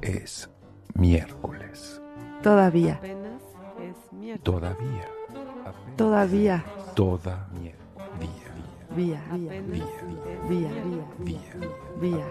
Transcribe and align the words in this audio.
es 0.00 0.50
miércoles. 0.94 2.00
Todavía. 2.42 2.94
Apenas 2.94 3.42
es 3.80 4.12
miércoles. 4.12 4.42
Todavía. 4.42 5.08
Todavía. 5.96 6.64
Todavía. 6.94 7.74
Vía. 8.18 8.48
Vía. 8.96 9.22
es 9.54 9.70
Vía. 9.70 9.84
Vía. 10.48 10.70
Vía. 11.18 11.40
Vía. 12.00 12.26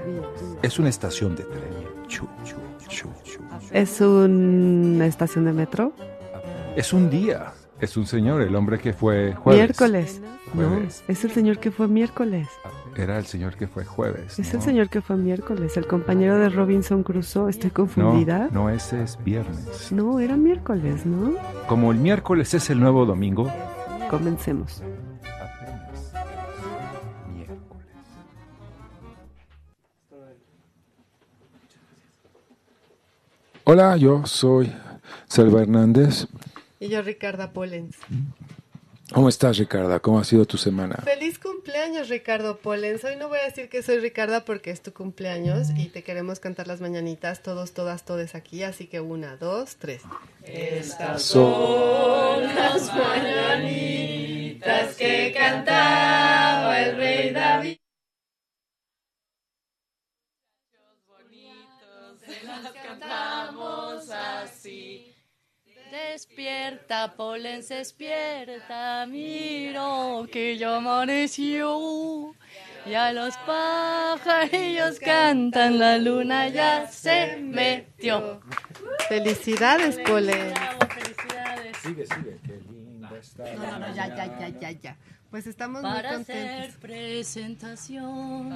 Es 0.61 0.79
una 0.79 0.89
estación 0.89 1.35
de 1.35 1.43
tren. 1.43 2.07
Chu, 2.07 2.27
chu, 2.43 2.55
chu, 2.87 3.09
chu. 3.23 3.39
Es 3.71 4.01
una 4.01 5.05
estación 5.05 5.45
de 5.45 5.53
metro. 5.53 5.93
Es 6.75 6.93
un 6.93 7.09
día. 7.09 7.53
Es 7.79 7.95
un 7.95 8.07
señor, 8.07 8.41
el 8.41 8.55
hombre 8.55 8.79
que 8.79 8.91
fue 8.91 9.33
jueves. 9.35 9.61
Miércoles. 9.61 10.21
No, 10.55 10.79
es 10.79 11.23
el 11.23 11.31
señor 11.31 11.59
que 11.59 11.69
fue 11.69 11.87
miércoles. 11.87 12.47
Era 12.95 13.19
el 13.19 13.25
señor 13.27 13.55
que 13.55 13.67
fue 13.67 13.85
jueves. 13.85 14.39
Es 14.39 14.51
¿no? 14.51 14.59
el 14.59 14.65
señor 14.65 14.89
que 14.89 15.01
fue 15.01 15.15
miércoles, 15.15 15.77
el 15.77 15.85
compañero 15.85 16.39
de 16.39 16.49
Robinson 16.49 17.03
Crusoe. 17.03 17.51
Estoy 17.51 17.69
confundida. 17.69 18.49
No, 18.51 18.63
no, 18.63 18.69
ese 18.71 19.03
es 19.03 19.23
viernes. 19.23 19.91
No, 19.91 20.19
era 20.19 20.35
miércoles, 20.35 21.05
¿no? 21.05 21.35
Como 21.67 21.91
el 21.91 21.99
miércoles 21.99 22.51
es 22.55 22.67
el 22.71 22.79
nuevo 22.79 23.05
domingo. 23.05 23.51
Comencemos. 24.09 24.81
Apenas 25.39 26.13
miércoles. 27.31 27.85
Hola, 33.65 33.97
yo 33.97 34.25
soy 34.25 34.73
Selva 35.27 35.61
Hernández. 35.61 36.27
Y 36.79 36.89
yo, 36.89 37.01
Ricardo 37.01 37.51
Pollens. 37.51 37.97
¿Cómo 39.13 39.29
estás, 39.29 39.57
Ricarda? 39.57 40.01
¿Cómo 40.01 40.19
ha 40.19 40.25
sido 40.25 40.45
tu 40.45 40.57
semana? 40.57 40.97
Feliz 40.97 41.39
cumpleaños, 41.39 42.09
Ricardo 42.09 42.57
Pollens. 42.57 43.05
Hoy 43.05 43.15
no 43.15 43.29
voy 43.29 43.39
a 43.39 43.45
decir 43.45 43.69
que 43.69 43.81
soy 43.81 43.99
Ricarda 43.99 44.43
porque 44.43 44.69
es 44.69 44.81
tu 44.81 44.91
cumpleaños 44.91 45.69
y 45.77 45.87
te 45.87 46.03
queremos 46.03 46.41
cantar 46.41 46.67
las 46.67 46.81
mañanitas, 46.81 47.41
todos, 47.41 47.71
todas, 47.71 48.03
todes 48.03 48.35
aquí. 48.35 48.63
Así 48.63 48.87
que 48.87 48.99
una, 48.99 49.37
dos, 49.37 49.77
tres. 49.77 50.01
Despierta, 65.97 67.13
Polens, 67.15 67.69
despierta, 67.69 69.05
miro 69.07 70.27
que 70.31 70.55
ya 70.57 70.77
amaneció. 70.77 72.35
Ya 72.85 73.11
los 73.11 73.35
pajarillos 73.37 74.99
cantan, 74.99 75.79
la 75.79 75.97
luna 75.97 76.49
ya 76.49 76.87
se 76.87 77.37
metió. 77.37 78.41
Felicidades, 79.09 79.97
Pollens. 80.05 80.53
Bravo, 80.53 80.79
felicidades. 80.87 81.77
Sigue, 81.77 82.05
sigue, 82.05 82.37
qué 82.45 82.59
linda 82.69 83.09
está. 83.19 83.43
No, 83.55 83.79
no, 83.79 83.95
ya, 83.95 84.07
ya, 84.15 84.39
ya, 84.39 84.49
ya, 84.59 84.71
ya. 84.71 84.97
Pues 85.31 85.45
estamos 85.47 85.81
muy 85.81 85.91
Para 85.91 86.13
contentos. 86.13 86.67
hacer 86.69 86.79
presentación 86.79 88.49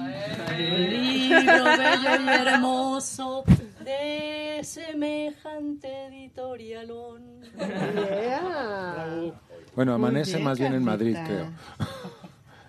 del 0.48 0.90
libro 0.90 1.64
bello 1.64 2.22
y 2.24 2.28
hermoso 2.28 3.44
de 3.82 4.60
semejante 4.64 6.06
editorialón. 6.06 7.22
Yeah. 7.58 9.32
Bueno, 9.74 9.94
amanece 9.94 10.34
bien, 10.34 10.44
más 10.44 10.58
bien 10.58 10.74
en 10.74 10.84
Madrid, 10.84 11.16
creo. 11.24 11.50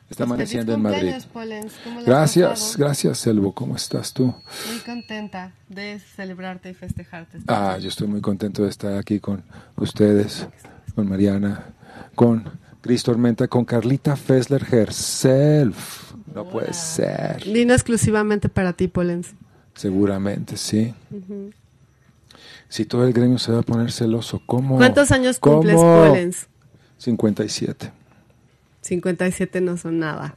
Pues 0.03 0.19
Está 0.19 0.25
amaneciendo 0.25 0.73
feliz 0.73 0.77
en 0.77 0.83
Madrid. 0.83 0.99
cumpleaños, 0.99 1.25
Pollens. 1.25 1.73
¿Cómo 1.83 1.95
la 1.95 2.01
has 2.01 2.05
Gracias, 2.05 2.77
gracias, 2.77 3.17
Selvo. 3.17 3.53
¿Cómo 3.53 3.75
estás 3.75 4.13
tú? 4.13 4.25
Muy 4.25 4.79
contenta 4.85 5.53
de 5.69 5.97
celebrarte 5.99 6.69
y 6.69 6.73
festejarte. 6.75 7.39
Ah, 7.47 7.77
yo 7.79 7.87
estoy 7.87 8.07
muy 8.07 8.21
contento 8.21 8.63
de 8.63 8.69
estar 8.69 8.95
aquí 8.95 9.19
con 9.19 9.43
ustedes, 9.77 10.45
con 10.93 11.09
Mariana, 11.09 11.73
con 12.13 12.43
Cris 12.81 13.01
Tormenta, 13.01 13.47
con 13.47 13.65
Carlita 13.65 14.15
Fessler 14.15 14.63
herself. 14.71 16.13
No 16.35 16.47
puede 16.47 16.73
ser. 16.73 17.43
Vino 17.45 17.73
exclusivamente 17.73 18.49
para 18.49 18.73
ti, 18.73 18.87
Pollens. 18.87 19.33
Seguramente, 19.75 20.55
sí. 20.57 20.93
Si 22.69 22.85
todo 22.85 23.05
el 23.05 23.13
gremio 23.13 23.37
se 23.37 23.51
va 23.51 23.59
a 23.59 23.63
poner 23.63 23.91
celoso, 23.91 24.41
¿cómo? 24.45 24.77
¿Cuántos 24.77 25.11
años 25.11 25.39
cumples, 25.39 25.75
¿Cómo? 25.75 26.07
Pollens? 26.09 26.47
57. 26.97 27.91
57 28.81 29.61
no 29.61 29.77
son 29.77 29.99
nada. 29.99 30.35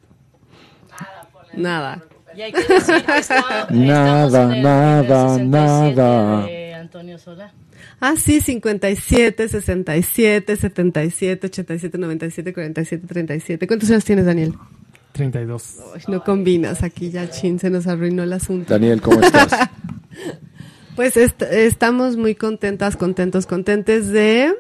Nada. 1.54 2.02
Y 2.36 2.42
hay 2.42 2.52
que 2.52 2.62
decir 2.64 3.02
que 3.04 3.19
está- 3.19 3.66
Nada, 3.70 4.54
el 4.56 4.62
nada, 4.62 5.38
número 5.38 5.38
67 5.38 5.94
nada. 5.96 6.46
de 6.46 6.75
Antonio 6.75 7.19
Sola. 7.19 7.52
Ah, 7.98 8.14
sí, 8.22 8.42
57, 8.42 9.48
67, 9.48 10.56
77, 10.56 11.46
87, 11.46 11.96
97, 11.98 12.52
47, 12.52 13.06
37. 13.06 13.66
¿Cuántos 13.66 13.91
años 13.91 14.04
tienes, 14.04 14.26
Daniel? 14.26 14.52
32. 15.16 15.77
Ay, 15.94 16.03
no 16.09 16.22
combinas, 16.22 16.82
aquí 16.82 17.10
ya 17.10 17.31
chin, 17.31 17.59
se 17.59 17.71
nos 17.71 17.87
arruinó 17.87 18.22
el 18.22 18.32
asunto. 18.32 18.75
Daniel, 18.75 19.00
¿cómo 19.00 19.21
estás? 19.21 19.50
Pues 20.97 21.16
est- 21.19 21.43
estamos 21.43 22.16
muy 22.16 22.34
contentas, 22.34 22.97
contentos, 22.97 23.44
contentes 23.44 24.09
de 24.09 24.55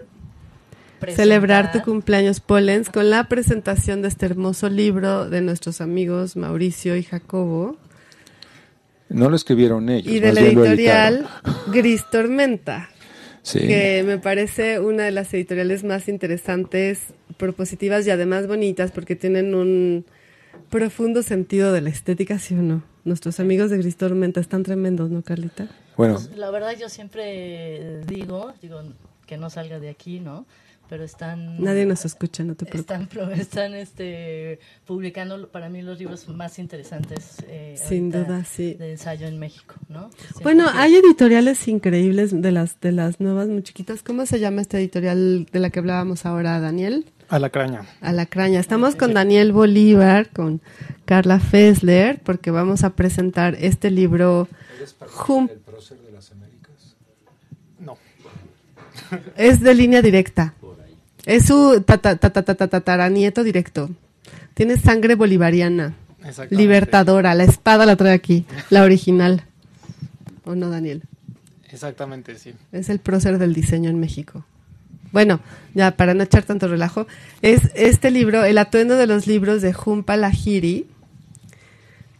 celebrar 1.14 1.72
tu 1.72 1.80
cumpleaños, 1.80 2.40
Pollens, 2.40 2.90
con 2.90 3.08
la 3.08 3.24
presentación 3.28 4.02
de 4.02 4.08
este 4.08 4.26
hermoso 4.26 4.68
libro 4.68 5.30
de 5.30 5.40
nuestros 5.40 5.80
amigos 5.80 6.36
Mauricio 6.36 6.94
y 6.96 7.02
Jacobo 7.04 7.76
No 9.08 9.30
lo 9.30 9.36
escribieron 9.36 9.88
ellos. 9.88 10.12
y 10.12 10.20
de 10.20 10.32
la 10.34 10.40
editorial. 10.40 11.26
Gris 11.72 12.04
Tormenta. 12.10 12.90
Sí. 13.42 13.60
que 13.60 14.02
me 14.04 14.18
parece 14.18 14.80
una 14.80 15.04
de 15.04 15.12
las 15.12 15.32
editoriales 15.32 15.84
más 15.84 16.08
interesantes, 16.08 16.98
propositivas 17.36 18.04
y 18.06 18.10
además 18.10 18.46
bonitas 18.48 18.90
porque 18.90 19.14
tienen 19.14 19.54
un 19.54 20.04
profundo 20.70 21.22
sentido 21.22 21.72
de 21.72 21.80
la 21.80 21.90
estética, 21.90 22.38
¿sí 22.38 22.54
o 22.54 22.62
no? 22.62 22.82
Nuestros 23.04 23.38
amigos 23.40 23.70
de 23.70 23.78
Gris 23.78 23.96
Tormenta 23.96 24.40
están 24.40 24.62
tremendos, 24.62 25.10
¿no, 25.10 25.22
Carlita? 25.22 25.68
Bueno, 25.96 26.18
La 26.36 26.50
verdad 26.50 26.74
yo 26.78 26.88
siempre 26.88 28.00
digo, 28.06 28.52
digo 28.60 28.82
que 29.26 29.36
no 29.36 29.48
salga 29.50 29.78
de 29.80 29.88
aquí, 29.90 30.20
¿no? 30.20 30.46
Pero 30.88 31.02
están 31.02 31.60
Nadie 31.60 31.84
nos 31.84 32.04
escucha, 32.04 32.44
no 32.44 32.54
te 32.54 32.64
preocupes. 32.64 32.80
están 32.80 33.08
pro- 33.08 33.30
están 33.32 33.74
este 33.74 34.60
publicando 34.84 35.48
para 35.48 35.68
mí 35.68 35.82
los 35.82 35.98
libros 35.98 36.28
más 36.28 36.60
interesantes 36.60 37.38
eh, 37.48 37.74
Sin 37.76 38.10
duda, 38.12 38.44
sí. 38.44 38.74
de 38.74 38.92
ensayo 38.92 39.26
en 39.26 39.36
México, 39.40 39.74
¿no? 39.88 40.10
Siempre 40.12 40.42
Bueno, 40.44 40.70
que- 40.70 40.78
hay 40.78 40.94
editoriales 40.94 41.66
increíbles 41.66 42.40
de 42.40 42.52
las 42.52 42.78
de 42.80 42.92
las 42.92 43.18
nuevas 43.20 43.48
muy 43.48 43.64
chiquitas. 43.64 44.04
¿Cómo 44.04 44.26
se 44.26 44.38
llama 44.38 44.60
esta 44.62 44.78
editorial 44.78 45.46
de 45.50 45.58
la 45.58 45.70
que 45.70 45.80
hablábamos 45.80 46.24
ahora, 46.24 46.60
Daniel? 46.60 47.04
A 47.28 47.38
la 47.38 47.50
craña. 47.50 47.82
Alacraña. 48.00 48.60
Estamos 48.60 48.94
con 48.94 49.12
Daniel 49.12 49.52
Bolívar, 49.52 50.28
con 50.30 50.60
Carla 51.04 51.40
Fessler, 51.40 52.20
porque 52.22 52.50
vamos 52.52 52.84
a 52.84 52.90
presentar 52.90 53.56
este 53.60 53.90
libro. 53.90 54.48
Jum- 55.12 55.48
No. 57.80 57.98
Es 59.36 59.60
de 59.60 59.74
línea 59.74 60.02
directa. 60.02 60.54
Es 61.24 61.46
su 61.46 61.82
tata- 61.84 62.16
tata- 62.16 62.44
tata- 62.44 62.68
tataranieto 62.68 63.42
directo. 63.42 63.90
Tiene 64.54 64.76
sangre 64.78 65.16
bolivariana. 65.16 65.94
Libertadora. 66.50 67.34
La 67.34 67.44
espada 67.44 67.86
la 67.86 67.96
trae 67.96 68.12
aquí. 68.12 68.46
La 68.70 68.82
original. 68.84 69.42
¿O 70.44 70.54
no, 70.54 70.70
Daniel? 70.70 71.02
Exactamente, 71.70 72.38
sí. 72.38 72.54
Es 72.70 72.88
el 72.88 73.00
prócer 73.00 73.38
del 73.38 73.52
diseño 73.52 73.90
en 73.90 73.98
México. 73.98 74.44
Bueno, 75.12 75.40
ya 75.74 75.96
para 75.96 76.14
no 76.14 76.22
echar 76.22 76.44
tanto 76.44 76.68
relajo, 76.68 77.06
es 77.42 77.70
este 77.74 78.10
libro, 78.10 78.44
El 78.44 78.58
atuendo 78.58 78.96
de 78.96 79.06
los 79.06 79.26
libros 79.26 79.62
de 79.62 79.72
Jumpa 79.72 80.16
Lahiri, 80.16 80.86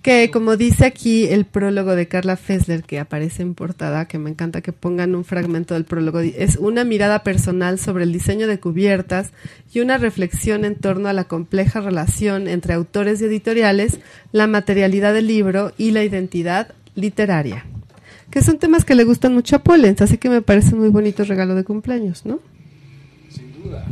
que 0.07 0.31
como 0.31 0.57
dice 0.57 0.85
aquí 0.85 1.25
el 1.25 1.47
prólogo 1.47 1.97
de 1.97 2.07
Carla 2.07 2.37
Fessler, 2.37 2.85
que 2.85 3.01
aparece 3.01 3.43
en 3.43 3.55
portada, 3.55 4.07
que 4.07 4.19
me 4.19 4.31
encanta 4.31 4.61
que 4.61 4.71
pongan 4.71 5.17
un 5.17 5.25
fragmento 5.25 5.75
del 5.75 5.85
prólogo, 5.85 6.21
es 6.21 6.59
una 6.59 6.85
mirada 6.85 7.25
personal 7.25 7.81
sobre 7.81 8.05
el 8.05 8.13
diseño 8.13 8.47
de 8.47 8.61
cubiertas 8.61 9.33
y 9.75 9.81
una 9.81 9.99
reflexión 9.99 10.65
en 10.65 10.77
torno 10.77 11.09
a 11.09 11.13
la 11.13 11.25
compleja 11.25 11.81
relación 11.81 12.47
entre 12.47 12.75
autores 12.75 13.21
y 13.21 13.25
editoriales, 13.25 13.99
la 14.31 14.47
materialidad 14.47 15.13
del 15.13 15.27
libro 15.27 15.73
y 15.77 15.91
la 15.91 16.05
identidad 16.05 16.73
literaria. 16.95 17.65
Que 18.31 18.43
son 18.43 18.59
temas 18.59 18.85
que 18.85 18.95
le 18.95 19.03
gustan 19.03 19.35
mucho 19.35 19.57
a 19.57 19.65
Pollens, 19.65 20.03
así 20.03 20.19
que 20.19 20.31
me 20.31 20.41
parece 20.41 20.75
un 20.77 20.83
muy 20.83 20.91
bonito 20.91 21.25
regalo 21.25 21.57
de 21.57 21.65
cumpleaños, 21.65 22.25
¿no? 22.25 22.39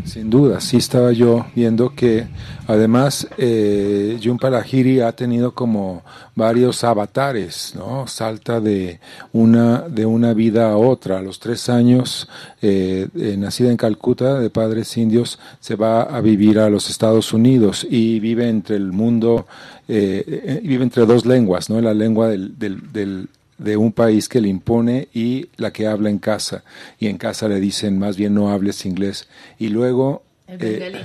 Sin 0.04 0.30
duda, 0.30 0.60
sí 0.60 0.76
estaba 0.76 1.12
yo 1.12 1.46
viendo 1.54 1.94
que 1.94 2.26
además 2.66 3.26
eh, 3.38 4.18
Lahiri 4.50 5.00
ha 5.00 5.12
tenido 5.12 5.54
como 5.54 6.02
varios 6.34 6.84
avatares, 6.84 7.74
¿no? 7.76 8.06
Salta 8.06 8.60
de 8.60 9.00
una, 9.32 9.80
de 9.88 10.04
una 10.06 10.34
vida 10.34 10.70
a 10.70 10.76
otra. 10.76 11.18
A 11.18 11.22
los 11.22 11.38
tres 11.38 11.68
años, 11.68 12.28
eh, 12.60 13.08
eh, 13.16 13.36
nacida 13.38 13.70
en 13.70 13.76
Calcuta, 13.76 14.38
de 14.38 14.50
padres 14.50 14.96
indios, 14.96 15.38
se 15.60 15.76
va 15.76 16.02
a 16.02 16.20
vivir 16.20 16.58
a 16.58 16.68
los 16.68 16.90
Estados 16.90 17.32
Unidos 17.32 17.86
y 17.88 18.20
vive 18.20 18.48
entre 18.48 18.76
el 18.76 18.92
mundo, 18.92 19.46
eh, 19.88 20.24
eh, 20.26 20.60
vive 20.62 20.84
entre 20.84 21.06
dos 21.06 21.24
lenguas, 21.24 21.70
¿no? 21.70 21.80
La 21.80 21.94
lengua 21.94 22.28
del, 22.28 22.58
del, 22.58 22.92
del 22.92 23.28
de 23.58 23.76
un 23.76 23.92
país 23.92 24.28
que 24.28 24.40
le 24.40 24.48
impone 24.48 25.08
y 25.14 25.48
la 25.56 25.72
que 25.72 25.86
habla 25.86 26.10
en 26.10 26.18
casa. 26.18 26.64
Y 26.98 27.06
en 27.08 27.18
casa 27.18 27.48
le 27.48 27.60
dicen 27.60 27.98
más 27.98 28.16
bien 28.16 28.34
no 28.34 28.50
hables 28.50 28.84
inglés. 28.86 29.28
Y 29.58 29.68
luego... 29.68 30.22
El 30.46 30.58
eh, 30.62 30.78
bengalí. 30.78 30.98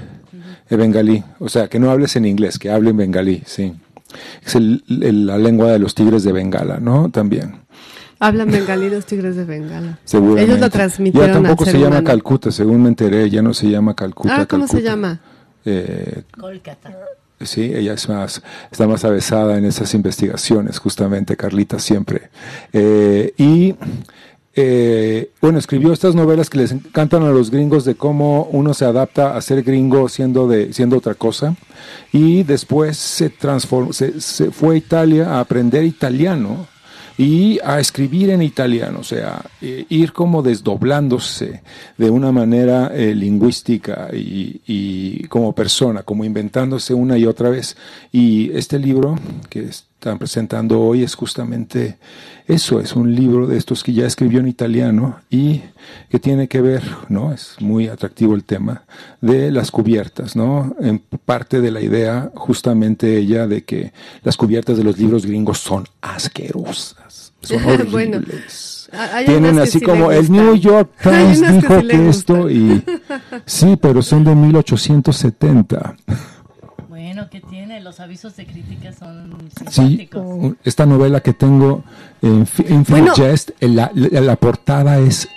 el 0.70 0.78
bengalí, 0.78 1.24
o 1.40 1.48
sea, 1.48 1.68
que 1.70 1.80
no 1.80 1.90
hables 1.92 2.16
en 2.18 2.26
inglés, 2.26 2.60
que 2.60 2.70
hable 2.70 2.90
en 2.90 2.98
bengalí, 2.98 3.42
sí. 3.46 3.74
Es 4.46 4.56
el- 4.56 4.84
el- 5.02 5.26
la 5.28 5.38
lengua 5.38 5.72
de 5.72 5.80
los 5.80 5.96
tigres 5.96 6.24
de 6.24 6.34
Bengala, 6.34 6.80
¿no? 6.80 7.10
También, 7.10 7.56
Hablan 8.20 8.52
bengalí 8.52 8.90
los 8.90 9.06
tigres 9.06 9.38
de 9.38 9.46
Bengala. 9.46 9.98
seguramente. 10.04 10.44
Ellos 10.44 10.60
lo 10.60 10.70
transmitieron 10.70 11.28
Ya 11.30 11.34
tampoco 11.36 11.64
al 11.64 11.72
se 11.72 11.80
llama. 11.80 12.04
Calcuta, 12.04 12.52
según 12.52 12.82
me 12.84 12.90
enteré, 12.90 13.30
ya 13.30 13.42
no 13.42 13.54
se 13.54 13.70
llama 13.70 13.96
Calcuta. 13.96 14.42
Ah, 14.42 14.46
¿cómo 14.46 14.68
se 14.68 14.82
llama? 14.82 15.22
Eh, 15.64 16.24
Kolkata. 16.38 16.94
Sí, 17.42 17.72
ella 17.74 17.94
es 17.94 18.10
más, 18.10 18.42
está 18.70 18.86
más 18.86 19.06
avesada 19.06 19.58
en 19.58 19.66
esas 19.66 19.94
investigaciones, 19.94 20.78
justamente, 20.80 21.38
Carlita, 21.38 21.80
siempre. 21.80 22.30
Eh, 22.74 23.34
y, 23.38 23.76
eh, 24.56 25.32
bueno, 25.40 25.58
escribió 25.58 25.94
estas 25.94 26.16
novelas 26.16 26.50
que 26.50 26.58
les 26.58 26.74
encantan 26.74 27.24
a 27.24 27.30
los 27.30 27.50
gringos 27.50 27.86
de 27.86 27.96
cómo 27.96 28.50
uno 28.52 28.74
se 28.74 28.84
adapta 28.84 29.38
a 29.38 29.42
ser 29.42 29.64
gringo 29.64 30.10
siendo, 30.10 30.50
de, 30.50 30.74
siendo 30.74 30.98
otra 30.98 31.14
cosa. 31.14 31.56
Y 32.12 32.44
después 32.44 32.98
se, 32.98 33.30
transformó, 33.30 33.94
se, 33.94 34.20
se 34.20 34.52
fue 34.52 34.76
a 34.76 34.78
Italia 34.78 35.30
a 35.36 35.40
aprender 35.40 35.86
italiano 35.86 36.68
y 37.20 37.60
a 37.66 37.82
escribir 37.82 38.30
en 38.30 38.42
italiano, 38.42 39.00
o 39.02 39.04
sea, 39.04 39.42
eh, 39.62 39.86
ir 39.90 40.14
como 40.14 40.42
desdoblándose 40.42 41.62
de 41.98 42.10
una 42.10 42.32
manera 42.32 42.94
eh, 42.96 43.14
lingüística 43.14 44.08
y, 44.14 44.62
y 44.66 45.28
como 45.28 45.54
persona, 45.54 46.04
como 46.04 46.24
inventándose 46.24 46.94
una 46.94 47.18
y 47.18 47.26
otra 47.26 47.50
vez. 47.50 47.76
Y 48.14 48.52
este 48.58 48.80
libro 48.80 49.20
que 49.50 49.68
están 50.00 50.18
presentando 50.18 50.80
hoy 50.80 51.04
es 51.04 51.14
justamente 51.14 51.98
eso, 52.48 52.80
es 52.80 52.96
un 52.96 53.14
libro 53.14 53.48
de 53.48 53.58
estos 53.58 53.84
que 53.84 53.92
ya 53.92 54.06
escribió 54.06 54.40
en 54.40 54.48
italiano 54.48 55.20
y 55.30 55.62
que 56.10 56.20
tiene 56.20 56.48
que 56.48 56.62
ver, 56.62 56.84
¿no? 57.10 57.34
Es 57.34 57.58
muy 57.60 57.90
atractivo 57.90 58.34
el 58.34 58.46
tema 58.46 58.84
de 59.20 59.52
las 59.52 59.72
cubiertas, 59.72 60.38
¿no? 60.38 60.74
En 60.80 61.00
parte 61.00 61.60
de 61.60 61.72
la 61.72 61.82
idea 61.82 62.32
justamente 62.34 63.18
ella 63.18 63.46
de 63.46 63.66
que 63.66 63.92
las 64.24 64.38
cubiertas 64.38 64.78
de 64.78 64.86
los 64.86 64.98
libros 64.98 65.26
gringos 65.26 65.58
son 65.58 65.86
asquerosas, 66.00 67.34
son 67.42 67.62
horribles. 67.66 67.92
Bueno, 67.92 68.22
Tienen 69.26 69.56
que 69.56 69.62
así 69.62 69.80
sí 69.80 69.86
como 69.86 70.14
el. 70.14 70.32
New 70.32 70.56
York 70.56 70.92
Times 71.04 71.42
que 71.42 71.52
dijo 71.52 71.78
sí 71.78 71.86
le 71.86 71.94
que 71.94 72.10
esto 72.10 72.50
y 72.50 72.84
sí, 73.46 73.76
pero 73.76 74.02
son 74.02 74.24
de 74.24 74.34
1870. 74.34 75.98
Bueno, 77.20 77.30
¿qué 77.32 77.42
tiene? 77.42 77.82
Los 77.82 78.00
avisos 78.00 78.38
de 78.38 78.46
crítica 78.46 78.94
son 78.94 79.34
Sí, 79.70 79.74
simpáticos. 79.74 80.54
esta 80.64 80.86
novela 80.86 81.20
que 81.20 81.34
tengo 81.34 81.84
en 82.22 82.40
Infinite 82.40 82.92
Bueno. 82.92 83.14
Jest, 83.14 83.52
la, 83.60 83.92
la- 83.94 84.22
la 84.22 84.36
portada 84.38 85.00
es 85.00 85.28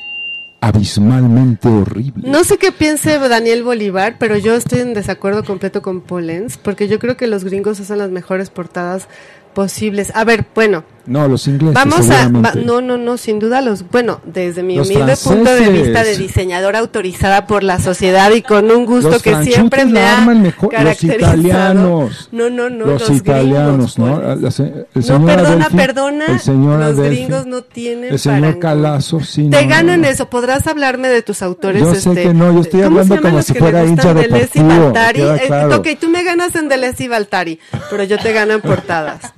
abismalmente 0.61 1.69
horrible. 1.69 2.29
No 2.31 2.45
sé 2.45 2.57
qué 2.59 2.71
piense 2.71 3.19
Daniel 3.19 3.65
Bolívar, 3.65 4.15
pero 4.21 4.37
yo 4.39 4.55
estoy 4.55 4.79
en 4.81 4.95
desacuerdo 4.95 5.43
completo 5.43 5.83
con 5.83 6.03
Pollens, 6.03 6.57
porque 6.57 6.87
yo 6.87 7.01
creo 7.01 7.17
que 7.17 7.27
los 7.27 7.43
gringos 7.43 7.81
hacen 7.81 7.99
las 7.99 8.11
mejores 8.11 8.49
portadas 8.51 9.09
posibles. 9.55 10.13
A 10.15 10.23
ver, 10.23 10.47
bueno, 10.55 10.85
No, 11.07 11.27
los 11.27 11.49
ingleses. 11.49 11.75
vamos 11.75 12.09
a... 12.11 12.29
va- 12.29 12.53
no, 12.55 12.81
no, 12.81 12.97
no, 12.97 13.17
sin 13.17 13.39
duda 13.41 13.61
los... 13.61 13.89
Bueno, 13.91 14.21
desde 14.25 14.63
mi 14.63 14.77
Los 14.77 14.89
humilde 14.89 15.17
punto 15.17 15.51
de 15.51 15.57
franceses. 15.57 15.83
vista 15.85 16.05
de 16.05 16.17
diseñadora 16.17 16.79
autorizada 16.79 17.47
por 17.47 17.65
la 17.65 17.81
sociedad 17.81 18.31
y 18.33 18.43
con 18.43 18.71
un 18.71 18.87
gusto 18.87 19.11
Los 19.11 19.23
que 19.23 19.43
siempre 19.43 19.85
me 19.85 20.01
ha 20.01 20.21
mejor, 20.21 20.73
los 20.73 20.81
caracterizado. 20.81 21.37
italianos. 21.37 22.29
No, 22.31 22.51
no, 22.51 22.71
no, 22.71 22.87
los, 22.87 23.09
los, 23.09 23.19
italianos, 23.19 23.97
gringos, 23.97 23.99
¿no? 23.99 24.21
Pollens. 24.21 24.43
La 24.43 24.51
se- 24.51 24.63
el 24.63 24.87
No, 24.95 25.03
señor 25.03 25.27
perdona, 25.27 25.55
Adelphi, 25.67 25.77
perdona. 25.77 26.27
El 26.27 26.41
señor 26.41 26.79
los 26.79 26.99
Adelphi, 26.99 27.17
gringos 27.17 27.47
no 27.47 27.63
tienen 27.63 28.13
El 28.13 28.19
señor 28.19 28.41
parangón. 28.41 28.61
Calazo, 28.61 29.21
sí. 29.21 29.49
Te 29.51 29.63
no, 29.65 29.69
gano 29.69 29.93
en 29.93 30.01
no. 30.03 30.07
eso. 30.09 30.31
Podrás 30.31 30.67
hablarme 30.67 31.09
de 31.09 31.23
tus 31.23 31.43
autores. 31.43 31.83
Yo 31.83 31.95
sé 31.95 32.11
este, 32.11 32.23
que 32.23 32.35
no, 32.35 32.53
yo 32.53 32.61
estoy 32.61 32.83
¿cómo 32.83 32.97
se 32.97 33.01
hablando 33.03 33.23
como 33.23 33.37
los 33.39 33.47
si 33.47 33.55
fuera 33.55 33.85
hincha 33.85 34.15
Deleuze 34.15 34.51
y 34.59 34.63
Baltari. 34.63 35.19
queda 35.21 35.37
Eh, 35.37 35.47
claro. 35.49 35.77
ok, 35.77 35.89
tú 36.01 36.09
me 36.09 36.23
ganas 36.23 36.55
en 36.55 36.69
Deleuze 36.69 37.05
y 37.05 37.09
Baltari, 37.09 37.59
pero 37.91 38.05
yo 38.05 38.19
te 38.19 38.33
gano 38.33 38.53
en 38.55 38.61
portadas. 38.61 39.33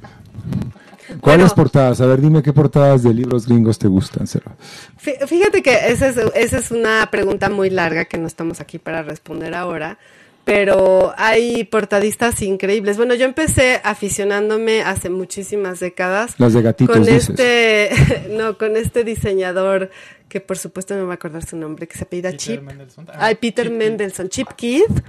¿Cuáles 1.21 1.47
Bueno. 1.49 1.55
portadas? 1.55 2.01
A 2.01 2.07
ver, 2.07 2.21
dime 2.21 2.43
qué 2.43 2.53
portadas 2.53 3.03
de 3.03 3.13
libros 3.15 3.47
gringos 3.47 3.79
te 3.79 3.89
gustan, 3.89 4.27
Cero. 4.27 4.53
Fí- 5.03 5.27
Fíjate 5.27 5.63
que 5.63 5.73
esa 5.89 6.09
es, 6.09 6.17
esa 6.35 6.59
es 6.59 6.71
una 6.71 7.09
pregunta 7.11 7.49
muy 7.51 7.71
larga 7.71 8.05
que 8.07 8.19
no 8.19 8.27
estamos 8.27 8.61
aquí 8.61 8.79
para 8.79 9.03
responder 9.03 9.55
ahora, 9.55 9.99
pero 10.45 11.15
hay 11.17 11.65
portadistas 11.65 12.41
increíbles. 12.43 12.97
Bueno, 12.99 13.15
yo 13.15 13.25
empecé 13.25 13.81
aficionándome 13.83 14.83
hace 14.83 15.09
muchísimas 15.11 15.81
décadas. 15.81 16.35
Las 16.39 16.53
de 16.53 16.63
gatitos, 16.63 16.95
con 16.95 17.05
dices. 17.05 17.31
este, 17.31 18.29
no, 18.31 18.59
con 18.59 18.77
este 18.77 19.05
diseñador 19.05 19.91
que 20.29 20.41
por 20.41 20.59
supuesto 20.59 20.95
no 20.95 21.01
me 21.01 21.05
voy 21.07 21.13
a 21.13 21.15
acordar 21.15 21.47
su 21.47 21.57
nombre, 21.57 21.87
que 21.87 21.97
se 21.97 22.05
apellida 22.05 22.31
Peter 22.31 22.39
Chip. 22.41 22.63
Mendelssohn. 22.63 23.07
Ah, 23.11 23.17
Ay, 23.27 23.35
Peter 23.37 23.67
Chip. 23.69 23.77
Mendelssohn, 23.77 24.29
Chip 24.29 24.49
Keith. 24.57 25.03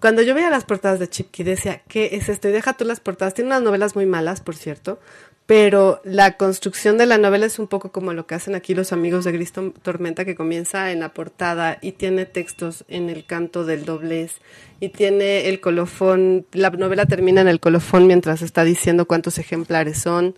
Cuando 0.00 0.20
yo 0.20 0.34
veía 0.34 0.50
las 0.50 0.64
portadas 0.64 0.98
de 1.00 1.08
Chip 1.08 1.30
Keith 1.30 1.46
decía, 1.46 1.82
¿qué 1.88 2.10
es 2.12 2.28
esto? 2.28 2.48
Y 2.48 2.52
deja 2.52 2.74
tú 2.74 2.84
las 2.84 3.00
portadas. 3.00 3.32
Tiene 3.32 3.48
unas 3.48 3.62
novelas 3.62 3.96
muy 3.96 4.04
malas, 4.04 4.42
por 4.42 4.54
cierto, 4.54 5.00
pero 5.46 6.00
la 6.02 6.36
construcción 6.36 6.98
de 6.98 7.06
la 7.06 7.18
novela 7.18 7.46
es 7.46 7.60
un 7.60 7.68
poco 7.68 7.92
como 7.92 8.12
lo 8.12 8.26
que 8.26 8.34
hacen 8.34 8.56
aquí 8.56 8.74
los 8.74 8.92
amigos 8.92 9.24
de 9.24 9.32
Gris 9.32 9.52
Tormenta, 9.52 10.24
que 10.24 10.34
comienza 10.34 10.90
en 10.90 11.00
la 11.00 11.10
portada 11.10 11.78
y 11.80 11.92
tiene 11.92 12.26
textos 12.26 12.84
en 12.88 13.08
el 13.10 13.24
canto 13.24 13.64
del 13.64 13.84
doblez 13.84 14.32
y 14.80 14.88
tiene 14.88 15.48
el 15.48 15.60
colofón, 15.60 16.46
la 16.52 16.70
novela 16.70 17.06
termina 17.06 17.40
en 17.40 17.48
el 17.48 17.60
colofón 17.60 18.08
mientras 18.08 18.42
está 18.42 18.64
diciendo 18.64 19.06
cuántos 19.06 19.38
ejemplares 19.38 19.98
son. 19.98 20.34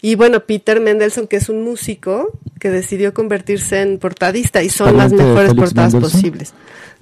Y 0.00 0.14
bueno, 0.14 0.40
Peter 0.40 0.80
Mendelssohn, 0.80 1.26
que 1.26 1.36
es 1.36 1.48
un 1.48 1.62
músico 1.62 2.30
que 2.58 2.70
decidió 2.70 3.12
convertirse 3.12 3.82
en 3.82 3.98
portadista 3.98 4.62
y 4.62 4.70
son 4.70 4.96
las 4.96 5.10
¿Pariente 5.10 5.22
de 5.22 5.28
mejores 5.30 5.54
portadas 5.54 5.94
posibles. 5.94 6.54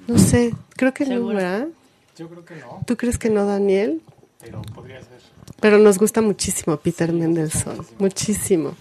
No 0.08 0.18
sé, 0.18 0.54
creo 0.76 0.92
que 0.92 1.06
no. 1.06 1.26
¿verdad? 1.26 1.68
Yo 2.16 2.28
creo 2.28 2.44
que 2.44 2.56
no, 2.56 2.82
¿Tú 2.86 2.96
crees 2.96 3.18
que 3.18 3.30
no, 3.30 3.46
Daniel? 3.46 4.00
pero 4.40 4.60
podría 4.74 4.98
ser. 5.00 5.33
Pero 5.64 5.78
nos 5.78 5.96
gusta 5.96 6.20
muchísimo 6.20 6.76
Peter 6.76 7.10
Mendelssohn, 7.10 7.86
muchísimo. 7.98 8.74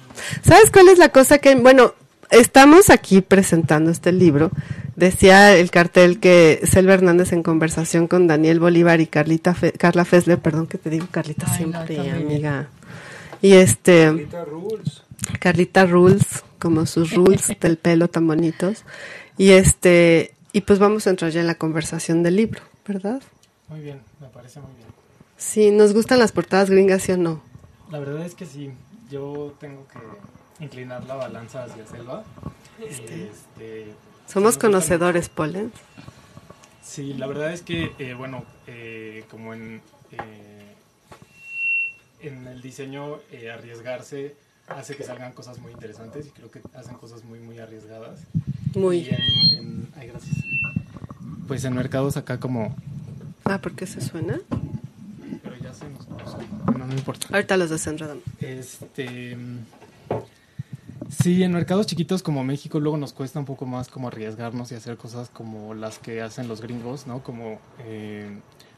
¿Sabes 0.46 0.70
cuál 0.70 0.90
es 0.90 0.98
la 0.98 1.08
cosa 1.14 1.38
que, 1.38 1.56
bueno, 1.56 1.94
estamos 2.30 2.90
aquí 2.90 3.22
presentando 3.22 3.90
este 3.90 4.12
libro. 4.12 4.52
Decía 4.98 5.56
el 5.56 5.72
cartel 5.72 6.20
que 6.20 6.60
Selva 6.70 6.96
Hernández 6.96 7.32
en 7.32 7.42
conversación 7.42 8.10
con 8.10 8.28
Daniel 8.28 8.60
Bolívar 8.60 9.00
y 9.00 9.08
Carlita 9.08 9.54
Fe- 9.54 9.72
Carla 9.72 10.04
Fessler, 10.04 10.40
perdón 10.40 10.68
que 10.68 10.78
te 10.78 10.90
digo 10.90 11.08
Carlita 11.10 11.46
Ay, 11.50 11.56
siempre, 11.58 12.12
amiga. 12.12 12.68
Y 13.42 13.54
este 13.54 14.28
Carlita 15.40 15.86
Rules, 15.86 16.44
como 16.60 16.86
sus 16.86 17.14
rules 17.14 17.48
del 17.62 17.78
pelo 17.78 18.10
tan 18.10 18.28
bonitos. 18.28 18.84
Y 19.38 19.52
este, 19.52 20.34
y 20.52 20.60
pues 20.60 20.80
vamos 20.80 21.08
a 21.08 21.12
entrar 21.12 21.32
ya 21.32 21.40
en 21.40 21.48
la 21.48 21.56
conversación 21.56 22.24
del 22.24 22.36
libro, 22.36 22.62
¿verdad? 22.86 23.22
Muy 23.70 23.80
bien, 23.80 24.02
me 24.20 24.28
parece 24.28 24.60
muy 24.60 24.72
bien. 24.76 24.93
Sí, 25.44 25.72
nos 25.72 25.94
gustan 25.94 26.20
las 26.20 26.32
portadas 26.32 26.70
gringas, 26.70 27.04
¿sí 27.04 27.12
o 27.12 27.18
no? 27.18 27.42
La 27.92 28.00
verdad 28.00 28.26
es 28.26 28.34
que 28.34 28.46
sí, 28.46 28.72
yo 29.12 29.56
tengo 29.60 29.86
que 29.88 30.64
inclinar 30.64 31.04
la 31.06 31.16
balanza 31.16 31.64
hacia 31.66 31.86
Selva. 31.86 32.24
Este, 32.80 33.94
Somos 34.28 34.34
me 34.36 34.48
gusta 34.56 34.68
conocedores, 34.68 35.30
Polen. 35.30 35.66
mucho. 35.66 35.78
Sí, 36.82 37.14
la 37.14 37.28
verdad 37.28 37.52
es 37.54 37.62
que, 37.62 37.92
eh, 38.00 38.14
bueno, 38.14 38.46
eh, 38.68 39.26
como 39.30 39.54
en, 39.54 39.82
eh, 40.12 40.74
en 42.22 42.48
el 42.48 42.62
diseño, 42.62 43.18
eh, 43.32 43.52
arriesgarse 43.52 44.36
hace 44.68 44.96
que 44.96 45.04
salgan 45.04 45.34
cosas 45.34 45.60
muy 45.60 45.72
interesantes 45.74 46.28
y 46.28 46.30
creo 46.30 46.50
que 46.50 46.62
hacen 46.74 46.96
cosas 46.96 47.24
muy, 47.26 47.40
muy 47.40 47.60
arriesgadas. 47.60 48.22
Y 48.74 48.80
Muy. 48.80 49.08
en, 49.10 49.60
en- 49.60 49.88
ay, 49.98 50.08
gracias. 50.08 50.36
Pues 51.48 51.64
en 51.66 51.76
mercados 51.76 52.16
acá 52.18 52.40
como... 52.40 52.76
Ah, 53.44 53.60
¿por 53.60 53.74
qué 53.76 53.86
se 53.86 54.00
suena? 54.02 54.40
Se 55.74 55.90
nos... 55.90 56.08
nos- 56.08 56.38
Bueno, 56.66 56.86
no 56.88 56.94
importa. 56.94 57.28
Ahorita 57.32 57.58
los 57.58 57.70
desenredamos. 57.70 58.24
Este. 58.40 59.38
Sí, 61.22 61.44
en 61.44 61.52
mercados 61.54 61.86
chiquitos 61.86 62.24
como 62.24 62.44
México 62.44 62.80
luego 62.80 62.98
nos 62.98 63.14
cuesta 63.14 63.38
un 63.40 63.46
poco 63.46 63.66
más 63.66 63.88
como 63.88 64.08
arriesgarnos 64.08 64.72
y 64.72 64.76
hacer 64.76 64.98
cosas 64.98 65.30
como 65.30 65.74
las 65.74 66.00
que 66.00 66.22
hacen 66.22 66.48
los 66.48 66.62
gringos, 66.62 67.06
¿no? 67.08 67.22
Como 67.24 67.60
eh, 67.86 68.36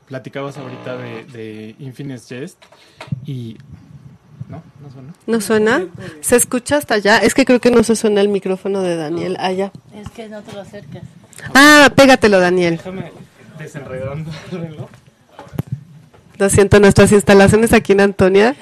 platicabas 0.08 0.58
ahorita 0.58 0.98
de, 0.98 1.24
de 1.26 1.76
Infinite 1.80 2.22
Jest 2.28 2.58
y... 3.26 3.58
¿No? 4.50 4.62
¿No 4.82 4.92
suena? 4.92 5.14
¿No 5.26 5.42
suena? 5.42 5.86
¿Se 6.22 6.36
escucha 6.36 6.78
hasta 6.78 6.96
allá? 6.96 7.18
Es 7.18 7.34
que 7.34 7.46
creo 7.46 7.60
que 7.60 7.72
no 7.72 7.84
se 7.84 7.96
suena 7.96 8.22
el 8.22 8.30
micrófono 8.30 8.82
de 8.82 8.96
Daniel 8.96 9.38
allá. 9.40 9.72
Es 9.96 10.10
que 10.10 10.28
no 10.30 10.42
te 10.44 10.54
lo 10.54 10.62
acercas. 10.62 11.02
Ah, 11.56 11.92
pégatelo, 11.96 12.40
Daniel. 12.40 12.78
Déjame 12.78 13.12
desenredando. 13.58 14.30
¿no? 14.52 14.90
Lo 16.38 16.50
siento, 16.50 16.80
nuestras 16.80 17.12
instalaciones 17.12 17.74
aquí 17.74 17.94
en 17.94 18.02
Antonia. 18.02 18.56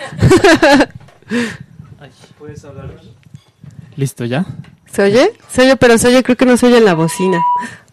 ¿Puedes 2.38 2.63
hablar? 2.65 2.92
¿Listo 3.96 4.25
ya? 4.25 4.46
¿Se 4.92 5.01
oye? 5.03 5.32
Se 5.50 5.62
oye, 5.62 5.75
pero 5.75 5.98
se 5.98 6.08
oye, 6.08 6.24
creo 6.24 6.38
que 6.38 6.46
no 6.46 6.58
se 6.58 6.68
oye 6.68 6.77
en 6.77 6.86
la 6.86 6.94
bocina. 6.94 7.42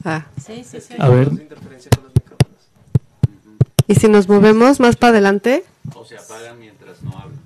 Ah. 0.05 0.27
Sí, 0.45 0.65
sí, 0.65 0.81
sí. 0.81 0.95
A 0.99 1.09
ver. 1.09 1.31
¿Y 3.87 3.95
si 3.95 4.09
nos 4.09 4.29
movemos 4.29 4.81
más 4.81 4.97
para 4.97 5.13
adelante? 5.13 5.65
O 5.95 6.05
se 6.05 6.17
apagan 6.17 6.59
mientras 6.59 7.03
no 7.03 7.11
hablan. 7.11 7.41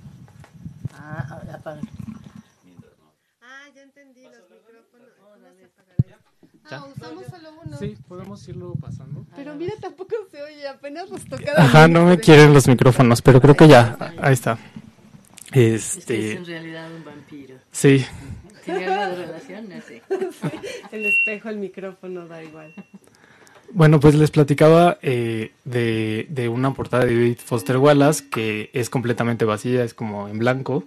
Ah, 0.93 1.39
apaga. 1.53 1.81
encendí 3.75 4.23
los 4.23 4.49
micrófonos. 4.49 5.09
¿Cómo 5.19 5.35
se 5.37 5.65
apagará 5.65 6.15
esto? 6.15 6.19
¿Ya? 6.69 6.77
Ah, 6.77 6.85
usamos. 6.85 7.24
Sí, 7.79 7.97
podemos 8.07 8.47
irlo 8.47 8.73
pasando. 8.75 9.25
Pero 9.35 9.55
mira, 9.55 9.73
tampoco 9.79 10.15
se 10.31 10.41
oye, 10.41 10.67
apenas 10.67 11.09
los 11.09 11.25
toca. 11.25 11.53
Ajá, 11.57 11.87
no 11.87 12.05
me 12.05 12.19
quieren 12.19 12.53
los 12.53 12.67
micrófonos, 12.67 13.21
pero 13.21 13.41
creo 13.41 13.55
que 13.55 13.67
ya. 13.67 13.97
Ahí 14.19 14.33
está. 14.33 14.57
Este 15.51 16.31
es 16.31 16.37
en 16.37 16.45
realidad 16.45 16.93
un 16.93 17.05
vampiro. 17.05 17.55
Sí. 17.71 18.05
¿Tiene 18.65 18.87
algo 18.87 19.15
de 19.15 19.25
relación? 19.25 19.69
No 19.69 19.81
sé. 19.81 20.01
El 20.91 21.05
espejo, 21.05 21.49
el 21.49 21.57
micrófono, 21.57 22.27
da 22.27 22.43
igual. 22.43 22.73
Bueno, 23.71 23.99
pues 23.99 24.15
les 24.15 24.31
platicaba 24.31 24.97
eh, 25.01 25.51
de, 25.63 26.27
de 26.29 26.49
una 26.49 26.73
portada 26.73 27.05
de 27.05 27.13
David 27.13 27.37
Foster 27.43 27.77
Wallace 27.77 28.29
que 28.29 28.69
es 28.73 28.89
completamente 28.89 29.45
vacía, 29.45 29.83
es 29.83 29.93
como 29.93 30.27
en 30.27 30.39
blanco. 30.39 30.83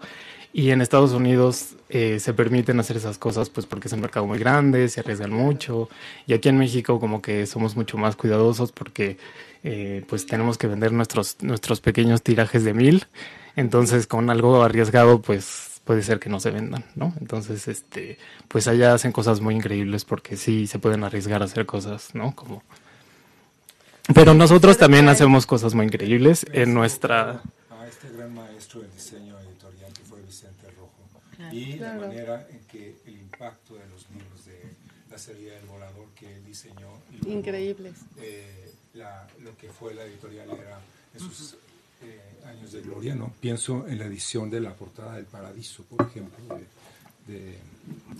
Y 0.53 0.71
en 0.71 0.81
Estados 0.81 1.13
Unidos 1.13 1.77
eh, 1.89 2.19
se 2.21 2.33
permiten 2.33 2.81
hacer 2.81 2.97
esas 2.97 3.19
cosas 3.19 3.51
pues 3.51 3.67
porque 3.67 3.89
es 3.89 3.95
un 3.95 4.01
mercado 4.01 4.27
muy 4.27 4.39
grande, 4.39 4.89
se 4.89 5.01
arriesgan 5.01 5.33
mucho. 5.33 5.89
Y 6.27 6.33
aquí 6.33 6.49
en 6.49 6.59
México 6.59 7.01
como 7.01 7.23
que 7.23 7.47
somos 7.47 7.77
mucho 7.77 7.99
más 7.99 8.17
cuidadosos 8.17 8.73
porque 8.73 9.19
eh, 9.63 10.05
pues 10.09 10.27
tenemos 10.27 10.59
que 10.59 10.67
vender 10.67 10.93
nuestros, 10.93 11.37
nuestros 11.43 11.81
pequeños 11.81 12.23
tirajes 12.23 12.65
de 12.65 12.75
mil. 12.75 13.07
Entonces 13.57 14.07
con 14.07 14.31
algo 14.31 14.63
arriesgado 14.63 15.21
pues 15.21 15.69
puede 15.89 16.03
ser 16.03 16.21
que 16.21 16.29
no 16.29 16.39
se 16.39 16.51
vendan, 16.51 16.85
¿no? 16.97 17.15
Entonces, 17.19 17.67
este, 17.67 18.19
pues 18.47 18.69
allá 18.69 18.93
hacen 18.93 19.11
cosas 19.11 19.41
muy 19.41 19.55
increíbles 19.55 20.05
porque 20.05 20.37
sí 20.37 20.67
se 20.67 20.79
pueden 20.79 21.03
arriesgar 21.03 21.41
a 21.41 21.47
hacer 21.47 21.65
cosas, 21.65 22.15
¿no? 22.15 22.35
Como 22.37 22.63
pero 24.15 24.35
nosotros 24.35 24.77
también 24.77 25.09
hacemos 25.09 25.47
cosas 25.47 25.75
muy 25.75 25.87
increíbles 25.87 26.45
en 26.53 26.75
nuestra 26.75 27.43
a 27.71 27.87
este 27.89 28.11
gran 28.15 28.35
maestro 28.35 28.81
del 28.81 28.93
diseño 28.93 29.35
editorial 29.39 29.93
que 29.95 30.03
fue 30.03 30.21
Vicente 30.21 30.67
Rojo 30.79 30.93
Claro. 31.37 31.38
Y 31.53 31.75
Claro. 31.77 32.01
la 32.03 32.07
manera 32.09 32.49
en 32.51 32.61
que 32.67 32.97
el 33.07 33.15
impacto 33.19 33.75
de 33.75 33.87
los 33.89 34.07
libros 34.11 34.45
de 34.47 34.61
la 35.11 35.19
serie 35.19 35.53
del 35.53 35.65
volador 35.67 36.07
que 36.15 36.35
él 36.37 36.45
diseñó 36.45 36.89
y 37.13 37.23
luego, 37.25 37.39
Increíbles. 37.39 37.95
eh, 38.21 38.71
la- 38.95 39.27
lo 39.43 39.57
que 39.57 39.69
fue 39.71 39.95
la 39.95 40.05
editorial 40.05 40.49
era 40.51 40.81
en 41.15 41.21
sus 41.21 41.57
eh, 42.03 42.21
años 42.47 42.71
de 42.73 42.81
gloria 42.83 43.15
no 43.15 43.33
pienso 43.41 43.87
en 43.89 43.99
la 43.99 44.05
edición 44.07 44.51
de 44.51 44.61
la 44.61 44.73
portada 44.75 45.17
del 45.17 45.25
Paradiso 45.25 45.83
por 45.85 46.07
ejemplo 46.07 46.57
de, 47.27 47.33
de, 47.35 47.59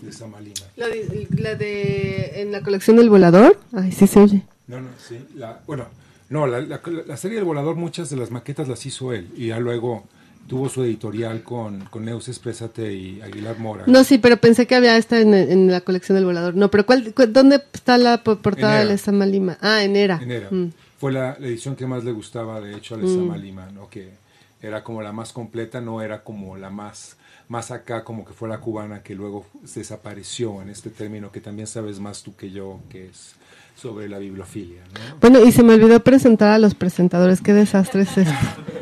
de 0.01 0.11
Samalina 0.11 0.61
La 0.75 0.87
de, 0.87 1.27
la 1.37 1.55
de. 1.55 2.41
En 2.41 2.51
la 2.51 2.61
colección 2.61 2.97
del 2.97 3.09
volador. 3.09 3.59
Ay, 3.71 3.91
sí 3.91 4.05
se 4.07 4.19
oye. 4.19 4.43
No, 4.67 4.81
no, 4.81 4.89
sí. 4.99 5.25
La, 5.35 5.61
bueno, 5.65 5.87
no, 6.29 6.45
la, 6.45 6.59
la- 6.61 6.81
la 7.07 7.17
serie 7.17 7.37
del 7.37 7.45
volador, 7.45 7.75
muchas 7.75 8.09
de 8.09 8.17
las 8.17 8.29
maquetas 8.31 8.67
las 8.67 8.85
hizo 8.85 9.13
él. 9.13 9.31
Y 9.35 9.47
ya 9.47 9.59
luego 9.59 10.07
tuvo 10.49 10.67
su 10.67 10.83
editorial 10.83 11.43
con, 11.43 11.81
con 11.85 12.03
Neus 12.03 12.27
Exprésate 12.27 12.91
y 12.93 13.21
Aguilar 13.21 13.57
Mora. 13.59 13.83
No, 13.87 14.03
sí, 14.03 14.17
pero 14.17 14.35
pensé 14.37 14.67
que 14.67 14.75
había 14.75 14.97
esta 14.97 15.19
en, 15.21 15.33
en 15.33 15.71
la 15.71 15.81
colección 15.81 16.15
del 16.17 16.25
volador. 16.25 16.55
No, 16.55 16.69
pero 16.71 16.85
¿cuál, 16.85 17.13
cu- 17.13 17.27
¿dónde 17.27 17.63
está 17.71 17.97
la 17.97 18.23
po- 18.23 18.37
portada 18.39 18.79
de. 18.79 18.85
Lezama 18.85 19.25
Lima? 19.25 19.57
Ah, 19.61 19.83
en 19.83 19.95
Era. 19.95 20.19
En 20.21 20.31
Era. 20.31 20.49
Mm. 20.51 20.71
Fue 20.97 21.13
la, 21.13 21.37
la 21.39 21.47
edición 21.47 21.75
que 21.77 21.85
más 21.87 22.03
le 22.03 22.11
gustaba, 22.11 22.59
de 22.59 22.75
hecho, 22.75 22.95
a 22.95 22.97
Lezama 22.97 23.37
Lima, 23.37 23.69
¿no? 23.73 23.89
Que 23.89 24.09
era 24.61 24.83
como 24.83 25.01
la 25.01 25.13
más 25.13 25.31
completa, 25.31 25.79
no 25.79 26.01
era 26.01 26.23
como 26.23 26.57
la 26.57 26.69
más, 26.69 27.15
más 27.49 27.71
acá, 27.71 28.03
como 28.03 28.23
que 28.23 28.33
fue 28.33 28.47
la 28.47 28.59
cubana, 28.59 29.01
que 29.01 29.15
luego 29.15 29.45
desapareció 29.75 30.61
en 30.61 30.69
este 30.69 30.91
término 30.91 31.31
que 31.31 31.41
también 31.41 31.67
sabes 31.67 31.99
más 31.99 32.23
tú 32.23 32.35
que 32.35 32.51
yo, 32.51 32.79
que 32.89 33.07
es 33.07 33.33
sobre 33.75 34.07
la 34.07 34.19
bibliofilia, 34.19 34.81
¿no? 34.93 35.17
Bueno, 35.19 35.43
y 35.43 35.51
se 35.51 35.63
me 35.63 35.73
olvidó 35.73 35.99
presentar 36.01 36.49
a 36.49 36.59
los 36.59 36.75
presentadores. 36.75 37.41
¿Qué 37.41 37.53
desastre 37.53 38.03
es 38.03 38.17
este? 38.17 38.35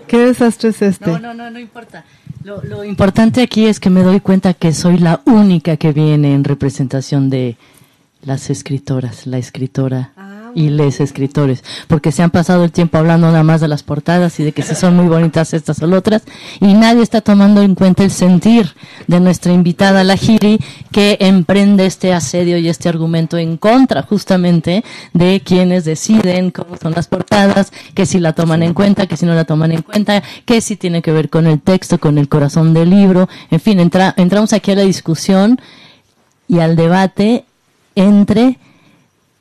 ¿Qué 0.08 0.18
desastre 0.18 0.70
es 0.70 0.82
este? 0.82 1.12
No, 1.12 1.20
no, 1.20 1.34
no, 1.34 1.50
no 1.50 1.60
importa. 1.60 2.04
Lo, 2.44 2.62
lo 2.64 2.84
importante 2.84 3.42
aquí 3.42 3.66
es 3.68 3.80
que 3.80 3.90
me 3.90 4.02
doy 4.02 4.20
cuenta 4.20 4.54
que 4.54 4.74
soy 4.74 4.98
la 4.98 5.22
única 5.26 5.78
que 5.78 5.94
viene 5.94 6.34
en 6.34 6.44
representación 6.44 7.30
de 7.30 7.58
las 8.22 8.50
escritoras, 8.50 9.28
la 9.28 9.38
escritora 9.38 10.12
y 10.58 10.72
les 10.72 11.00
escritores, 11.00 11.64
porque 11.88 12.12
se 12.12 12.24
han 12.24 12.32
pasado 12.32 12.64
el 12.64 12.72
tiempo 12.72 12.98
hablando 12.98 13.28
nada 13.28 13.44
más 13.44 13.62
de 13.62 13.68
las 13.68 13.84
portadas 13.84 14.40
y 14.40 14.44
de 14.44 14.54
que 14.54 14.64
si 14.64 14.74
son 14.74 14.96
muy 14.96 15.06
bonitas 15.06 15.54
estas 15.54 15.84
o 15.84 15.86
otras, 15.96 16.24
y 16.60 16.74
nadie 16.74 17.04
está 17.04 17.22
tomando 17.22 17.62
en 17.62 17.76
cuenta 17.76 18.04
el 18.04 18.10
sentir 18.10 18.74
de 19.06 19.20
nuestra 19.20 19.54
invitada, 19.54 20.04
la 20.04 20.18
Giri, 20.18 20.60
que 20.92 21.18
emprende 21.20 21.86
este 21.86 22.12
asedio 22.12 22.58
y 22.58 22.70
este 22.70 22.90
argumento 22.90 23.38
en 23.38 23.58
contra 23.58 24.02
justamente 24.02 24.84
de 25.14 25.42
quienes 25.46 25.86
deciden 25.86 26.50
cómo 26.50 26.76
son 26.82 26.94
las 26.94 27.08
portadas, 27.08 27.72
que 27.94 28.08
si 28.08 28.20
la 28.20 28.34
toman 28.34 28.64
en 28.64 28.74
cuenta, 28.74 29.06
que 29.06 29.16
si 29.16 29.28
no 29.28 29.36
la 29.36 29.46
toman 29.46 29.72
en 29.74 29.84
cuenta, 29.84 30.24
que 30.46 30.60
si 30.62 30.76
tiene 30.76 31.04
que 31.04 31.12
ver 31.12 31.30
con 31.30 31.46
el 31.46 31.62
texto, 31.62 32.00
con 32.00 32.18
el 32.18 32.30
corazón 32.30 32.74
del 32.74 32.90
libro, 32.90 33.30
en 33.52 33.60
fin, 33.60 33.80
entra- 33.80 34.16
entramos 34.18 34.54
aquí 34.54 34.72
a 34.72 34.76
la 34.76 34.82
discusión 34.82 35.62
y 36.48 36.60
al 36.60 36.76
debate 36.76 37.46
entre 37.94 38.58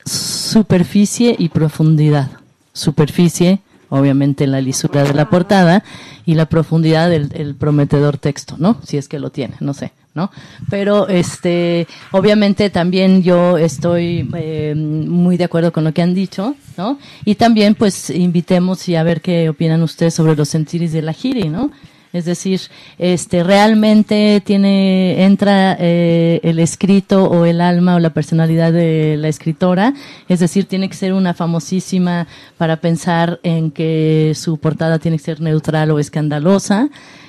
superficie 0.07 1.35
y 1.39 1.49
profundidad. 1.49 2.31
Superficie, 2.73 3.61
obviamente 3.89 4.47
la 4.47 4.61
lisura 4.61 5.03
de 5.03 5.15
la 5.15 5.29
portada, 5.29 5.83
y 6.25 6.35
la 6.35 6.47
profundidad 6.47 7.11
del 7.11 7.31
el 7.35 7.55
prometedor 7.55 8.19
texto, 8.19 8.57
¿no? 8.59 8.79
Si 8.85 8.97
es 8.97 9.09
que 9.09 9.19
lo 9.19 9.31
tiene, 9.31 9.55
no 9.61 9.75
sé, 9.75 9.93
¿no? 10.15 10.31
Pero, 10.71 11.09
este, 11.09 11.87
obviamente 12.11 12.69
también 12.71 13.23
yo 13.23 13.59
estoy 13.59 14.29
eh, 14.35 14.75
muy 14.75 15.37
de 15.37 15.45
acuerdo 15.45 15.73
con 15.73 15.85
lo 15.85 15.93
que 15.93 16.03
han 16.03 16.15
dicho, 16.15 16.57
¿no? 16.77 16.99
Y 17.25 17.37
también, 17.37 17.75
pues, 17.75 18.11
invitemos 18.11 18.89
y 18.89 18.97
a 18.97 19.03
ver 19.05 19.21
qué 19.21 19.49
opinan 19.49 19.83
ustedes 19.83 20.15
sobre 20.15 20.35
los 20.35 20.49
sentiris 20.49 20.93
de 20.93 21.03
la 21.03 21.13
giri, 21.13 21.49
¿no? 21.49 21.71
Es 22.16 22.25
decir, 22.25 22.62
este, 22.99 23.42
realmente 23.42 24.42
tiene, 24.44 25.25
entra 25.25 25.76
eh, 25.78 26.40
el 26.42 26.58
escrito 26.58 27.25
o 27.25 27.44
el 27.44 27.61
alma 27.61 27.96
o 27.96 27.99
la 27.99 28.11
personalidad 28.11 28.73
de 28.73 29.16
la 29.18 29.28
escritora. 29.28 29.92
Es 30.28 30.40
decir, 30.40 30.64
tiene 30.64 30.88
que 30.88 30.96
ser 30.96 31.12
una 31.12 31.35
famosísima 31.35 32.26
para 32.56 32.76
pensar 32.80 33.38
en 33.42 33.70
que 33.70 34.32
su 34.35 34.56
portada 34.56 34.99
tiene 34.99 35.18
que 35.18 35.25
ser 35.25 35.40
neutral 35.42 35.90
o 35.90 35.99
escandalosa. 35.99 36.88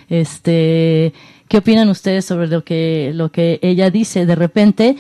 Este, 0.10 1.14
¿qué 1.50 1.58
opinan 1.58 1.90
ustedes 1.90 2.24
sobre 2.24 2.48
lo 2.48 2.64
que, 2.64 3.12
lo 3.14 3.30
que 3.30 3.60
ella 3.62 3.90
dice? 3.90 4.26
De 4.26 4.36
repente, 4.36 4.96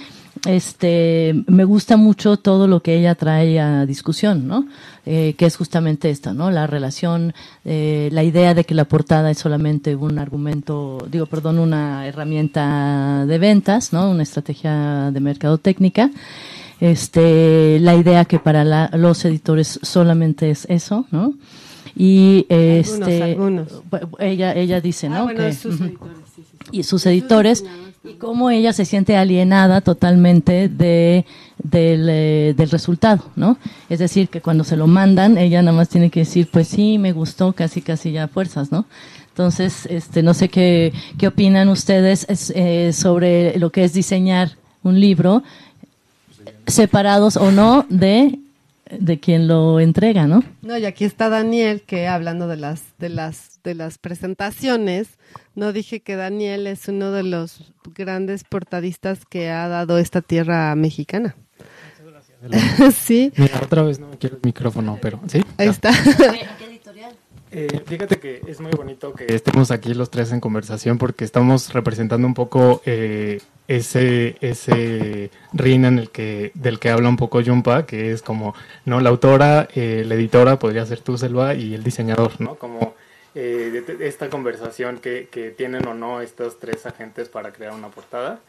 este, 0.45 1.33
me 1.47 1.63
gusta 1.63 1.97
mucho 1.97 2.37
todo 2.37 2.67
lo 2.67 2.81
que 2.81 2.95
ella 2.97 3.15
trae 3.15 3.59
a 3.59 3.85
discusión, 3.85 4.47
¿no? 4.47 4.65
Eh, 5.05 5.35
que 5.37 5.45
es 5.45 5.55
justamente 5.55 6.09
esto, 6.09 6.33
¿no? 6.33 6.51
La 6.51 6.67
relación, 6.67 7.33
eh, 7.65 8.09
la 8.11 8.23
idea 8.23 8.53
de 8.53 8.63
que 8.65 8.73
la 8.75 8.85
portada 8.85 9.31
es 9.31 9.37
solamente 9.37 9.95
un 9.95 10.19
argumento, 10.19 10.97
digo, 11.09 11.25
perdón, 11.27 11.59
una 11.59 12.05
herramienta 12.07 13.25
de 13.25 13.37
ventas, 13.39 13.93
¿no? 13.93 14.09
Una 14.11 14.23
estrategia 14.23 15.11
de 15.11 15.19
mercadotecnia. 15.19 16.11
Este, 16.79 17.79
la 17.81 17.95
idea 17.95 18.25
que 18.25 18.37
para 18.39 18.63
la- 18.63 18.89
los 18.93 19.25
editores 19.25 19.79
solamente 19.81 20.49
es 20.51 20.65
eso, 20.69 21.05
¿no? 21.11 21.33
Y 21.95 22.45
este, 22.49 23.23
algunos. 23.23 23.81
bu- 23.89 24.07
ella, 24.19 24.53
ella 24.53 24.79
dice, 24.81 25.09
¿no? 25.09 25.15
Ah, 25.15 25.23
bueno, 25.23 25.39
que- 25.39 25.53
sus 25.53 25.81
editores. 25.81 26.17
Y 26.71 26.83
sus 26.83 27.05
editores 27.05 27.63
y 28.03 28.13
cómo 28.13 28.49
ella 28.49 28.73
se 28.73 28.85
siente 28.85 29.17
alienada 29.17 29.81
totalmente 29.81 30.69
de 30.69 31.25
del, 31.57 32.07
eh, 32.09 32.53
del 32.55 32.69
resultado, 32.69 33.23
¿no? 33.35 33.57
Es 33.89 33.99
decir, 33.99 34.29
que 34.29 34.41
cuando 34.41 34.63
se 34.63 34.77
lo 34.77 34.87
mandan, 34.87 35.37
ella 35.37 35.61
nada 35.61 35.75
más 35.75 35.89
tiene 35.89 36.09
que 36.09 36.21
decir, 36.21 36.49
pues 36.51 36.67
sí, 36.67 36.97
me 36.97 37.11
gustó, 37.11 37.53
casi 37.53 37.81
casi 37.81 38.11
ya 38.11 38.27
fuerzas, 38.27 38.71
¿no? 38.71 38.85
Entonces, 39.29 39.85
este, 39.87 40.23
no 40.23 40.33
sé 40.33 40.49
qué, 40.49 40.93
qué 41.17 41.27
opinan 41.27 41.69
ustedes 41.69 42.25
es, 42.29 42.51
eh, 42.55 42.91
sobre 42.93 43.57
lo 43.59 43.71
que 43.71 43.83
es 43.83 43.93
diseñar 43.93 44.51
un 44.83 44.99
libro, 44.99 45.43
separados 46.65 47.37
o 47.37 47.51
no 47.51 47.85
de, 47.89 48.39
de 48.89 49.19
quien 49.19 49.47
lo 49.47 49.79
entrega, 49.79 50.27
¿no? 50.27 50.43
No, 50.61 50.77
y 50.77 50.85
aquí 50.85 51.05
está 51.05 51.29
Daniel, 51.29 51.81
que 51.85 52.07
hablando 52.07 52.47
de 52.47 52.57
las, 52.57 52.81
de 52.97 53.09
las, 53.09 53.59
de 53.63 53.75
las 53.75 53.97
presentaciones, 53.97 55.07
no 55.57 55.73
dije 55.73 55.99
que 55.99 56.15
Daniel 56.15 56.67
es 56.67 56.87
uno 56.87 57.11
de 57.11 57.23
los 57.23 57.73
grandes 57.95 58.45
portadistas 58.45 59.25
que 59.25 59.49
ha 59.49 59.67
dado 59.67 59.97
esta 59.97 60.21
tierra 60.21 60.73
mexicana. 60.75 61.35
sí, 62.95 63.33
Mira, 63.35 63.59
otra 63.63 63.81
vez 63.81 63.99
no 63.99 64.07
me 64.07 64.17
quiero 64.17 64.35
el 64.35 64.41
micrófono, 64.43 64.99
pero 65.01 65.19
sí. 65.27 65.43
ahí 65.57 65.65
Ya. 65.65 65.71
está. 65.71 65.91
Eh, 67.49 67.81
fíjate 67.85 68.19
que 68.19 68.41
es 68.45 68.59
muy 68.59 68.71
bonito 68.71 69.13
que 69.13 69.25
estemos 69.33 69.71
aquí 69.71 69.93
los 69.93 70.11
tres 70.11 70.33
en 70.33 70.41
conversación 70.41 70.97
porque 70.97 71.23
estamos 71.23 71.71
representando 71.73 72.27
un 72.27 72.33
poco 72.33 72.81
eh, 72.85 73.39
ese 73.69 74.35
ese 74.41 75.31
rin 75.53 75.85
en 75.85 75.97
el 75.97 76.09
que 76.09 76.51
del 76.55 76.77
que 76.77 76.89
habla 76.89 77.07
un 77.07 77.15
poco 77.15 77.41
Jumpa, 77.41 77.85
que 77.85 78.11
es 78.11 78.21
como 78.21 78.53
no 78.83 78.99
la 78.99 79.07
autora, 79.09 79.65
eh, 79.75 80.03
la 80.05 80.15
editora 80.15 80.59
podría 80.59 80.85
ser 80.85 80.99
tú 80.99 81.17
Selva 81.17 81.53
y 81.55 81.73
el 81.73 81.85
diseñador, 81.85 82.41
¿no? 82.41 82.55
Como 82.55 82.95
eh, 83.39 83.69
de- 83.85 83.95
de 83.97 84.07
esta 84.07 84.29
conversación 84.29 84.97
que, 84.97 85.27
que 85.31 85.51
tienen 85.51 85.85
o 85.87 85.93
no 85.93 86.21
estos 86.21 86.57
tres 86.59 86.85
agentes 86.87 87.29
para 87.29 87.53
crear 87.53 87.71
una 87.73 87.89
portada. 87.89 88.39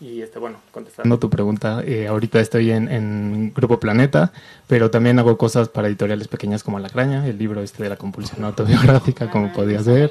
Y 0.00 0.20
este, 0.22 0.40
bueno, 0.40 0.56
contestando 0.72 1.16
tu 1.20 1.30
pregunta, 1.30 1.82
eh, 1.86 2.08
ahorita 2.08 2.40
estoy 2.40 2.72
en, 2.72 2.88
en 2.90 3.52
Grupo 3.54 3.78
Planeta, 3.78 4.32
pero 4.66 4.90
también 4.90 5.18
hago 5.20 5.38
cosas 5.38 5.68
para 5.68 5.86
editoriales 5.86 6.26
pequeñas 6.26 6.64
como 6.64 6.80
La 6.80 6.88
Craña, 6.90 7.24
el 7.28 7.38
libro 7.38 7.62
este 7.62 7.84
de 7.84 7.88
la 7.90 7.96
compulsión 7.96 8.42
autobiográfica, 8.44 9.30
como 9.30 9.52
podías 9.52 9.86
ver. 9.86 10.10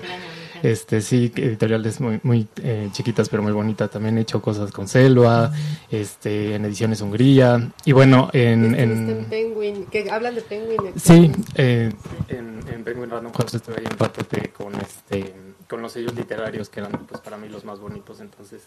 Este, 0.62 1.01
sí, 1.01 1.32
editoriales 1.36 2.00
muy, 2.00 2.20
muy 2.24 2.48
eh, 2.58 2.89
chiquitas 2.91 3.30
pero 3.30 3.44
muy 3.44 3.51
bonitas. 3.51 3.89
También 3.89 4.18
he 4.18 4.22
hecho 4.22 4.41
cosas 4.41 4.72
con 4.72 4.88
Selva, 4.88 5.51
este, 5.89 6.56
en 6.56 6.65
Ediciones 6.65 7.01
Hungría. 7.01 7.72
Y 7.86 7.91
bueno, 7.91 8.30
en... 8.34 8.75
en... 8.75 9.10
en 9.10 9.25
Penguin, 9.25 9.86
que 9.86 10.10
hablan 10.10 10.36
de 10.36 10.41
Penguin. 10.41 10.94
Sí, 10.96 11.32
eh, 11.56 11.91
en, 12.27 12.60
en 12.68 12.84
Penguin 12.84 13.10
Random 13.10 13.34
House 13.34 13.56
estuve 13.56 13.75
ahí 13.80 13.86
en 13.89 13.98
parte 13.98 14.50
con 14.50 14.75
este 14.75 15.34
con 15.68 15.82
los 15.82 15.94
sellos 15.94 16.13
literarios 16.15 16.68
que 16.68 16.82
eran 16.82 16.91
pues 17.08 17.22
para 17.22 17.38
mí 17.38 17.48
los 17.48 17.63
más 17.63 17.80
bonitos 17.80 18.20
entonces 18.20 18.62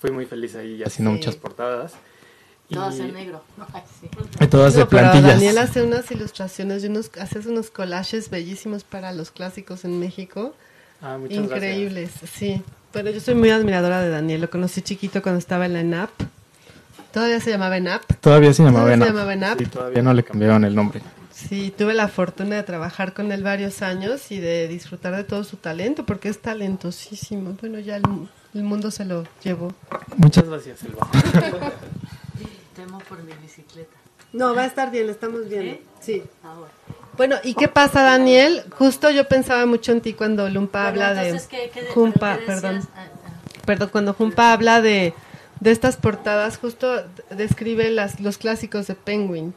fui 0.00 0.10
muy 0.10 0.26
feliz 0.26 0.56
ahí 0.56 0.82
haciendo 0.82 1.12
muchas 1.12 1.36
portadas 1.36 1.94
Todas 2.70 2.98
en 2.98 3.14
negro. 3.14 3.42
todas 4.50 4.74
de 4.74 4.84
plantillas. 4.84 5.36
Daniel 5.36 5.58
hace 5.58 5.82
unas 5.82 6.10
ilustraciones 6.10 6.84
y 6.84 6.88
unos, 6.88 7.10
haces 7.18 7.46
unos 7.46 7.70
collages 7.70 8.28
bellísimos 8.28 8.84
para 8.84 9.12
los 9.12 9.30
clásicos 9.30 9.86
en 9.86 9.98
México. 9.98 10.54
Ah, 11.00 11.18
Increíbles, 11.28 12.10
sí. 12.32 12.62
Pero 12.92 13.10
yo 13.10 13.20
soy 13.20 13.34
muy 13.34 13.50
admiradora 13.50 14.00
de 14.00 14.08
Daniel. 14.10 14.40
Lo 14.42 14.50
conocí 14.50 14.82
chiquito 14.82 15.22
cuando 15.22 15.38
estaba 15.38 15.66
en 15.66 15.74
la 15.74 15.80
ENAP. 15.80 16.10
¿Todavía 17.12 17.40
se 17.40 17.50
llamaba 17.50 17.76
ENAP? 17.76 18.02
Todavía 18.20 18.52
se 18.52 18.62
llamaba, 18.62 18.84
¿Todavía 18.86 18.94
ENAP. 18.96 19.08
Llamaba 19.08 19.32
ENAP. 19.34 19.58
Sí, 19.58 19.66
todavía 19.66 20.02
no 20.02 20.14
le 20.14 20.24
cambiaron 20.24 20.64
el 20.64 20.74
nombre. 20.74 21.00
Sí, 21.32 21.72
tuve 21.76 21.94
la 21.94 22.08
fortuna 22.08 22.56
de 22.56 22.62
trabajar 22.64 23.12
con 23.14 23.30
él 23.30 23.44
varios 23.44 23.82
años 23.82 24.32
y 24.32 24.40
de 24.40 24.66
disfrutar 24.66 25.14
de 25.14 25.22
todo 25.22 25.44
su 25.44 25.56
talento, 25.56 26.04
porque 26.04 26.28
es 26.28 26.40
talentosísimo. 26.40 27.56
Bueno, 27.60 27.78
ya 27.78 27.96
el, 27.96 28.02
el 28.54 28.62
mundo 28.64 28.90
se 28.90 29.04
lo 29.04 29.24
llevó. 29.44 29.72
Muchas 30.16 30.48
gracias, 30.48 30.80
Silva. 30.80 31.08
Temo 32.74 32.98
por 33.08 33.22
mi 33.22 33.32
bicicleta. 33.40 33.96
No, 34.32 34.54
va 34.54 34.62
a 34.62 34.66
estar 34.66 34.90
bien, 34.90 35.08
estamos 35.08 35.48
viendo. 35.48 35.78
Sí. 36.00 36.22
Ah, 36.42 36.54
bueno. 37.18 37.36
¿y 37.44 37.52
qué 37.52 37.68
pasa, 37.68 38.02
Daniel? 38.02 38.64
Justo 38.70 39.10
yo 39.10 39.28
pensaba 39.28 39.66
mucho 39.66 39.92
en 39.92 40.00
ti 40.00 40.14
cuando 40.14 40.48
Lumpa 40.48 40.88
habla 40.88 41.12
de... 41.12 41.38
¿qué, 41.50 41.70
qué, 41.74 41.82
Jumpa, 41.92 42.38
perdón. 42.46 42.80
Ah, 42.96 43.08
ah. 43.26 43.60
Perdón, 43.66 43.90
cuando 43.92 44.14
Jumpa 44.14 44.54
habla 44.54 44.80
de, 44.80 45.12
de 45.60 45.70
estas 45.70 45.98
portadas, 45.98 46.56
justo 46.56 47.04
describe 47.28 47.90
las, 47.90 48.20
los 48.20 48.38
clásicos 48.38 48.86
de 48.86 48.94
Penguin. 48.94 49.52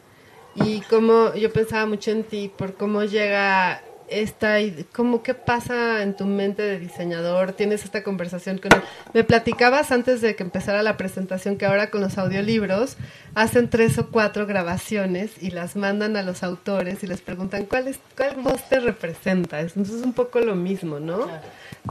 Y 0.55 0.81
como 0.81 1.33
yo 1.35 1.53
pensaba 1.53 1.85
mucho 1.85 2.11
en 2.11 2.25
ti 2.25 2.51
por 2.53 2.73
cómo 2.73 3.03
llega 3.03 3.81
esta, 4.11 4.57
¿cómo 4.93 5.23
qué 5.23 5.33
pasa 5.33 6.03
en 6.03 6.15
tu 6.15 6.25
mente 6.25 6.61
de 6.61 6.79
diseñador? 6.79 7.53
Tienes 7.53 7.83
esta 7.83 8.03
conversación 8.03 8.57
con 8.57 8.73
él. 8.73 8.81
Me 9.13 9.23
platicabas 9.23 9.91
antes 9.91 10.21
de 10.21 10.35
que 10.35 10.43
empezara 10.43 10.83
la 10.83 10.97
presentación 10.97 11.57
que 11.57 11.65
ahora 11.65 11.89
con 11.89 12.01
los 12.01 12.17
audiolibros 12.17 12.97
hacen 13.35 13.69
tres 13.69 13.97
o 13.97 14.09
cuatro 14.09 14.45
grabaciones 14.45 15.31
y 15.41 15.51
las 15.51 15.75
mandan 15.75 16.17
a 16.17 16.23
los 16.23 16.43
autores 16.43 17.03
y 17.03 17.07
les 17.07 17.21
preguntan 17.21 17.65
cuál 17.65 17.87
es 17.87 17.99
cuál 18.15 18.35
voz 18.41 18.67
te 18.67 18.79
representa. 18.79 19.61
Entonces 19.61 19.95
es 19.95 20.03
un 20.03 20.13
poco 20.13 20.39
lo 20.39 20.55
mismo, 20.55 20.99
¿no? 20.99 21.27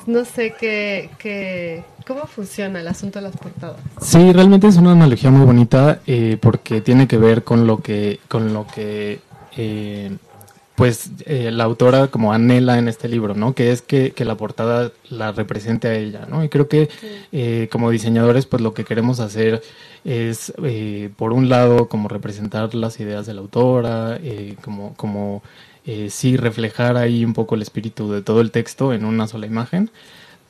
No 0.07 0.25
sé 0.25 0.55
qué, 0.59 1.11
qué 1.19 1.83
cómo 2.07 2.27
funciona 2.27 2.81
el 2.81 2.89
asunto 2.89 3.19
de 3.19 3.25
las 3.25 3.37
portadas. 3.37 3.81
Sí, 4.01 4.33
realmente 4.33 4.67
es 4.67 4.77
una 4.77 4.93
analogía 4.93 5.31
muy 5.31 5.47
bonita 5.47 6.01
eh, 6.07 6.39
porque 6.41 6.81
tiene 6.81 7.09
que 7.09 7.17
ver 7.17 7.45
con 7.45 7.67
lo 7.67 7.79
que 7.79 8.21
con 8.29 8.53
lo 8.53 8.67
que 8.67 9.21
eh, 9.57 10.17
pues 10.81 11.11
eh, 11.27 11.51
la 11.51 11.65
autora 11.65 12.07
como 12.07 12.33
anhela 12.33 12.79
en 12.79 12.89
este 12.89 13.07
libro, 13.07 13.35
¿no? 13.35 13.55
Que 13.55 13.71
es 13.71 13.83
que, 13.83 14.13
que 14.13 14.25
la 14.25 14.39
portada 14.39 14.93
la 15.11 15.31
represente 15.31 15.89
a 15.89 15.95
ella, 15.95 16.27
¿no? 16.27 16.43
Y 16.43 16.49
creo 16.49 16.69
que 16.69 16.89
eh, 17.33 17.69
como 17.71 17.91
diseñadores, 17.91 18.47
pues 18.47 18.63
lo 18.63 18.73
que 18.73 18.85
queremos 18.85 19.21
hacer 19.21 19.61
es, 20.07 20.55
eh, 20.65 21.11
por 21.19 21.35
un 21.35 21.51
lado, 21.51 21.91
como 21.91 22.09
representar 22.09 22.75
las 22.75 22.99
ideas 22.99 23.27
de 23.27 23.35
la 23.35 23.43
autora, 23.43 24.19
eh, 24.23 24.57
como, 24.63 24.95
como 24.95 25.43
eh, 25.85 26.09
sí 26.09 26.39
reflejar 26.39 26.97
ahí 26.97 27.27
un 27.27 27.35
poco 27.35 27.57
el 27.57 27.63
espíritu 27.63 28.11
de 28.11 28.23
todo 28.23 28.41
el 28.41 28.51
texto 28.51 28.95
en 28.95 29.05
una 29.05 29.27
sola 29.27 29.47
imagen, 29.47 29.91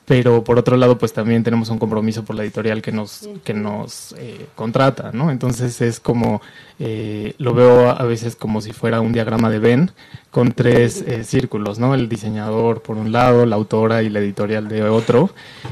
pero 0.05 0.43
por 0.43 0.57
otro 0.57 0.77
lado 0.77 0.97
pues 0.97 1.13
también 1.13 1.43
tenemos 1.43 1.69
un 1.69 1.77
compromiso 1.77 2.23
por 2.23 2.35
la 2.35 2.43
editorial 2.43 2.81
que 2.81 2.91
nos 2.91 3.29
que 3.43 3.53
nos 3.53 4.15
eh, 4.17 4.47
contrata 4.55 5.11
no 5.13 5.31
entonces 5.31 5.79
es 5.81 5.99
como 5.99 6.41
eh, 6.79 7.35
lo 7.37 7.53
veo 7.53 7.89
a 7.89 8.03
veces 8.03 8.35
como 8.35 8.61
si 8.61 8.73
fuera 8.73 9.01
un 9.01 9.13
diagrama 9.13 9.49
de 9.49 9.59
Venn 9.59 9.91
con 10.31 10.53
tres 10.53 11.03
eh, 11.05 11.23
círculos 11.23 11.77
no 11.77 11.93
el 11.93 12.09
diseñador 12.09 12.81
por 12.81 12.97
un 12.97 13.11
lado 13.11 13.45
la 13.45 13.55
autora 13.57 14.01
y 14.01 14.09
la 14.09 14.19
editorial 14.19 14.67
de 14.67 14.83
otro 14.83 15.29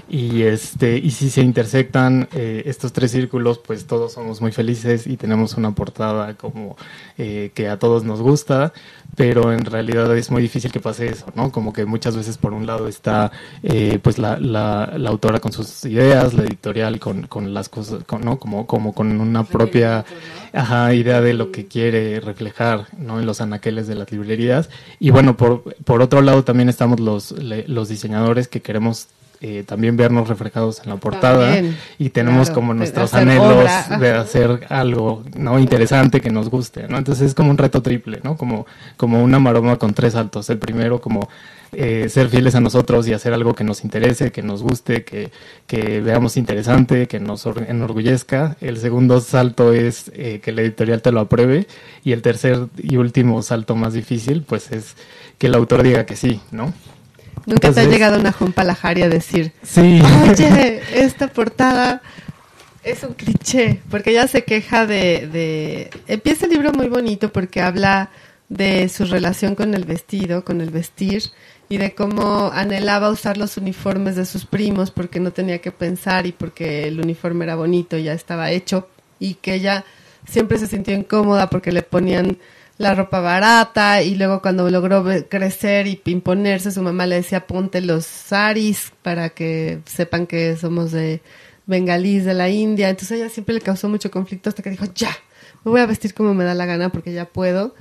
y 0.09 0.43
este 0.43 0.97
y 0.97 1.11
si 1.11 1.29
se 1.29 1.41
intersectan 1.41 2.27
eh, 2.33 2.63
estos 2.65 2.93
tres 2.93 3.11
círculos 3.11 3.59
pues 3.59 3.87
todos 3.87 4.13
somos 4.13 4.41
muy 4.41 4.51
felices 4.51 5.07
y 5.07 5.17
tenemos 5.17 5.55
una 5.55 5.73
portada 5.73 6.35
como 6.35 6.75
eh, 7.17 7.51
que 7.53 7.69
a 7.69 7.79
todos 7.79 8.03
nos 8.03 8.21
gusta 8.21 8.73
pero 9.15 9.51
en 9.51 9.65
realidad 9.65 10.15
es 10.15 10.29
muy 10.29 10.41
difícil 10.41 10.71
que 10.71 10.79
pase 10.79 11.07
eso 11.07 11.25
no 11.35 11.51
como 11.51 11.73
que 11.73 11.85
muchas 11.85 12.15
veces 12.15 12.37
por 12.37 12.53
un 12.53 12.65
lado 12.65 12.87
está 12.87 13.31
eh, 13.63 13.99
pues 14.01 14.17
la, 14.17 14.37
la, 14.37 14.93
la, 14.97 15.09
autora 15.09 15.39
con 15.39 15.51
sus 15.51 15.85
ideas, 15.85 16.33
la 16.33 16.43
editorial 16.43 16.99
con, 16.99 17.27
con 17.27 17.53
las 17.53 17.69
cosas, 17.69 18.03
con, 18.03 18.21
¿no? 18.21 18.39
Como, 18.39 18.65
como 18.67 18.93
con 18.93 19.19
una 19.19 19.43
propia 19.43 20.05
ajá, 20.53 20.93
idea 20.93 21.21
de 21.21 21.33
lo 21.33 21.51
que 21.51 21.67
quiere 21.67 22.19
reflejar 22.19 22.87
¿no? 22.97 23.19
en 23.19 23.25
los 23.25 23.41
anaqueles 23.41 23.87
de 23.87 23.95
las 23.95 24.11
librerías. 24.11 24.48
Y 24.99 25.09
bueno, 25.11 25.37
por, 25.37 25.63
por 25.83 26.01
otro 26.01 26.21
lado 26.21 26.43
también 26.43 26.69
estamos 26.69 26.99
los, 26.99 27.31
los 27.31 27.89
diseñadores 27.89 28.47
que 28.47 28.61
queremos 28.61 29.07
eh, 29.41 29.63
también 29.65 29.95
vernos 29.95 30.27
reflejados 30.27 30.81
en 30.83 30.89
la 30.89 30.97
portada. 30.97 31.53
También, 31.53 31.77
y 31.97 32.09
tenemos 32.09 32.47
claro, 32.47 32.55
como 32.55 32.73
nuestros 32.73 33.13
anhelos 33.13 33.63
obra. 33.63 33.97
de 33.97 34.11
hacer 34.11 34.67
algo 34.67 35.23
no 35.33 35.57
interesante 35.59 36.19
que 36.19 36.29
nos 36.29 36.49
guste 36.49 36.89
no 36.89 36.97
entonces 36.97 37.27
es 37.27 37.35
como 37.35 37.49
un 37.49 37.57
reto 37.57 37.81
triple 37.81 38.19
no 38.21 38.35
como 38.35 38.65
como 38.97 39.23
una 39.23 39.39
maroma 39.39 39.77
con 39.77 39.93
tres 39.93 40.11
saltos. 40.13 40.49
El 40.49 40.57
primero 40.57 40.99
como 40.99 41.29
eh, 41.71 42.07
ser 42.09 42.29
fieles 42.29 42.55
a 42.55 42.61
nosotros 42.61 43.07
y 43.07 43.13
hacer 43.13 43.33
algo 43.33 43.53
que 43.53 43.63
nos 43.63 43.83
interese 43.83 44.31
que 44.31 44.41
nos 44.41 44.63
guste 44.63 45.03
que, 45.03 45.31
que 45.67 46.01
veamos 46.01 46.37
interesante 46.37 47.07
que 47.07 47.19
nos 47.19 47.45
enorgullezca. 47.45 48.57
El 48.61 48.77
segundo 48.77 49.21
salto 49.21 49.73
es 49.73 50.11
eh, 50.13 50.39
que 50.43 50.51
la 50.51 50.61
editorial 50.61 51.01
te 51.01 51.11
lo 51.11 51.19
apruebe. 51.19 51.67
Y 52.03 52.13
el 52.13 52.21
tercer 52.21 52.67
y 52.77 52.97
último 52.97 53.41
salto 53.41 53.75
más 53.75 53.93
difícil 53.93 54.43
pues 54.43 54.71
es 54.71 54.95
que 55.37 55.47
el 55.47 55.55
autor 55.55 55.83
diga 55.83 56.05
que 56.05 56.15
sí 56.15 56.41
no 56.51 56.73
Nunca 57.45 57.67
Entonces, 57.67 57.83
te 57.83 57.89
ha 57.89 57.91
llegado 57.91 58.19
una 58.19 58.31
Juan 58.31 58.51
Palajari 58.51 59.01
a 59.01 59.09
decir, 59.09 59.53
sí. 59.63 60.01
oye, 60.29 60.81
esta 60.93 61.27
portada 61.29 62.01
es 62.83 63.03
un 63.03 63.13
cliché, 63.13 63.81
porque 63.89 64.11
ella 64.11 64.27
se 64.27 64.43
queja 64.43 64.85
de, 64.85 65.27
de... 65.31 65.89
Empieza 66.07 66.45
el 66.45 66.51
libro 66.51 66.71
muy 66.73 66.87
bonito 66.87 67.31
porque 67.31 67.61
habla 67.61 68.09
de 68.49 68.89
su 68.89 69.05
relación 69.05 69.55
con 69.55 69.73
el 69.73 69.85
vestido, 69.85 70.43
con 70.43 70.61
el 70.61 70.69
vestir, 70.69 71.23
y 71.69 71.77
de 71.77 71.93
cómo 71.93 72.51
anhelaba 72.51 73.11
usar 73.11 73.37
los 73.37 73.55
uniformes 73.57 74.15
de 74.15 74.25
sus 74.25 74.45
primos 74.45 74.89
porque 74.91 75.19
no 75.19 75.31
tenía 75.31 75.59
que 75.59 75.71
pensar 75.71 76.25
y 76.25 76.31
porque 76.31 76.87
el 76.87 76.99
uniforme 76.99 77.45
era 77.45 77.55
bonito, 77.55 77.97
ya 77.97 78.13
estaba 78.13 78.51
hecho, 78.51 78.87
y 79.19 79.35
que 79.35 79.53
ella 79.53 79.85
siempre 80.27 80.57
se 80.57 80.67
sintió 80.67 80.95
incómoda 80.95 81.49
porque 81.49 81.71
le 81.71 81.83
ponían 81.83 82.37
la 82.79 82.95
ropa 82.95 83.19
barata 83.19 84.01
y 84.01 84.15
luego 84.15 84.41
cuando 84.41 84.69
logró 84.69 85.05
crecer 85.27 85.85
y 85.85 86.01
imponerse, 86.05 86.71
su 86.71 86.81
mamá 86.81 87.05
le 87.05 87.17
decía 87.17 87.45
ponte 87.45 87.81
los 87.81 88.05
saris 88.05 88.93
para 89.03 89.29
que 89.29 89.81
sepan 89.85 90.25
que 90.25 90.55
somos 90.55 90.91
de 90.91 91.21
bengalís 91.65 92.25
de 92.25 92.33
la 92.33 92.49
India. 92.49 92.89
Entonces 92.89 93.19
ella 93.19 93.29
siempre 93.29 93.53
le 93.53 93.61
causó 93.61 93.89
mucho 93.89 94.09
conflicto 94.09 94.49
hasta 94.49 94.63
que 94.63 94.69
dijo, 94.69 94.85
ya, 94.95 95.11
me 95.63 95.71
voy 95.71 95.81
a 95.81 95.85
vestir 95.85 96.13
como 96.13 96.33
me 96.33 96.45
da 96.45 96.53
la 96.53 96.65
gana 96.65 96.89
porque 96.89 97.13
ya 97.13 97.25
puedo. 97.25 97.75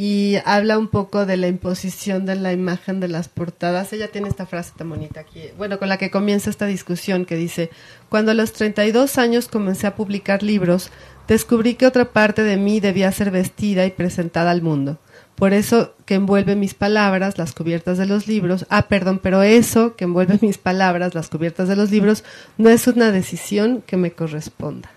Y 0.00 0.36
habla 0.44 0.78
un 0.78 0.86
poco 0.86 1.26
de 1.26 1.36
la 1.36 1.48
imposición 1.48 2.24
de 2.24 2.36
la 2.36 2.52
imagen 2.52 3.00
de 3.00 3.08
las 3.08 3.28
portadas. 3.28 3.92
Ella 3.92 4.06
tiene 4.06 4.28
esta 4.28 4.46
frase 4.46 4.70
tan 4.76 4.88
bonita 4.88 5.18
aquí, 5.18 5.42
bueno, 5.56 5.80
con 5.80 5.88
la 5.88 5.98
que 5.98 6.08
comienza 6.08 6.50
esta 6.50 6.66
discusión 6.66 7.24
que 7.24 7.34
dice, 7.34 7.70
cuando 8.08 8.30
a 8.30 8.34
los 8.34 8.52
32 8.52 9.18
años 9.18 9.48
comencé 9.48 9.88
a 9.88 9.96
publicar 9.96 10.44
libros, 10.44 10.92
descubrí 11.26 11.74
que 11.74 11.84
otra 11.84 12.12
parte 12.12 12.44
de 12.44 12.56
mí 12.56 12.78
debía 12.78 13.10
ser 13.10 13.32
vestida 13.32 13.86
y 13.86 13.90
presentada 13.90 14.52
al 14.52 14.62
mundo. 14.62 14.98
Por 15.34 15.52
eso 15.52 15.96
que 16.04 16.14
envuelve 16.14 16.54
mis 16.54 16.74
palabras, 16.74 17.36
las 17.36 17.52
cubiertas 17.52 17.98
de 17.98 18.06
los 18.06 18.28
libros. 18.28 18.66
Ah, 18.70 18.86
perdón, 18.86 19.18
pero 19.20 19.42
eso 19.42 19.96
que 19.96 20.04
envuelve 20.04 20.38
mis 20.42 20.58
palabras, 20.58 21.16
las 21.16 21.28
cubiertas 21.28 21.66
de 21.66 21.74
los 21.74 21.90
libros, 21.90 22.22
no 22.56 22.70
es 22.70 22.86
una 22.86 23.10
decisión 23.10 23.82
que 23.84 23.96
me 23.96 24.12
corresponda. 24.12 24.92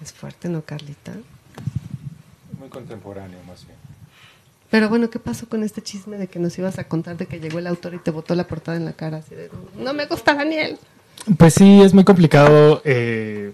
Es 0.00 0.12
fuerte, 0.12 0.48
¿no, 0.48 0.62
Carlita? 0.62 1.14
Muy 2.60 2.68
contemporáneo, 2.68 3.40
más 3.48 3.66
bien. 3.66 3.73
Pero 4.74 4.88
bueno, 4.88 5.08
¿qué 5.08 5.20
pasó 5.20 5.48
con 5.48 5.62
este 5.62 5.82
chisme 5.82 6.18
de 6.18 6.26
que 6.26 6.40
nos 6.40 6.58
ibas 6.58 6.80
a 6.80 6.88
contar 6.88 7.16
de 7.16 7.26
que 7.26 7.38
llegó 7.38 7.60
el 7.60 7.68
autor 7.68 7.94
y 7.94 7.98
te 7.98 8.10
botó 8.10 8.34
la 8.34 8.48
portada 8.48 8.76
en 8.76 8.84
la 8.84 8.92
cara? 8.92 9.18
Así 9.18 9.36
de, 9.36 9.48
no 9.78 9.94
me 9.94 10.06
gusta 10.06 10.34
Daniel. 10.34 10.78
Pues 11.38 11.54
sí, 11.54 11.80
es 11.80 11.94
muy 11.94 12.02
complicado. 12.02 12.82
Eh 12.84 13.52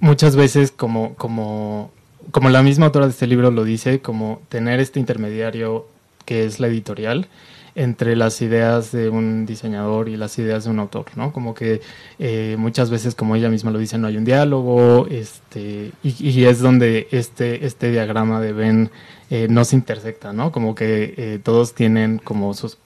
muchas 0.00 0.36
veces 0.36 0.70
como, 0.70 1.14
como, 1.14 1.90
como 2.30 2.50
la 2.50 2.62
misma 2.62 2.86
autora 2.86 3.06
de 3.06 3.12
este 3.12 3.26
libro 3.26 3.50
lo 3.50 3.64
dice, 3.64 4.00
como 4.00 4.40
tener 4.48 4.80
este 4.80 5.00
intermediario 5.00 5.86
que 6.24 6.44
es 6.44 6.60
la 6.60 6.66
editorial 6.66 7.26
entre 7.74 8.16
las 8.16 8.40
ideas 8.40 8.90
de 8.90 9.10
un 9.10 9.44
diseñador 9.44 10.08
y 10.08 10.16
las 10.16 10.38
ideas 10.38 10.64
de 10.64 10.70
un 10.70 10.78
autor, 10.78 11.06
¿no? 11.14 11.30
Como 11.32 11.54
que 11.54 11.82
eh, 12.18 12.56
muchas 12.58 12.88
veces, 12.88 13.14
como 13.14 13.36
ella 13.36 13.50
misma 13.50 13.70
lo 13.70 13.78
dice, 13.78 13.98
no 13.98 14.06
hay 14.06 14.16
un 14.16 14.24
diálogo, 14.24 15.06
este, 15.10 15.92
y, 16.02 16.14
y 16.18 16.44
es 16.46 16.60
donde 16.60 17.06
este, 17.10 17.66
este 17.66 17.90
diagrama 17.90 18.40
de 18.40 18.54
Ben 18.54 18.90
eh, 19.30 19.46
no 19.50 19.64
se 19.64 19.76
intersecta, 19.76 20.32
¿no? 20.32 20.52
Como 20.52 20.74
que 20.74 21.14
eh, 21.16 21.40
todos 21.42 21.74
tienen 21.74 22.18
como 22.18 22.54
sus 22.54 22.78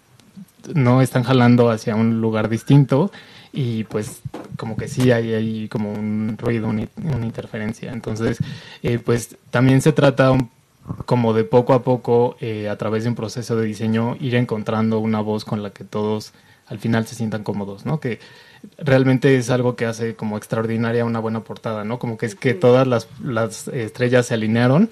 no 0.75 1.01
están 1.01 1.23
jalando 1.23 1.71
hacia 1.71 1.97
un 1.97 2.21
lugar 2.21 2.49
distinto 2.49 3.11
y 3.53 3.85
pues 3.85 4.21
como 4.57 4.77
que 4.77 4.89
sí 4.89 5.11
hay 5.11 5.33
ahí 5.33 5.69
como 5.69 5.93
un 5.93 6.37
ruido, 6.39 6.69
una, 6.69 6.87
una 7.03 7.25
interferencia. 7.27 7.93
Entonces, 7.93 8.39
eh, 8.83 8.99
pues 8.99 9.37
también 9.51 9.81
se 9.81 9.93
trata 9.93 10.31
un- 10.31 10.51
como 11.07 11.33
de 11.35 11.45
poco 11.45 11.73
a 11.73 11.83
poco, 11.83 12.37
eh, 12.41 12.69
a 12.69 12.77
través 12.77 13.05
de 13.05 13.11
un 13.11 13.15
proceso 13.15 13.57
de 13.57 13.65
diseño, 13.67 14.17
ir 14.21 14.35
encontrando 14.35 14.99
una 14.99 15.21
voz 15.21 15.45
con 15.45 15.63
la 15.63 15.71
que 15.71 15.85
todos 15.85 16.33
al 16.67 16.79
final 16.79 17.07
se 17.07 17.15
sientan 17.15 17.43
cómodos, 17.43 17.85
¿no? 17.87 17.99
Que 18.01 18.21
realmente 18.79 19.37
es 19.37 19.51
algo 19.51 19.77
que 19.77 19.87
hace 19.87 20.15
como 20.15 20.37
extraordinaria 20.37 21.05
una 21.05 21.19
buena 21.21 21.41
portada, 21.41 21.85
¿no? 21.85 21.99
Como 21.99 22.17
que 22.19 22.27
es 22.27 22.35
que 22.35 22.55
todas 22.55 22.87
las, 22.87 23.09
las 23.23 23.69
estrellas 23.69 24.27
se 24.27 24.35
alinearon 24.35 24.91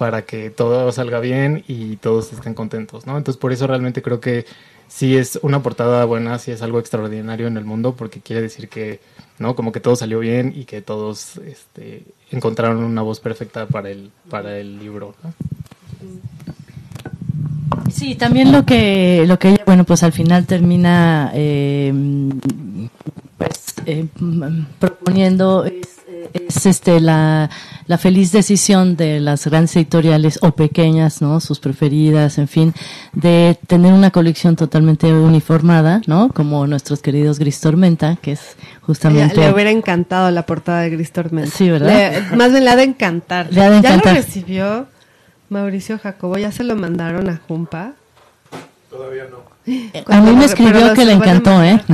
para 0.00 0.22
que 0.22 0.48
todo 0.48 0.90
salga 0.92 1.20
bien 1.20 1.62
y 1.68 1.96
todos 1.96 2.32
estén 2.32 2.54
contentos, 2.54 3.06
¿no? 3.06 3.18
Entonces 3.18 3.38
por 3.38 3.52
eso 3.52 3.66
realmente 3.66 4.00
creo 4.00 4.18
que 4.18 4.46
sí 4.88 5.14
es 5.14 5.38
una 5.42 5.62
portada 5.62 6.06
buena, 6.06 6.38
sí 6.38 6.52
es 6.52 6.62
algo 6.62 6.78
extraordinario 6.78 7.46
en 7.46 7.58
el 7.58 7.66
mundo 7.66 7.94
porque 7.94 8.20
quiere 8.20 8.40
decir 8.40 8.70
que, 8.70 9.00
¿no? 9.38 9.54
Como 9.54 9.72
que 9.72 9.80
todo 9.80 9.96
salió 9.96 10.20
bien 10.20 10.54
y 10.56 10.64
que 10.64 10.80
todos 10.80 11.36
este, 11.36 12.04
encontraron 12.30 12.82
una 12.82 13.02
voz 13.02 13.20
perfecta 13.20 13.66
para 13.66 13.90
el, 13.90 14.10
para 14.30 14.56
el 14.56 14.78
libro. 14.78 15.14
Sí, 17.92 18.14
también 18.14 18.52
lo 18.52 18.64
que, 18.64 19.24
lo 19.26 19.38
que 19.38 19.50
ella, 19.50 19.64
bueno, 19.66 19.84
pues 19.84 20.02
al 20.02 20.12
final 20.12 20.46
termina 20.46 21.30
eh, 21.34 21.92
pues, 23.36 23.74
eh, 23.84 24.06
proponiendo 24.78 25.66
es, 25.66 25.99
es, 26.32 26.66
este 26.66 27.00
la, 27.00 27.50
la 27.86 27.98
feliz 27.98 28.32
decisión 28.32 28.96
de 28.96 29.20
las 29.20 29.46
grandes 29.46 29.74
editoriales 29.76 30.38
o 30.42 30.52
pequeñas, 30.52 31.20
¿no? 31.22 31.40
Sus 31.40 31.60
preferidas, 31.60 32.38
en 32.38 32.48
fin, 32.48 32.74
de 33.12 33.58
tener 33.66 33.92
una 33.92 34.10
colección 34.10 34.56
totalmente 34.56 35.12
uniformada, 35.12 36.00
¿no? 36.06 36.28
Como 36.32 36.66
nuestros 36.66 37.00
queridos 37.00 37.38
Gris 37.38 37.60
Tormenta, 37.60 38.16
que 38.20 38.32
es 38.32 38.56
justamente 38.82 39.36
Le 39.36 39.52
hubiera 39.52 39.70
encantado 39.70 40.30
la 40.30 40.44
portada 40.46 40.82
de 40.82 40.90
Gris 40.90 41.12
Tormenta. 41.12 41.50
Sí, 41.50 41.70
¿verdad? 41.70 41.88
Le- 42.30 42.36
más 42.36 42.50
bien 42.52 42.64
le 42.64 42.70
ha 42.70 42.76
de 42.76 42.84
encantar. 42.84 43.48
Le 43.52 43.60
ha 43.60 43.70
de 43.70 43.80
¿Ya 43.82 43.88
encantar. 43.94 44.14
lo 44.14 44.20
recibió 44.22 44.86
Mauricio 45.48 45.98
Jacobo? 45.98 46.38
¿Ya 46.38 46.52
se 46.52 46.64
lo 46.64 46.76
mandaron 46.76 47.28
a 47.28 47.40
Jumpa? 47.48 47.92
A 50.06 50.20
mí 50.20 50.32
me 50.32 50.44
escribió 50.44 50.92
que 50.94 51.04
le 51.04 51.12
encantó, 51.12 51.62
¿eh? 51.62 51.80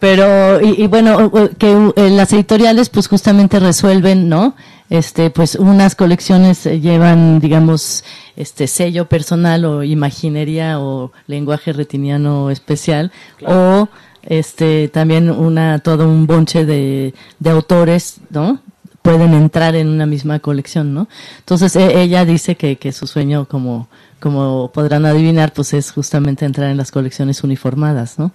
Pero, 0.00 0.60
y, 0.60 0.82
y 0.82 0.86
bueno, 0.86 1.30
que 1.58 1.92
eh, 1.96 2.10
las 2.10 2.32
editoriales 2.32 2.90
pues 2.90 3.08
justamente 3.08 3.58
resuelven, 3.58 4.28
¿no? 4.28 4.54
Este, 4.90 5.30
pues 5.30 5.54
unas 5.54 5.94
colecciones 5.94 6.64
eh, 6.66 6.80
llevan, 6.80 7.40
digamos, 7.40 8.04
este 8.36 8.66
sello 8.66 9.08
personal 9.08 9.64
o 9.64 9.82
imaginería 9.82 10.80
o 10.80 11.12
lenguaje 11.26 11.72
retiniano 11.72 12.50
especial 12.50 13.10
o 13.46 13.88
este 14.22 14.88
también 14.88 15.30
una 15.30 15.78
todo 15.80 16.08
un 16.08 16.26
bonche 16.26 16.64
de, 16.64 17.14
de 17.38 17.50
autores, 17.50 18.18
¿no? 18.30 18.60
pueden 19.02 19.32
entrar 19.32 19.74
en 19.74 19.88
una 19.88 20.04
misma 20.04 20.38
colección, 20.38 20.92
¿no? 20.92 21.08
Entonces 21.38 21.74
e- 21.76 22.02
ella 22.02 22.26
dice 22.26 22.56
que, 22.56 22.76
que 22.76 22.92
su 22.92 23.06
sueño, 23.06 23.46
como, 23.46 23.88
como 24.20 24.70
podrán 24.72 25.06
adivinar, 25.06 25.52
pues 25.52 25.72
es 25.74 25.92
justamente 25.92 26.44
entrar 26.44 26.70
en 26.70 26.76
las 26.76 26.90
colecciones 26.90 27.44
uniformadas, 27.44 28.18
¿no? 28.18 28.32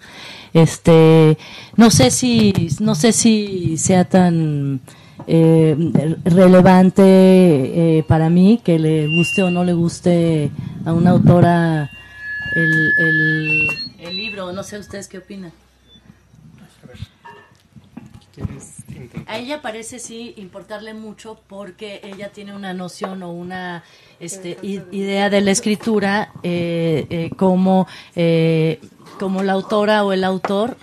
Este, 0.54 1.38
no 1.76 1.90
sé 1.90 2.12
si, 2.12 2.70
no 2.80 2.96
sé 2.96 3.12
si 3.12 3.78
sea 3.78 4.06
tan 4.06 4.82
eh, 5.28 5.76
relevante 6.26 7.04
eh, 7.04 8.04
para 8.08 8.30
mí 8.30 8.62
que 8.64 8.80
le 8.80 9.08
guste 9.08 9.44
o 9.44 9.52
no 9.52 9.64
le 9.64 9.74
guste 9.74 10.52
a 10.86 10.94
una 10.94 11.12
autora 11.12 11.90
el, 12.56 12.92
el, 14.00 14.16
libro, 14.16 14.52
no 14.52 14.64
sé 14.64 14.78
ustedes 14.78 15.08
qué 15.08 15.18
opinan. 15.18 15.52
¿Quieres 18.34 18.73
A 19.28 19.38
ella 19.38 19.62
parece 19.62 20.00
sí 20.00 20.34
importarle 20.38 20.94
mucho 20.94 21.40
porque 21.48 22.02
ella 22.04 22.30
tiene 22.30 22.56
una 22.56 22.74
noción 22.74 23.24
o 23.24 23.32
una 23.32 23.84
este, 24.20 24.58
idea 24.62 25.30
de 25.30 25.42
la 25.42 25.52
escritura 25.52 26.32
eh, 26.44 27.06
eh, 27.10 27.30
como, 27.36 27.88
eh, 28.16 28.80
como 29.20 29.44
la 29.44 29.54
autora 29.54 30.04
o 30.04 30.14
el 30.14 30.24
autor, 30.24 30.78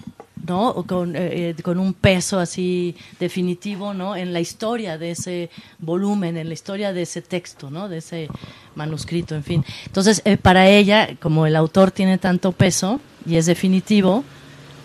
¿no? 0.47 0.69
O 0.71 0.85
con, 0.85 1.17
eh, 1.17 1.51
eh, 1.51 1.63
con 1.63 1.79
un 1.79 1.95
peso 1.95 2.39
así 2.39 2.97
definitivo, 3.19 3.95
¿no? 3.95 4.17
En 4.17 4.33
la 4.33 4.41
historia 4.41 4.99
de 4.99 5.13
ese 5.13 5.51
volumen, 5.79 6.37
en 6.37 6.49
la 6.49 6.55
historia 6.55 6.93
de 6.93 7.03
ese 7.03 7.23
texto, 7.23 7.71
¿no? 7.71 7.89
De 7.89 7.99
ese 7.99 8.29
manuscrito, 8.75 9.35
en 9.35 9.45
fin. 9.45 9.65
Entonces, 9.87 10.23
eh, 10.25 10.37
para 10.37 10.69
ella, 10.69 11.11
como 11.21 11.47
el 11.47 11.57
autor 11.57 11.91
tiene 11.91 12.19
tanto 12.19 12.53
peso 12.53 13.01
y 13.27 13.37
es 13.37 13.47
definitivo, 13.47 14.25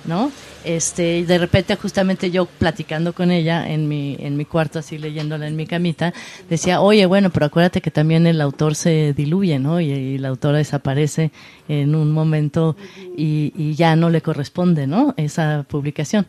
¿no? 0.07 0.31
Este, 0.63 1.23
de 1.25 1.37
repente 1.37 1.75
justamente 1.75 2.31
yo 2.31 2.45
platicando 2.45 3.13
con 3.13 3.29
ella 3.31 3.69
en 3.69 3.87
mi, 3.87 4.17
en 4.19 4.35
mi 4.35 4.45
cuarto, 4.45 4.79
así 4.79 4.97
leyéndola 4.97 5.47
en 5.47 5.55
mi 5.55 5.67
camita, 5.67 6.13
decía, 6.49 6.81
oye, 6.81 7.05
bueno, 7.05 7.29
pero 7.29 7.45
acuérdate 7.45 7.81
que 7.81 7.91
también 7.91 8.25
el 8.25 8.41
autor 8.41 8.75
se 8.75 9.13
diluye, 9.13 9.59
¿no? 9.59 9.79
Y, 9.79 9.91
y 9.91 10.17
la 10.17 10.29
autora 10.29 10.57
desaparece 10.57 11.31
en 11.67 11.95
un 11.95 12.11
momento 12.11 12.75
y, 13.15 13.53
y 13.55 13.75
ya 13.75 13.95
no 13.95 14.09
le 14.09 14.21
corresponde, 14.21 14.87
¿no? 14.87 15.13
Esa 15.17 15.65
publicación. 15.69 16.25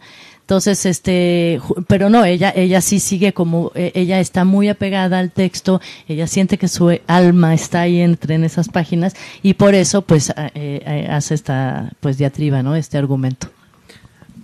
Entonces, 0.47 0.87
este, 0.87 1.61
pero 1.89 2.09
no, 2.09 2.25
ella, 2.25 2.53
ella 2.55 2.81
sí 2.81 3.01
sigue 3.01 3.33
como, 3.33 3.73
eh, 3.75 3.91
ella 3.97 4.21
está 4.21 4.45
muy 4.45 4.69
apegada 4.69 5.19
al 5.19 5.33
texto, 5.33 5.81
ella 6.07 6.29
siente 6.29 6.57
que 6.57 6.69
su 6.69 6.97
alma 7.09 7.53
está 7.53 7.81
ahí 7.81 8.01
entre 8.01 8.37
en 8.37 8.45
esas 8.45 8.69
páginas 8.69 9.17
y 9.43 9.55
por 9.55 9.75
eso, 9.75 10.03
pues, 10.03 10.31
eh, 10.31 10.53
eh, 10.55 11.09
hace 11.11 11.35
esta, 11.35 11.91
pues, 11.99 12.17
diatriba, 12.17 12.63
¿no? 12.63 12.77
Este 12.77 12.97
argumento. 12.97 13.49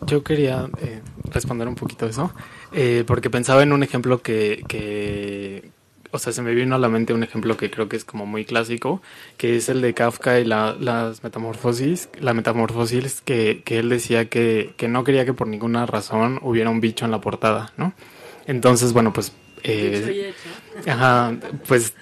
Yo 0.04 0.24
quería 0.24 0.68
eh, 0.78 1.00
responder 1.30 1.68
un 1.68 1.76
poquito 1.76 2.06
eso, 2.06 2.34
eh, 2.72 3.04
porque 3.06 3.30
pensaba 3.30 3.62
en 3.62 3.72
un 3.72 3.84
ejemplo 3.84 4.20
que, 4.20 4.64
que, 4.66 5.70
o 6.10 6.18
sea, 6.18 6.32
se 6.32 6.42
me 6.42 6.54
vino 6.54 6.74
a 6.74 6.78
la 6.78 6.88
mente 6.88 7.14
un 7.14 7.22
ejemplo 7.22 7.56
que 7.56 7.70
creo 7.70 7.88
que 7.88 7.96
es 7.96 8.04
como 8.04 8.26
muy 8.26 8.44
clásico, 8.44 9.00
que 9.36 9.56
es 9.56 9.68
el 9.68 9.80
de 9.80 9.94
Kafka 9.94 10.40
y 10.40 10.44
la, 10.44 10.74
las 10.78 11.22
metamorfosis, 11.22 12.08
la 12.18 12.34
metamorfosis 12.34 13.20
que, 13.22 13.62
que 13.64 13.78
él 13.78 13.88
decía 13.90 14.28
que, 14.28 14.74
que 14.76 14.88
no 14.88 15.04
quería 15.04 15.24
que 15.24 15.34
por 15.34 15.46
ninguna 15.46 15.86
razón 15.86 16.40
hubiera 16.42 16.70
un 16.70 16.80
bicho 16.80 17.04
en 17.04 17.12
la 17.12 17.20
portada, 17.20 17.72
¿no? 17.76 17.94
Entonces, 18.46 18.92
bueno, 18.92 19.12
pues... 19.12 19.32
eh, 19.62 20.12
Ajá, 20.86 21.36
pues 21.68 21.94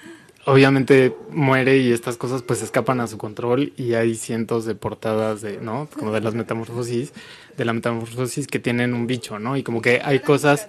obviamente 0.45 1.15
muere 1.29 1.77
y 1.77 1.91
estas 1.91 2.17
cosas 2.17 2.41
pues 2.43 2.61
escapan 2.63 2.99
a 2.99 3.07
su 3.07 3.17
control 3.17 3.73
y 3.77 3.93
hay 3.93 4.15
cientos 4.15 4.65
de 4.65 4.75
portadas 4.75 5.41
de, 5.41 5.59
¿no? 5.61 5.87
Como 5.97 6.11
de 6.11 6.21
las 6.21 6.33
metamorfosis, 6.33 7.13
de 7.57 7.65
la 7.65 7.73
metamorfosis 7.73 8.47
que 8.47 8.59
tienen 8.59 8.93
un 8.93 9.07
bicho, 9.07 9.39
¿no? 9.39 9.57
Y 9.57 9.63
como 9.63 9.81
que 9.81 10.01
hay 10.03 10.19
cosas, 10.19 10.67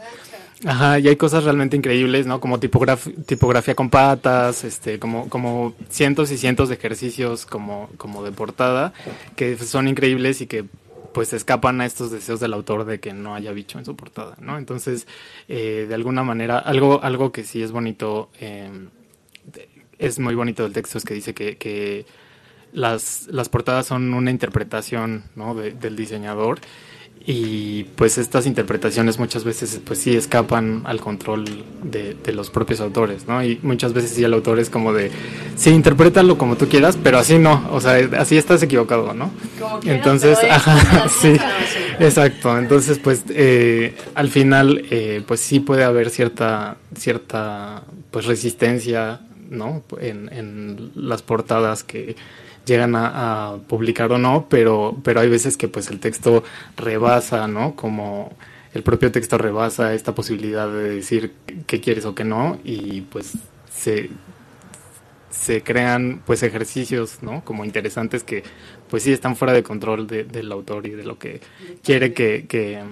ajá, 0.64 0.98
y 0.98 1.08
hay 1.08 1.16
cosas 1.16 1.44
realmente 1.44 1.76
increíbles, 1.76 2.26
¿no? 2.26 2.40
Como 2.40 2.58
tipograf- 2.58 3.24
tipografía 3.26 3.74
con 3.74 3.90
patas, 3.90 4.64
este, 4.64 4.98
como, 4.98 5.28
como 5.28 5.74
cientos 5.88 6.30
y 6.30 6.38
cientos 6.38 6.68
de 6.68 6.76
ejercicios 6.76 7.46
como, 7.46 7.90
como 7.96 8.22
de 8.24 8.32
portada 8.32 8.92
que 9.36 9.56
son 9.58 9.88
increíbles 9.88 10.40
y 10.40 10.46
que 10.46 10.64
pues 11.12 11.34
escapan 11.34 11.80
a 11.82 11.84
estos 11.84 12.10
deseos 12.10 12.40
del 12.40 12.54
autor 12.54 12.86
de 12.86 12.98
que 12.98 13.12
no 13.12 13.34
haya 13.34 13.52
bicho 13.52 13.78
en 13.78 13.84
su 13.84 13.94
portada, 13.94 14.34
¿no? 14.40 14.56
Entonces, 14.56 15.06
eh, 15.46 15.84
de 15.86 15.94
alguna 15.94 16.22
manera, 16.22 16.58
algo, 16.58 17.02
algo 17.02 17.32
que 17.32 17.44
sí 17.44 17.62
es 17.62 17.70
bonito, 17.70 18.30
eh, 18.40 18.70
es 19.98 20.18
muy 20.18 20.34
bonito 20.34 20.62
del 20.62 20.72
texto, 20.72 20.96
es 20.96 21.04
que 21.04 21.12
dice 21.12 21.34
que, 21.34 21.58
que 21.58 22.06
las, 22.72 23.26
las 23.30 23.48
portadas 23.48 23.86
son 23.86 24.12
una 24.14 24.30
interpretación, 24.30 25.24
¿no? 25.36 25.54
de- 25.54 25.72
del 25.72 25.96
diseñador 25.96 26.60
y 27.24 27.84
pues 27.94 28.18
estas 28.18 28.46
interpretaciones 28.46 29.20
muchas 29.20 29.44
veces 29.44 29.80
pues 29.84 30.00
sí 30.00 30.16
escapan 30.16 30.82
al 30.86 31.00
control 31.00 31.44
de, 31.84 32.14
de 32.14 32.32
los 32.32 32.50
propios 32.50 32.80
autores, 32.80 33.28
¿no? 33.28 33.44
Y 33.44 33.60
muchas 33.62 33.92
veces 33.92 34.10
sí 34.10 34.24
el 34.24 34.34
autor 34.34 34.58
es 34.58 34.68
como 34.70 34.92
de, 34.92 35.12
sí, 35.54 35.70
interprétalo 35.70 36.36
como 36.36 36.56
tú 36.56 36.66
quieras, 36.68 36.98
pero 37.00 37.18
así 37.18 37.38
no, 37.38 37.68
o 37.70 37.80
sea, 37.80 37.94
así 38.18 38.36
estás 38.36 38.60
equivocado, 38.64 39.14
¿no? 39.14 39.30
Entonces, 39.84 40.36
ajá, 40.50 41.08
sí, 41.20 41.36
exacto. 42.00 42.58
Entonces, 42.58 42.98
pues, 42.98 43.22
eh, 43.28 43.94
al 44.16 44.28
final, 44.28 44.84
eh, 44.90 45.22
pues 45.24 45.38
sí 45.38 45.60
puede 45.60 45.84
haber 45.84 46.10
cierta, 46.10 46.76
cierta, 46.98 47.84
pues, 48.10 48.24
resistencia, 48.26 49.20
¿no? 49.48 49.84
En, 50.00 50.28
en 50.32 50.90
las 50.96 51.22
portadas 51.22 51.84
que 51.84 52.16
llegan 52.66 52.94
a, 52.96 53.56
publicar 53.68 54.12
o 54.12 54.18
no, 54.18 54.46
pero, 54.48 54.96
pero 55.02 55.20
hay 55.20 55.28
veces 55.28 55.56
que, 55.56 55.68
pues, 55.68 55.88
el 55.90 56.00
texto 56.00 56.44
rebasa, 56.76 57.46
¿no? 57.48 57.74
Como 57.76 58.32
el 58.74 58.82
propio 58.82 59.12
texto 59.12 59.38
rebasa 59.38 59.94
esta 59.94 60.14
posibilidad 60.14 60.68
de 60.68 60.90
decir 60.94 61.32
qué 61.66 61.80
quieres 61.80 62.04
o 62.06 62.14
qué 62.14 62.24
no, 62.24 62.58
y 62.64 63.02
pues 63.02 63.32
se, 63.70 64.10
se 65.30 65.62
crean 65.62 66.22
pues 66.26 66.42
ejercicios 66.42 67.18
no 67.22 67.42
como 67.44 67.64
interesantes 67.64 68.22
que 68.22 68.42
pues 68.90 69.02
sí 69.02 69.12
están 69.12 69.34
fuera 69.36 69.52
de 69.54 69.62
control 69.62 70.06
de- 70.06 70.24
del 70.24 70.52
autor 70.52 70.86
y 70.86 70.90
de 70.90 71.04
lo 71.04 71.18
que 71.18 71.40
quiere 71.82 72.12
que, 72.12 72.46
que, 72.46 72.82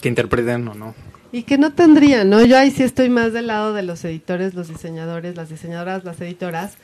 que 0.00 0.08
interpreten 0.08 0.68
o 0.68 0.74
no 0.74 0.94
Y 1.32 1.42
que 1.44 1.58
no 1.58 1.72
tendrían, 1.72 2.28
¿no? 2.30 2.44
Yo 2.44 2.56
ahí 2.58 2.70
sí 2.70 2.82
estoy 2.82 3.08
más 3.10 3.32
del 3.32 3.46
lado 3.48 3.72
de 3.74 3.82
los 3.82 4.04
editores, 4.04 4.54
los 4.54 4.68
diseñadores, 4.68 5.36
las 5.36 5.48
diseñadoras, 5.50 6.04
las 6.04 6.20
editoras, 6.20 6.76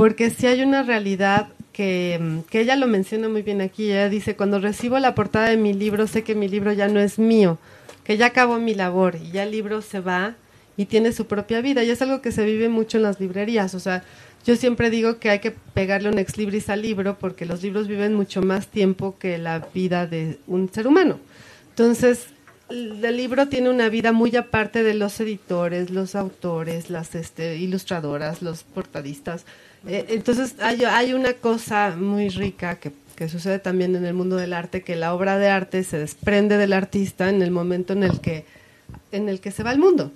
porque 0.00 0.30
sí 0.30 0.46
hay 0.46 0.62
una 0.62 0.82
realidad 0.82 1.48
que, 1.74 2.40
que 2.48 2.62
ella 2.62 2.74
lo 2.74 2.86
menciona 2.86 3.28
muy 3.28 3.42
bien 3.42 3.60
aquí. 3.60 3.92
Ella 3.92 4.08
dice, 4.08 4.34
cuando 4.34 4.58
recibo 4.58 4.98
la 4.98 5.14
portada 5.14 5.50
de 5.50 5.58
mi 5.58 5.74
libro, 5.74 6.06
sé 6.06 6.24
que 6.24 6.34
mi 6.34 6.48
libro 6.48 6.72
ya 6.72 6.88
no 6.88 7.00
es 7.00 7.18
mío, 7.18 7.58
que 8.02 8.16
ya 8.16 8.24
acabó 8.24 8.58
mi 8.58 8.74
labor 8.74 9.16
y 9.22 9.30
ya 9.30 9.42
el 9.42 9.50
libro 9.50 9.82
se 9.82 10.00
va 10.00 10.36
y 10.78 10.86
tiene 10.86 11.12
su 11.12 11.26
propia 11.26 11.60
vida. 11.60 11.84
Y 11.84 11.90
es 11.90 12.00
algo 12.00 12.22
que 12.22 12.32
se 12.32 12.46
vive 12.46 12.70
mucho 12.70 12.96
en 12.96 13.02
las 13.02 13.20
librerías. 13.20 13.74
O 13.74 13.78
sea, 13.78 14.02
yo 14.46 14.56
siempre 14.56 14.88
digo 14.88 15.18
que 15.18 15.28
hay 15.28 15.40
que 15.40 15.50
pegarle 15.50 16.08
un 16.08 16.18
ex 16.18 16.38
libris 16.38 16.70
al 16.70 16.80
libro 16.80 17.18
porque 17.18 17.44
los 17.44 17.62
libros 17.62 17.86
viven 17.86 18.14
mucho 18.14 18.40
más 18.40 18.68
tiempo 18.68 19.18
que 19.18 19.36
la 19.36 19.68
vida 19.74 20.06
de 20.06 20.38
un 20.46 20.72
ser 20.72 20.86
humano. 20.86 21.20
Entonces, 21.68 22.28
el 22.70 23.16
libro 23.18 23.48
tiene 23.48 23.68
una 23.68 23.90
vida 23.90 24.12
muy 24.12 24.34
aparte 24.34 24.82
de 24.82 24.94
los 24.94 25.20
editores, 25.20 25.90
los 25.90 26.14
autores, 26.14 26.88
las 26.88 27.14
este, 27.14 27.58
ilustradoras, 27.58 28.40
los 28.40 28.62
portadistas. 28.62 29.44
Eh, 29.86 30.06
entonces 30.08 30.56
hay, 30.60 31.14
una 31.14 31.34
cosa 31.34 31.96
muy 31.96 32.28
rica 32.28 32.78
que, 32.78 32.92
sucede 33.28 33.58
también 33.58 33.94
en 33.96 34.06
el 34.06 34.14
mundo 34.14 34.36
del 34.36 34.54
arte, 34.54 34.82
que 34.82 34.96
la 34.96 35.12
obra 35.12 35.36
de 35.36 35.48
arte 35.48 35.84
se 35.84 35.98
desprende 35.98 36.56
del 36.56 36.72
artista 36.72 37.28
en 37.28 37.42
el 37.42 37.50
momento 37.50 37.92
en 37.92 38.02
el 38.02 38.20
que, 38.22 38.46
en 39.12 39.28
el 39.28 39.40
que 39.40 39.50
se 39.50 39.62
va 39.62 39.70
al 39.70 39.78
mundo. 39.78 40.10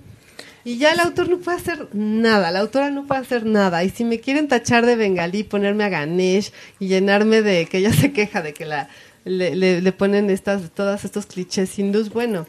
Y 0.64 0.78
ya 0.78 0.92
el 0.92 1.00
autor 1.00 1.28
no 1.28 1.36
puede 1.36 1.58
hacer 1.58 1.88
nada, 1.92 2.50
la 2.50 2.60
autora 2.60 2.88
no 2.88 3.04
puede 3.04 3.20
hacer 3.20 3.44
nada. 3.44 3.84
Y 3.84 3.90
si 3.90 4.04
me 4.04 4.20
quieren 4.20 4.48
tachar 4.48 4.86
de 4.86 4.96
bengalí, 4.96 5.42
ponerme 5.42 5.84
a 5.84 5.90
Ganesh 5.90 6.50
y 6.78 6.88
llenarme 6.88 7.42
de 7.42 7.66
que 7.66 7.78
ella 7.78 7.92
se 8.00 8.12
queja 8.12 8.40
de 8.40 8.54
que 8.54 8.64
la 8.64 8.88
le, 9.24 9.80
le, 9.80 9.92
ponen 9.92 10.30
estas, 10.30 10.70
todos 10.70 11.04
estos 11.04 11.26
clichés 11.26 11.78
hindús, 11.78 12.10
bueno, 12.10 12.46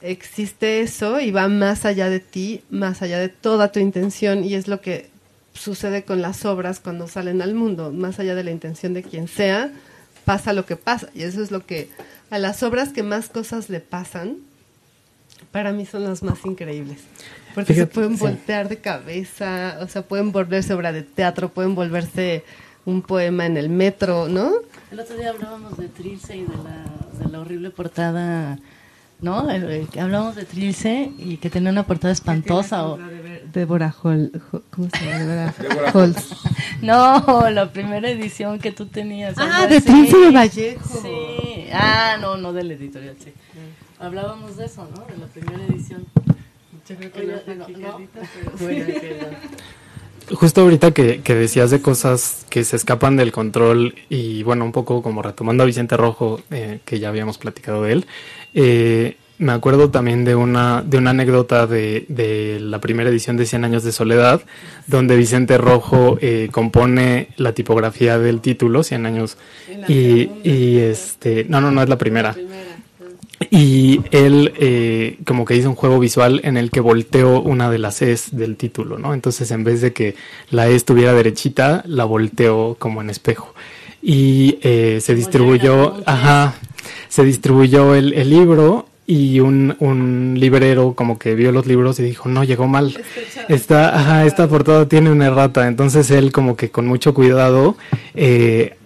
existe 0.00 0.80
eso 0.80 1.20
y 1.20 1.30
va 1.30 1.48
más 1.48 1.84
allá 1.84 2.08
de 2.08 2.20
ti, 2.20 2.62
más 2.70 3.02
allá 3.02 3.18
de 3.18 3.28
toda 3.28 3.72
tu 3.72 3.80
intención 3.80 4.44
y 4.44 4.54
es 4.54 4.68
lo 4.68 4.80
que 4.80 5.10
sucede 5.56 6.04
con 6.04 6.22
las 6.22 6.44
obras 6.44 6.80
cuando 6.80 7.08
salen 7.08 7.42
al 7.42 7.54
mundo, 7.54 7.92
más 7.92 8.18
allá 8.18 8.34
de 8.34 8.44
la 8.44 8.50
intención 8.50 8.94
de 8.94 9.02
quien 9.02 9.28
sea, 9.28 9.72
pasa 10.24 10.52
lo 10.52 10.66
que 10.66 10.76
pasa 10.76 11.08
y 11.14 11.22
eso 11.22 11.42
es 11.42 11.50
lo 11.50 11.64
que 11.64 11.88
a 12.30 12.38
las 12.38 12.62
obras 12.62 12.90
que 12.90 13.02
más 13.02 13.28
cosas 13.28 13.70
le 13.70 13.80
pasan, 13.80 14.38
para 15.52 15.72
mí 15.72 15.86
son 15.86 16.04
las 16.04 16.22
más 16.22 16.44
increíbles. 16.44 16.98
Porque 17.54 17.74
se 17.74 17.86
pueden 17.86 18.18
voltear 18.18 18.68
de 18.68 18.78
cabeza, 18.78 19.78
o 19.80 19.88
sea, 19.88 20.02
pueden 20.02 20.32
volverse 20.32 20.74
obra 20.74 20.92
de 20.92 21.02
teatro, 21.02 21.48
pueden 21.48 21.74
volverse 21.74 22.44
un 22.84 23.02
poema 23.02 23.46
en 23.46 23.56
el 23.56 23.68
metro, 23.68 24.28
¿no? 24.28 24.52
El 24.90 25.00
otro 25.00 25.16
día 25.16 25.30
hablábamos 25.30 25.76
de 25.76 25.88
Trilce 25.88 26.36
y 26.36 26.42
de 26.42 26.56
la, 26.56 26.84
de 27.18 27.30
la 27.30 27.40
horrible 27.40 27.70
portada, 27.70 28.58
¿no? 29.20 29.48
hablábamos 30.00 30.36
de 30.36 30.44
Trilce 30.44 31.10
y 31.18 31.38
que 31.38 31.50
tenía 31.50 31.70
una 31.70 31.86
portada 31.86 32.12
espantosa. 32.12 32.86
O... 32.86 32.98
Débora 33.52 33.94
Hall, 34.02 34.32
¿cómo 34.70 34.88
se 34.90 35.04
llama? 35.04 35.54
Débora 35.58 35.90
Holtz. 35.94 36.34
No, 36.82 37.50
la 37.50 37.72
primera 37.72 38.08
edición 38.10 38.58
que 38.58 38.72
tú 38.72 38.86
tenías. 38.86 39.34
Ah, 39.38 39.66
de 39.66 39.80
Trilce 39.80 40.16
de 40.16 40.30
Vallejo. 40.30 41.00
Sí. 41.02 41.68
Ah, 41.72 42.16
no, 42.20 42.36
no 42.36 42.52
del 42.52 42.70
editorial, 42.72 43.16
sí. 43.22 43.32
Hablábamos 43.98 44.56
de 44.56 44.66
eso, 44.66 44.86
¿no? 44.94 45.04
De 45.06 45.16
la 45.16 45.26
primera 45.26 45.64
edición. 45.64 46.04
Yo 46.88 46.96
creo 46.96 47.12
que 47.12 47.54
no, 47.54 47.54
no, 47.54 47.68
no, 47.98 48.08
Bueno, 48.60 48.86
justo 50.34 50.62
ahorita 50.62 50.92
que, 50.92 51.20
decías 51.22 51.70
de 51.70 51.80
cosas 51.80 52.44
que 52.50 52.64
se 52.64 52.76
escapan 52.76 53.16
del 53.16 53.32
control 53.32 53.94
y 54.08 54.42
bueno, 54.42 54.64
un 54.64 54.72
poco 54.72 55.02
como 55.02 55.22
retomando 55.22 55.62
a 55.62 55.66
Vicente 55.66 55.96
Rojo, 55.96 56.40
eh, 56.50 56.80
que 56.84 56.98
ya 56.98 57.08
habíamos 57.08 57.38
platicado 57.38 57.82
de 57.82 57.92
él, 57.92 58.06
eh, 58.54 59.16
me 59.38 59.52
acuerdo 59.52 59.90
también 59.90 60.24
de 60.24 60.34
una, 60.34 60.82
de 60.82 60.96
una 60.96 61.10
anécdota 61.10 61.66
de, 61.66 62.06
de, 62.08 62.58
la 62.58 62.80
primera 62.80 63.10
edición 63.10 63.36
de 63.36 63.44
Cien 63.44 63.64
años 63.64 63.84
de 63.84 63.92
soledad, 63.92 64.40
donde 64.86 65.16
Vicente 65.16 65.58
Rojo 65.58 66.16
eh, 66.22 66.48
compone 66.50 67.28
la 67.36 67.52
tipografía 67.52 68.18
del 68.18 68.40
título, 68.40 68.82
Cien 68.82 69.04
años, 69.04 69.36
y, 69.88 70.30
y, 70.42 70.78
este, 70.78 71.44
no, 71.48 71.60
no, 71.60 71.70
no 71.70 71.82
es 71.82 71.88
la 71.88 71.98
primera. 71.98 72.34
Y 73.50 74.00
él 74.10 74.52
eh, 74.58 75.18
como 75.24 75.44
que 75.44 75.56
hizo 75.56 75.68
un 75.68 75.76
juego 75.76 75.98
visual 75.98 76.40
en 76.44 76.56
el 76.56 76.70
que 76.70 76.80
volteó 76.80 77.40
una 77.40 77.70
de 77.70 77.78
las 77.78 78.02
E's 78.02 78.36
del 78.36 78.56
título, 78.56 78.98
¿no? 78.98 79.14
Entonces 79.14 79.50
en 79.50 79.64
vez 79.64 79.80
de 79.80 79.92
que 79.92 80.14
la 80.50 80.68
E 80.68 80.74
estuviera 80.74 81.12
derechita, 81.12 81.82
la 81.86 82.04
volteó 82.04 82.76
como 82.78 83.00
en 83.00 83.10
espejo. 83.10 83.54
Y 84.02 84.58
eh, 84.62 84.98
se 85.00 85.14
distribuyó, 85.14 85.94
ajá, 86.06 86.54
se 87.08 87.24
distribuyó 87.24 87.94
el, 87.94 88.12
el 88.12 88.30
libro 88.30 88.86
y 89.06 89.40
un, 89.40 89.76
un, 89.78 90.34
librero 90.36 90.94
como 90.94 91.18
que 91.18 91.34
vio 91.34 91.52
los 91.52 91.66
libros 91.66 91.98
y 92.00 92.02
dijo, 92.02 92.28
no, 92.28 92.42
llegó 92.42 92.66
mal. 92.66 92.98
Esta, 93.48 93.96
ajá, 93.96 94.24
esta 94.26 94.48
portada 94.48 94.88
tiene 94.88 95.10
una 95.10 95.26
errata. 95.26 95.68
Entonces 95.68 96.10
él 96.10 96.32
como 96.32 96.56
que 96.56 96.70
con 96.70 96.86
mucho 96.86 97.14
cuidado 97.14 97.76
eh, 98.14 98.76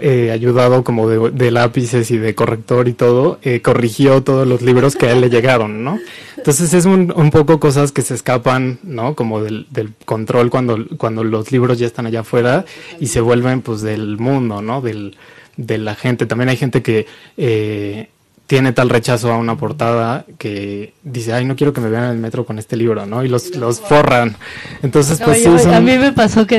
eh, 0.00 0.30
ayudado 0.32 0.84
como 0.84 1.08
de, 1.08 1.50
lápices 1.50 2.10
y 2.10 2.18
de 2.18 2.34
corrector 2.34 2.88
y 2.88 2.92
todo, 2.92 3.38
eh, 3.42 3.62
corrigió 3.62 4.22
todos 4.22 4.46
los 4.46 4.62
libros 4.62 4.96
que 4.96 5.06
a 5.06 5.12
él 5.12 5.20
le 5.20 5.30
llegaron, 5.30 5.84
¿no? 5.84 5.98
Entonces 6.36 6.74
es 6.74 6.84
un, 6.84 7.12
un 7.16 7.30
poco 7.30 7.60
cosas 7.60 7.92
que 7.92 8.02
se 8.02 8.14
escapan, 8.14 8.78
¿no? 8.82 9.14
Como 9.14 9.42
del, 9.42 9.66
control 10.04 10.50
cuando, 10.50 10.78
cuando 10.96 11.24
los 11.24 11.52
libros 11.52 11.78
ya 11.78 11.86
están 11.86 12.06
allá 12.06 12.20
afuera 12.20 12.64
y 13.00 13.08
se 13.08 13.20
vuelven 13.20 13.62
pues 13.62 13.80
del 13.80 14.18
mundo, 14.18 14.62
¿no? 14.62 14.80
Del, 14.80 15.16
de 15.56 15.78
la 15.78 15.94
gente. 15.94 16.26
También 16.26 16.48
hay 16.48 16.56
gente 16.56 16.82
que 16.82 17.06
eh, 17.36 18.08
tiene 18.46 18.72
tal 18.72 18.88
rechazo 18.88 19.32
a 19.32 19.36
una 19.36 19.56
portada 19.56 20.24
que 20.38 20.94
dice, 21.02 21.32
ay, 21.32 21.44
no 21.44 21.56
quiero 21.56 21.72
que 21.72 21.80
me 21.80 21.88
vean 21.88 22.04
en 22.04 22.10
el 22.10 22.18
metro 22.18 22.46
con 22.46 22.58
este 22.58 22.76
libro, 22.76 23.04
¿no? 23.04 23.24
Y 23.24 23.28
los, 23.28 23.56
los 23.56 23.80
forran. 23.80 24.36
Entonces, 24.82 25.20
pues 25.22 25.42
sí, 25.42 25.68
A 25.68 25.80
mí 25.80 25.98
me 25.98 26.12
pasó 26.12 26.46
que 26.46 26.58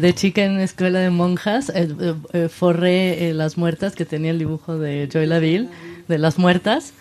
de, 0.00 0.14
chica 0.14 0.42
en 0.42 0.60
escuela 0.60 0.98
de 0.98 1.10
monjas 1.10 1.68
eh, 1.70 1.88
eh, 2.00 2.14
eh, 2.32 2.48
forré 2.48 3.34
Las 3.34 3.58
Muertas, 3.58 3.94
que 3.94 4.06
tenía 4.06 4.30
el 4.30 4.38
dibujo 4.38 4.78
de 4.78 5.08
Joy 5.12 5.26
Laville, 5.26 5.68
de 6.08 6.18
Las 6.18 6.38
Muertas. 6.38 6.94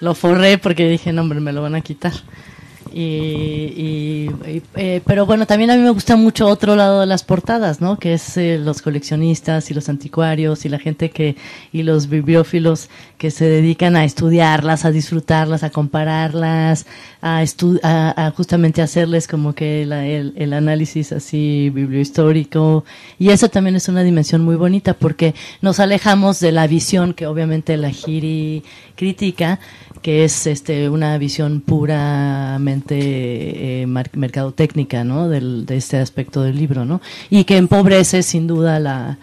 Lo 0.00 0.14
forré 0.14 0.56
porque 0.56 0.88
dije, 0.88 1.12
no, 1.12 1.22
hombre, 1.22 1.40
me 1.40 1.52
lo 1.52 1.60
van 1.60 1.74
a 1.74 1.82
quitar. 1.82 2.12
Y, 2.98 4.30
eh, 4.74 5.02
pero 5.04 5.26
bueno, 5.26 5.46
también 5.46 5.70
a 5.70 5.76
mí 5.76 5.82
me 5.82 5.90
gusta 5.90 6.16
mucho 6.16 6.46
otro 6.46 6.76
lado 6.76 7.00
de 7.00 7.06
las 7.06 7.24
portadas, 7.24 7.82
¿no? 7.82 7.98
Que 7.98 8.14
es 8.14 8.38
eh, 8.38 8.56
los 8.58 8.80
coleccionistas 8.80 9.70
y 9.70 9.74
los 9.74 9.90
anticuarios 9.90 10.64
y 10.64 10.70
la 10.70 10.78
gente 10.78 11.10
que 11.10 11.36
y 11.74 11.82
los 11.82 12.08
bibliófilos 12.08 12.88
que 13.18 13.30
se 13.30 13.44
dedican 13.44 13.96
a 13.96 14.04
estudiarlas, 14.06 14.86
a 14.86 14.92
disfrutarlas, 14.92 15.62
a 15.62 15.68
compararlas, 15.68 16.86
a, 17.20 17.44
a, 17.82 18.30
justamente 18.34 18.80
hacerles 18.80 19.28
como 19.28 19.54
que 19.54 19.82
el, 19.82 20.32
el, 20.34 20.52
análisis 20.54 21.12
así 21.12 21.68
bibliohistórico. 21.68 22.86
Y 23.18 23.28
eso 23.28 23.50
también 23.50 23.76
es 23.76 23.90
una 23.90 24.04
dimensión 24.04 24.42
muy 24.42 24.56
bonita 24.56 24.94
porque 24.94 25.34
nos 25.60 25.80
alejamos 25.80 26.40
de 26.40 26.52
la 26.52 26.66
visión 26.66 27.12
que 27.12 27.26
obviamente 27.26 27.76
la 27.76 27.90
Giri 27.90 28.62
critica, 28.96 29.60
que 30.06 30.22
es 30.22 30.46
este 30.46 30.88
una 30.88 31.18
visión 31.18 31.60
puramente 31.60 32.94
eh, 33.82 33.86
mercadotécnica, 33.88 35.02
¿no? 35.02 35.28
Del, 35.28 35.66
de 35.66 35.78
este 35.78 35.96
aspecto 35.96 36.42
del 36.42 36.56
libro, 36.56 36.84
¿no? 36.84 37.00
Y 37.28 37.42
que 37.42 37.56
empobrece 37.56 38.22
sin 38.22 38.46
duda 38.46 38.78
la, 38.78 39.18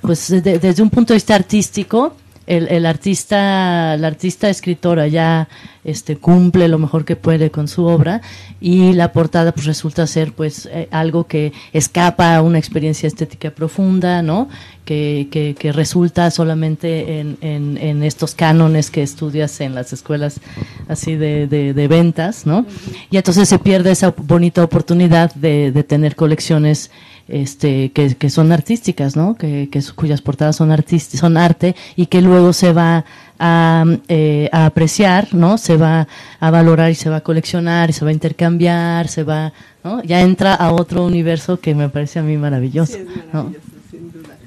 pues 0.00 0.30
desde 0.42 0.82
un 0.82 0.90
punto 0.90 1.12
de 1.12 1.18
vista 1.18 1.36
artístico, 1.36 2.16
el, 2.48 2.66
el 2.66 2.84
artista, 2.84 3.96
la 3.96 4.08
artista 4.08 4.50
escritora 4.50 5.06
ya 5.06 5.48
este, 5.84 6.16
cumple 6.16 6.66
lo 6.66 6.78
mejor 6.78 7.04
que 7.04 7.14
puede 7.14 7.50
con 7.50 7.68
su 7.68 7.84
obra 7.84 8.20
y 8.60 8.92
la 8.92 9.12
portada 9.12 9.52
pues 9.52 9.66
resulta 9.66 10.06
ser 10.06 10.32
pues 10.32 10.66
eh, 10.66 10.88
algo 10.90 11.28
que 11.28 11.52
escapa 11.72 12.34
a 12.34 12.42
una 12.42 12.58
experiencia 12.58 13.06
estética 13.06 13.50
profunda, 13.50 14.20
¿no? 14.22 14.48
Que, 14.84 15.28
que, 15.30 15.54
que 15.58 15.72
resulta 15.72 16.30
solamente 16.30 17.18
en, 17.18 17.38
en, 17.40 17.78
en, 17.78 18.02
estos 18.02 18.34
cánones 18.34 18.90
que 18.90 19.02
estudias 19.02 19.62
en 19.62 19.74
las 19.74 19.94
escuelas 19.94 20.40
así 20.88 21.16
de, 21.16 21.46
de, 21.46 21.72
de 21.72 21.88
ventas, 21.88 22.44
¿no? 22.44 22.66
Y 23.10 23.16
entonces 23.16 23.48
se 23.48 23.58
pierde 23.58 23.92
esa 23.92 24.14
bonita 24.14 24.62
oportunidad 24.62 25.34
de, 25.36 25.72
de 25.72 25.84
tener 25.84 26.16
colecciones 26.16 26.90
este, 27.28 27.90
que, 27.92 28.14
que 28.16 28.30
son 28.30 28.52
artísticas, 28.52 29.16
¿no? 29.16 29.34
Que, 29.34 29.68
que 29.70 29.82
cuyas 29.94 30.20
portadas 30.20 30.56
son 30.56 30.74
son 30.98 31.36
arte 31.36 31.74
y 31.96 32.06
que 32.06 32.20
luego 32.20 32.52
se 32.52 32.72
va 32.72 33.04
a, 33.38 33.84
eh, 34.08 34.48
a, 34.52 34.66
apreciar, 34.66 35.32
¿no? 35.32 35.58
Se 35.58 35.76
va 35.76 36.06
a 36.40 36.50
valorar 36.50 36.90
y 36.90 36.94
se 36.94 37.08
va 37.08 37.16
a 37.16 37.20
coleccionar 37.22 37.90
y 37.90 37.92
se 37.92 38.04
va 38.04 38.10
a 38.10 38.14
intercambiar, 38.14 39.08
se 39.08 39.24
va, 39.24 39.52
¿no? 39.82 40.02
Ya 40.02 40.20
entra 40.20 40.54
a 40.54 40.72
otro 40.72 41.04
universo 41.04 41.58
que 41.60 41.74
me 41.74 41.88
parece 41.88 42.18
a 42.18 42.22
mí 42.22 42.36
maravilloso. 42.36 42.98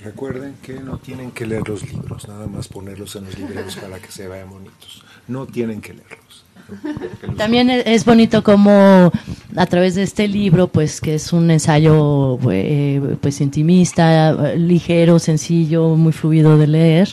Recuerden 0.07 0.55
que 0.61 0.79
no 0.79 0.97
tienen 0.99 1.31
que 1.31 1.45
leer 1.45 1.67
los 1.67 1.83
libros, 1.83 2.29
nada 2.29 2.47
más 2.47 2.69
ponerlos 2.69 3.17
en 3.17 3.25
los 3.25 3.37
libros 3.37 3.75
para 3.75 3.99
que 3.99 4.09
se 4.09 4.25
vean 4.29 4.49
bonitos. 4.49 5.03
No 5.27 5.45
tienen 5.45 5.81
que 5.81 5.93
leerlos. 5.93 6.45
También 7.35 7.69
es 7.69 8.05
bonito 8.05 8.41
como 8.41 9.11
a 9.55 9.65
través 9.65 9.95
de 9.95 10.03
este 10.03 10.29
libro, 10.29 10.69
pues 10.69 11.01
que 11.01 11.15
es 11.15 11.33
un 11.33 11.51
ensayo 11.51 12.39
eh, 12.49 13.17
pues 13.19 13.41
intimista, 13.41 14.55
ligero, 14.55 15.19
sencillo, 15.19 15.89
muy 15.95 16.13
fluido 16.13 16.57
de 16.57 16.67
leer, 16.67 17.09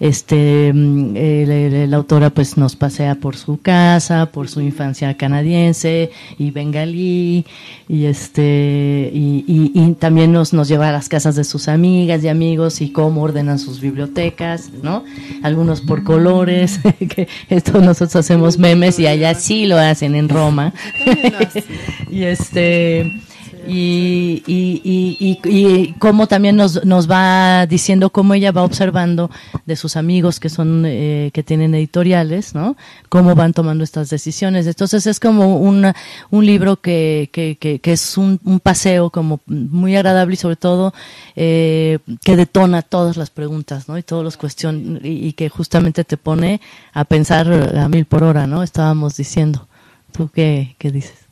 este 0.00 0.72
mm, 0.72 1.88
la 1.90 1.96
autora 1.96 2.30
pues 2.30 2.56
nos 2.56 2.76
pasea 2.76 3.16
por 3.16 3.36
su 3.36 3.60
casa, 3.60 4.26
por 4.32 4.48
su 4.48 4.60
infancia 4.60 5.16
canadiense 5.16 6.10
y 6.38 6.50
bengalí 6.50 7.44
y 7.88 8.04
este 8.04 9.10
y, 9.12 9.44
y- 9.46 9.72
y 9.74 9.92
también 9.94 10.32
nos 10.32 10.52
nos 10.52 10.68
lleva 10.68 10.88
a 10.88 10.92
las 10.92 11.08
casas 11.08 11.34
de 11.36 11.44
sus 11.44 11.68
amigas 11.68 12.22
y 12.22 12.28
amigos 12.28 12.80
y 12.80 12.90
cómo 12.90 13.22
ordenan 13.22 13.58
sus 13.58 13.80
bibliotecas, 13.80 14.70
¿no? 14.82 15.04
Algunos 15.42 15.80
por 15.80 16.04
colores, 16.04 16.80
que 17.08 17.28
esto 17.50 17.80
nosotros 17.80 18.16
hacemos 18.16 18.58
memes 18.58 18.98
y 18.98 19.06
allá 19.06 19.34
sí 19.34 19.66
lo 19.66 19.78
hacen 19.78 20.14
en 20.14 20.28
Roma. 20.28 20.72
y 22.10 22.22
este 22.22 23.12
y, 23.68 24.42
y, 24.46 25.18
y, 25.20 25.40
y, 25.44 25.92
cómo 25.98 26.26
también 26.26 26.56
nos, 26.56 26.84
nos 26.84 27.10
va 27.10 27.66
diciendo 27.66 28.10
cómo 28.10 28.34
ella 28.34 28.50
va 28.50 28.64
observando 28.64 29.30
de 29.66 29.76
sus 29.76 29.96
amigos 29.96 30.40
que 30.40 30.48
son 30.48 30.84
eh, 30.86 31.30
que 31.34 31.42
tienen 31.42 31.74
editoriales, 31.74 32.54
¿no? 32.54 32.76
Cómo 33.08 33.34
van 33.34 33.52
tomando 33.52 33.84
estas 33.84 34.08
decisiones. 34.08 34.66
Entonces 34.66 35.06
es 35.06 35.20
como 35.20 35.58
una, 35.58 35.94
un 36.30 36.46
libro 36.46 36.80
que, 36.80 37.28
que, 37.32 37.58
que, 37.60 37.78
que 37.80 37.92
es 37.92 38.16
un, 38.16 38.40
un 38.44 38.58
paseo 38.58 39.10
como 39.10 39.40
muy 39.46 39.96
agradable 39.96 40.34
y 40.34 40.38
sobre 40.38 40.56
todo 40.56 40.94
eh, 41.36 41.98
que 42.24 42.36
detona 42.36 42.82
todas 42.82 43.16
las 43.16 43.30
preguntas, 43.30 43.88
¿no? 43.88 43.98
Y 43.98 44.02
todos 44.02 44.24
los 44.24 44.36
cuestiones 44.36 45.02
y 45.04 45.32
que 45.34 45.48
justamente 45.50 46.04
te 46.04 46.16
pone 46.16 46.60
a 46.94 47.04
pensar 47.04 47.52
a 47.52 47.88
mil 47.88 48.06
por 48.06 48.24
hora, 48.24 48.46
¿no? 48.46 48.62
Estábamos 48.62 49.16
diciendo. 49.16 49.68
¿Tú 50.12 50.30
qué, 50.32 50.74
qué 50.78 50.90
dices? 50.90 51.27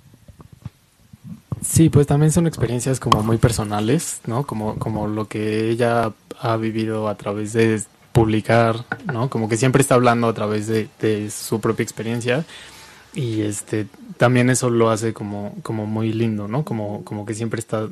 Sí, 1.63 1.89
pues 1.89 2.07
también 2.07 2.33
son 2.33 2.47
experiencias 2.47 3.01
como 3.01 3.23
muy 3.23 3.39
personales, 3.39 4.21
¿no? 4.27 4.47
Como, 4.47 4.79
como 4.79 5.07
lo 5.07 5.27
que 5.27 5.71
ella 5.71 6.13
ha 6.39 6.57
vivido 6.57 7.09
a 7.09 7.17
través 7.17 7.53
de 7.53 7.83
publicar, 8.13 8.85
¿no? 9.13 9.31
Como 9.31 9.49
que 9.49 9.57
siempre 9.57 9.83
está 9.83 9.95
hablando 9.95 10.29
a 10.29 10.35
través 10.35 10.67
de, 10.67 10.89
de 11.01 11.31
su 11.31 11.61
propia 11.61 11.83
experiencia 11.83 12.45
y 13.15 13.43
este 13.43 13.87
también 14.19 14.51
eso 14.51 14.71
lo 14.71 14.91
hace 14.91 15.13
como, 15.13 15.55
como 15.63 15.87
muy 15.87 16.13
lindo, 16.13 16.49
¿no? 16.49 16.65
Como, 16.65 17.05
como 17.05 17.27
que 17.27 17.35
siempre 17.35 17.61
está 17.61 17.89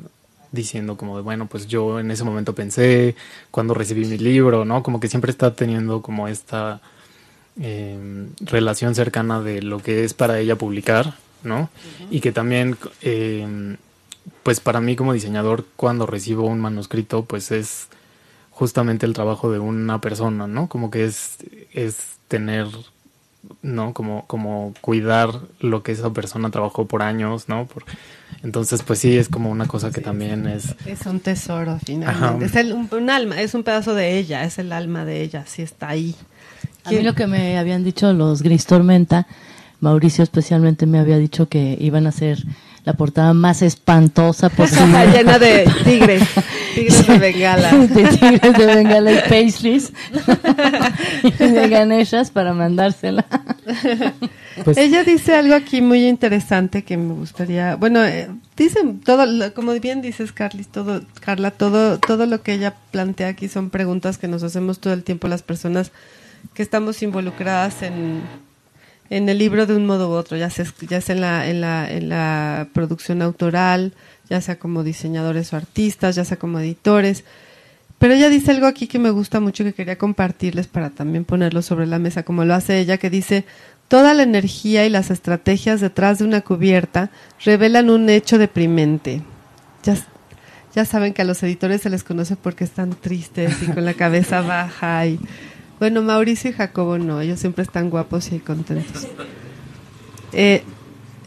diciendo 0.51 0.97
como 0.97 1.17
de, 1.17 1.23
bueno, 1.23 1.47
pues 1.47 1.67
yo 1.67 1.99
en 1.99 2.11
ese 2.11 2.23
momento 2.23 2.55
pensé 2.55 3.15
cuando 3.51 3.73
recibí 3.73 4.05
mi 4.05 4.17
libro, 4.17 4.65
¿no? 4.65 4.83
Como 4.83 4.99
que 4.99 5.07
siempre 5.07 5.31
está 5.31 5.53
teniendo 5.53 6.01
como 6.01 6.27
esta 6.27 6.81
eh, 7.59 8.27
relación 8.39 8.95
cercana 8.95 9.41
de 9.41 9.61
lo 9.61 9.79
que 9.79 10.03
es 10.03 10.13
para 10.13 10.39
ella 10.39 10.55
publicar, 10.55 11.15
¿no? 11.45 11.69
Y 12.11 12.19
que 12.19 12.31
también, 12.31 12.77
eh, 13.01 13.75
pues 14.43 14.59
para 14.59 14.81
mí 14.81 14.95
como 14.95 15.13
diseñador, 15.13 15.65
cuando 15.75 16.05
recibo 16.05 16.45
un 16.47 16.59
manuscrito, 16.59 17.25
pues 17.25 17.51
es 17.51 17.87
justamente 18.51 19.05
el 19.05 19.13
trabajo 19.13 19.51
de 19.51 19.59
una 19.59 20.01
persona, 20.01 20.47
¿no? 20.47 20.67
Como 20.67 20.89
que 20.91 21.05
es, 21.05 21.37
es 21.73 21.97
tener, 22.27 22.67
¿no? 23.61 23.93
Como, 23.93 24.25
como 24.27 24.73
cuidar 24.81 25.29
lo 25.59 25.83
que 25.83 25.91
esa 25.91 26.11
persona 26.11 26.49
trabajó 26.51 26.85
por 26.85 27.01
años, 27.03 27.47
¿no? 27.49 27.65
Por, 27.65 27.83
entonces, 28.43 28.81
pues 28.83 28.99
sí, 28.99 29.17
es 29.17 29.27
como 29.29 29.49
una 29.49 29.67
cosa 29.67 29.91
que 29.91 30.01
también 30.01 30.47
es... 30.47 30.75
Es 30.85 31.05
un 31.05 31.19
tesoro, 31.19 31.79
finalmente. 31.85 32.25
Ajá. 32.25 32.45
Es 32.45 32.55
el- 32.55 32.73
un, 32.73 32.89
un 32.91 33.09
alma, 33.09 33.41
es 33.41 33.53
un 33.53 33.63
pedazo 33.63 33.93
de 33.93 34.17
ella, 34.17 34.43
es 34.45 34.57
el 34.59 34.71
alma 34.71 35.03
de 35.05 35.21
ella, 35.21 35.45
sí 35.47 35.61
está 35.61 35.89
ahí. 35.89 36.15
A 36.83 36.91
mí 36.91 37.01
lo 37.01 37.13
que 37.15 37.25
me 37.27 37.57
habían 37.57 37.83
dicho 37.83 38.13
los 38.13 38.41
Gris 38.43 38.65
Tormenta, 38.67 39.25
Mauricio 39.85 40.23
especialmente 40.23 40.87
me 40.87 40.97
había 40.97 41.17
dicho 41.19 41.47
que 41.47 41.77
iban 41.79 42.07
a 42.07 42.09
hacer 42.09 42.43
la 42.85 42.93
portada 42.93 43.33
más 43.35 43.61
espantosa 43.61 44.49
posible. 44.49 45.07
Llena 45.13 45.37
de 45.37 45.69
tigres, 45.83 46.23
tigres 46.73 47.07
de 47.07 47.19
bengala. 47.19 47.71
de 47.75 48.03
tigres 48.05 48.53
de 48.57 48.65
Bengala 48.65 49.11
y 49.11 49.29
paisleys 49.29 49.93
y 51.23 51.31
de 51.31 51.69
ganeshas 51.69 52.31
para 52.31 52.53
mandársela. 52.53 53.25
Pues, 54.63 54.77
Ella 54.77 55.03
dice 55.03 55.35
algo 55.35 55.53
aquí 55.53 55.81
muy 55.81 56.07
interesante 56.07 56.83
que 56.83 56.97
me 56.97 57.13
gustaría, 57.13 57.75
bueno, 57.75 58.03
eh, 58.03 58.29
dicen 58.57 58.99
todo, 59.01 59.25
lo- 59.27 59.53
como 59.53 59.73
bien 59.79 60.01
dices, 60.01 60.31
Carlis, 60.31 60.67
todo, 60.69 61.01
Carla, 61.21 61.51
todo, 61.51 61.99
todo 61.99 62.25
lo 62.25 62.41
que 62.41 62.53
ella 62.53 62.73
plantea 62.91 63.27
aquí 63.27 63.49
son 63.49 63.69
preguntas 63.69 64.17
que 64.17 64.27
nos 64.27 64.41
hacemos 64.43 64.79
todo 64.79 64.93
el 64.93 65.03
tiempo 65.03 65.27
las 65.27 65.43
personas 65.43 65.91
que 66.53 66.63
estamos 66.63 67.01
involucradas 67.03 67.81
en, 67.81 68.21
en 69.09 69.29
el 69.29 69.37
libro 69.37 69.65
de 69.65 69.75
un 69.75 69.85
modo 69.85 70.09
u 70.09 70.13
otro, 70.13 70.37
ya 70.37 70.49
sea, 70.49 70.65
ya 70.89 71.01
sea 71.01 71.15
en, 71.15 71.21
la, 71.21 71.49
en, 71.49 71.61
la, 71.61 71.89
en 71.89 72.09
la 72.09 72.67
producción 72.73 73.21
autoral, 73.21 73.93
ya 74.29 74.41
sea 74.41 74.57
como 74.57 74.83
diseñadores 74.83 75.53
o 75.53 75.57
artistas, 75.57 76.15
ya 76.15 76.25
sea 76.25 76.37
como 76.37 76.59
editores. 76.59 77.23
Pero 77.99 78.13
ella 78.13 78.29
dice 78.29 78.51
algo 78.51 78.67
aquí 78.67 78.87
que 78.87 78.99
me 78.99 79.11
gusta 79.11 79.39
mucho 79.39 79.63
y 79.63 79.67
que 79.67 79.73
quería 79.73 79.97
compartirles 79.97 80.67
para 80.67 80.89
también 80.89 81.23
ponerlo 81.23 81.61
sobre 81.61 81.85
la 81.85 81.99
mesa, 81.99 82.23
como 82.23 82.43
lo 82.45 82.53
hace 82.53 82.79
ella, 82.79 82.97
que 82.97 83.09
dice, 83.09 83.45
toda 83.87 84.13
la 84.13 84.23
energía 84.23 84.85
y 84.85 84.89
las 84.89 85.11
estrategias 85.11 85.81
detrás 85.81 86.19
de 86.19 86.25
una 86.25 86.41
cubierta 86.41 87.09
revelan 87.43 87.89
un 87.89 88.09
hecho 88.09 88.37
deprimente. 88.37 89.21
Ya, 89.83 89.95
ya 90.73 90.83
saben 90.83 91.13
que 91.13 91.21
a 91.21 91.25
los 91.25 91.41
editores 91.43 91.81
se 91.81 91.89
les 91.89 92.03
conoce 92.03 92.35
porque 92.35 92.63
están 92.63 92.95
tristes 92.95 93.61
y 93.61 93.67
con 93.67 93.85
la 93.85 93.93
cabeza 93.93 94.41
baja. 94.41 95.05
Y, 95.05 95.19
bueno, 95.79 96.01
Mauricio 96.01 96.49
y 96.49 96.53
Jacobo 96.53 96.97
no, 96.97 97.21
ellos 97.21 97.39
siempre 97.39 97.63
están 97.63 97.89
guapos 97.89 98.31
y 98.31 98.39
contentos. 98.39 99.07
Eh, 100.33 100.63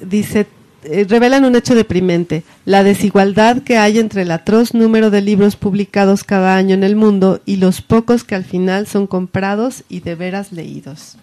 dice, 0.01 0.47
eh, 0.85 1.07
revelan 1.09 1.45
un 1.45 1.57
hecho 1.57 1.75
deprimente, 1.75 2.45
la 2.65 2.83
desigualdad 2.83 3.63
que 3.63 3.79
hay 3.79 3.99
entre 3.99 4.23
el 4.23 4.31
atroz 4.31 4.75
número 4.75 5.11
de 5.11 5.23
libros 5.23 5.57
publicados 5.57 6.25
cada 6.25 6.57
año 6.57 6.75
en 6.75 6.85
el 6.85 6.95
mundo 6.95 7.41
y 7.45 7.57
los 7.57 7.83
pocos 7.83 8.23
que 8.23 8.35
al 8.35 8.45
final 8.45 8.87
son 8.87 9.07
comprados 9.07 9.85
y 9.89 10.01
de 10.01 10.15
veras 10.15 10.53
leídos. 10.53 11.17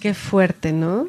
Qué 0.00 0.14
fuerte, 0.14 0.72
¿no? 0.72 1.08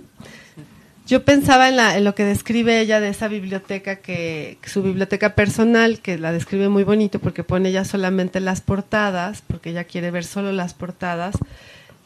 Yo 1.08 1.24
pensaba 1.24 1.70
en, 1.70 1.78
la, 1.78 1.96
en 1.96 2.04
lo 2.04 2.16
que 2.16 2.26
describe 2.26 2.82
ella 2.82 3.00
de 3.00 3.08
esa 3.08 3.30
biblioteca, 3.30 3.96
que, 3.96 4.58
su 4.66 4.84
biblioteca 4.84 5.36
personal, 5.36 6.02
que 6.02 6.18
la 6.18 6.34
describe 6.34 6.68
muy 6.68 6.84
bonito 6.84 7.20
porque 7.20 7.46
pone 7.46 7.70
ella 7.70 7.86
solamente 7.86 8.42
las 8.42 8.60
portadas, 8.60 9.42
porque 9.48 9.70
ella 9.70 9.86
quiere 9.86 10.12
ver 10.12 10.26
solo 10.26 10.52
las 10.52 10.74
portadas, 10.74 11.36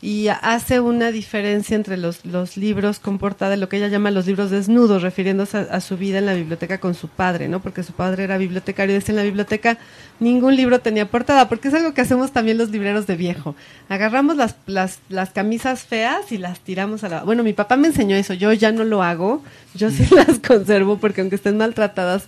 y 0.02 0.30
hace 0.30 0.80
una 0.80 1.12
diferencia 1.12 1.76
entre 1.76 1.96
los, 1.96 2.26
los 2.26 2.58
libros 2.58 2.98
con 2.98 3.20
portada, 3.20 3.56
lo 3.56 3.70
que 3.70 3.78
ella 3.78 3.88
llama 3.88 4.10
los 4.10 4.26
libros 4.26 4.50
desnudos, 4.50 5.04
refiriéndose 5.04 5.58
a, 5.58 5.62
a 5.62 5.80
su 5.80 5.96
vida 5.96 6.18
en 6.18 6.26
la 6.26 6.34
biblioteca 6.34 6.80
con 6.80 6.96
su 6.96 7.08
padre, 7.08 7.48
¿no? 7.48 7.62
Porque 7.62 7.84
su 7.84 7.94
padre 7.94 8.24
era 8.24 8.40
bibliotecario 8.40 8.96
y 8.96 9.00
dice 9.00 9.12
en 9.12 9.18
la 9.18 9.24
biblioteca 9.24 9.78
ningún 10.20 10.56
libro 10.56 10.80
tenía 10.80 11.08
portada, 11.08 11.48
porque 11.48 11.68
es 11.68 11.74
algo 11.76 11.94
que 11.94 12.02
hacemos 12.02 12.32
también 12.32 12.58
los 12.58 12.72
libreros 12.72 13.06
de 13.06 13.16
viejo. 13.16 13.56
Agarramos 13.90 14.38
las, 14.38 14.56
las, 14.66 15.00
las 15.10 15.30
camisas 15.30 15.84
feas 15.84 16.32
y 16.32 16.40
las 16.40 16.60
tiramos 16.62 17.04
a 17.04 17.10
la... 17.10 17.24
Bueno, 17.24 17.44
mi 17.44 17.54
papá 17.54 17.78
me 17.78 17.90
enseñó 17.90 18.16
eso, 18.16 18.34
yo 18.34 18.52
ya 18.54 18.72
no 18.72 18.84
lo 18.84 19.04
hago, 19.04 19.44
yo 19.76 19.92
sí 19.92 20.08
las 20.16 20.40
conservo 20.40 20.98
porque 20.98 21.22
aunque 21.22 21.36
estén 21.36 21.58
maltratadas, 21.58 22.26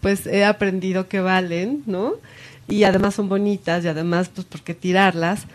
pues 0.00 0.26
he 0.26 0.44
aprendido 0.44 1.08
que 1.08 1.20
valen, 1.20 1.82
¿no? 1.86 2.14
Y 2.68 2.84
además 2.84 3.14
son 3.14 3.28
bonitas 3.28 3.84
y 3.84 3.88
además, 3.88 4.30
pues, 4.32 4.46
¿por 4.46 4.60
qué 4.62 4.74
tirarlas? 4.74 5.46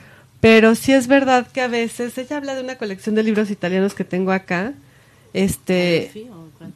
Pero 0.41 0.75
sí 0.75 0.91
es 0.91 1.07
verdad 1.07 1.47
que 1.47 1.61
a 1.61 1.67
veces, 1.67 2.17
ella 2.17 2.37
habla 2.37 2.55
de 2.55 2.61
una 2.63 2.75
colección 2.77 3.15
de 3.15 3.23
libros 3.23 3.49
italianos 3.51 3.93
que 3.93 4.03
tengo 4.03 4.31
acá, 4.31 4.73
este, 5.33 6.09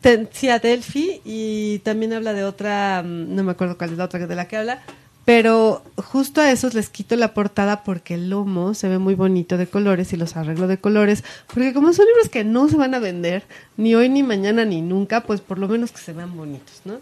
ten- 0.01 0.29
sí, 0.31 0.49
Adelphi, 0.49 1.21
y 1.25 1.79
también 1.79 2.13
habla 2.13 2.33
de 2.33 2.43
otra, 2.45 3.03
mm, 3.03 3.35
no 3.35 3.43
me 3.43 3.51
acuerdo 3.51 3.77
cuál 3.77 3.91
es 3.91 3.97
la 3.97 4.05
otra 4.05 4.25
de 4.27 4.35
la 4.35 4.47
que 4.47 4.55
habla, 4.57 4.81
pero 5.25 5.83
justo 5.97 6.39
a 6.39 6.51
esos 6.51 6.75
les 6.75 6.89
quito 6.89 7.15
la 7.15 7.33
portada 7.33 7.83
porque 7.83 8.13
el 8.13 8.29
lomo 8.29 8.75
se 8.75 8.87
ve 8.87 8.99
muy 8.99 9.15
bonito 9.15 9.57
de 9.57 9.65
colores 9.65 10.13
y 10.13 10.17
los 10.17 10.37
arreglo 10.37 10.67
de 10.67 10.77
colores, 10.77 11.23
porque 11.51 11.73
como 11.73 11.91
son 11.91 12.05
libros 12.05 12.29
que 12.29 12.43
no 12.43 12.69
se 12.69 12.77
van 12.77 12.93
a 12.93 12.99
vender 12.99 13.43
ni 13.77 13.95
hoy 13.95 14.07
ni 14.09 14.21
mañana 14.21 14.63
ni 14.63 14.81
nunca, 14.81 15.21
pues 15.21 15.41
por 15.41 15.57
lo 15.57 15.67
menos 15.67 15.91
que 15.91 15.97
se 15.97 16.13
vean 16.13 16.37
bonitos, 16.37 16.81
¿no? 16.85 16.99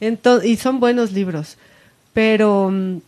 Entonces, 0.00 0.50
y 0.50 0.56
son 0.58 0.78
buenos 0.80 1.12
libros, 1.12 1.56
pero 2.12 2.68
mm, 2.70 2.98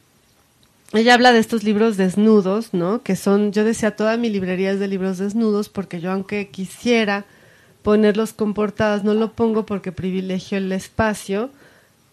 ella 0.93 1.15
habla 1.15 1.33
de 1.33 1.39
estos 1.39 1.65
libros 1.65 1.97
desnudos, 1.97 2.73
¿no? 2.73 3.03
Que 3.03 3.17
son, 3.17 3.53
yo 3.53 3.65
decía, 3.65 3.97
toda 3.97 4.17
mi 4.17 4.31
librería 4.31 4.71
es 4.71 4.79
de 4.79 4.89
libros 4.89 5.19
desnudos 5.19 5.69
porque 5.69 6.01
yo 6.01 6.13
aunque 6.13 6.49
quisiera 6.49 7.25
ponerlos 7.83 8.33
con 8.33 8.55
portadas, 8.55 9.05
no 9.05 9.15
lo 9.15 9.33
pongo 9.33 9.67
porque 9.67 9.93
privilegio 9.93 10.59
el 10.59 10.73
espacio. 10.73 11.51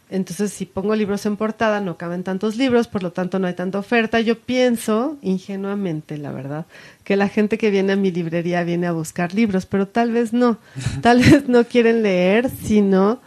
Entonces, 0.10 0.52
si 0.52 0.66
pongo 0.66 0.94
libros 0.96 1.26
en 1.26 1.38
portada, 1.38 1.80
no 1.80 1.96
caben 1.96 2.24
tantos 2.24 2.58
libros, 2.58 2.90
por 2.90 3.02
lo 3.02 3.12
tanto 3.14 3.40
no 3.40 3.48
hay 3.48 3.54
tanta 3.54 3.80
oferta. 3.80 4.20
Yo 4.20 4.38
pienso, 4.38 5.18
ingenuamente, 5.22 6.18
la 6.18 6.34
verdad, 6.34 6.66
que 7.06 7.16
la 7.16 7.30
gente 7.30 7.58
que 7.58 7.70
viene 7.70 7.94
a 7.94 7.96
mi 7.96 8.12
librería 8.12 8.66
viene 8.66 8.88
a 8.88 8.92
buscar 8.92 9.34
libros, 9.34 9.66
pero 9.66 9.88
tal 9.88 10.12
vez 10.12 10.34
no. 10.34 10.58
Tal 11.02 11.20
vez 11.24 11.48
no 11.48 11.64
quieren 11.64 12.04
leer, 12.04 12.50
sino 12.50 13.22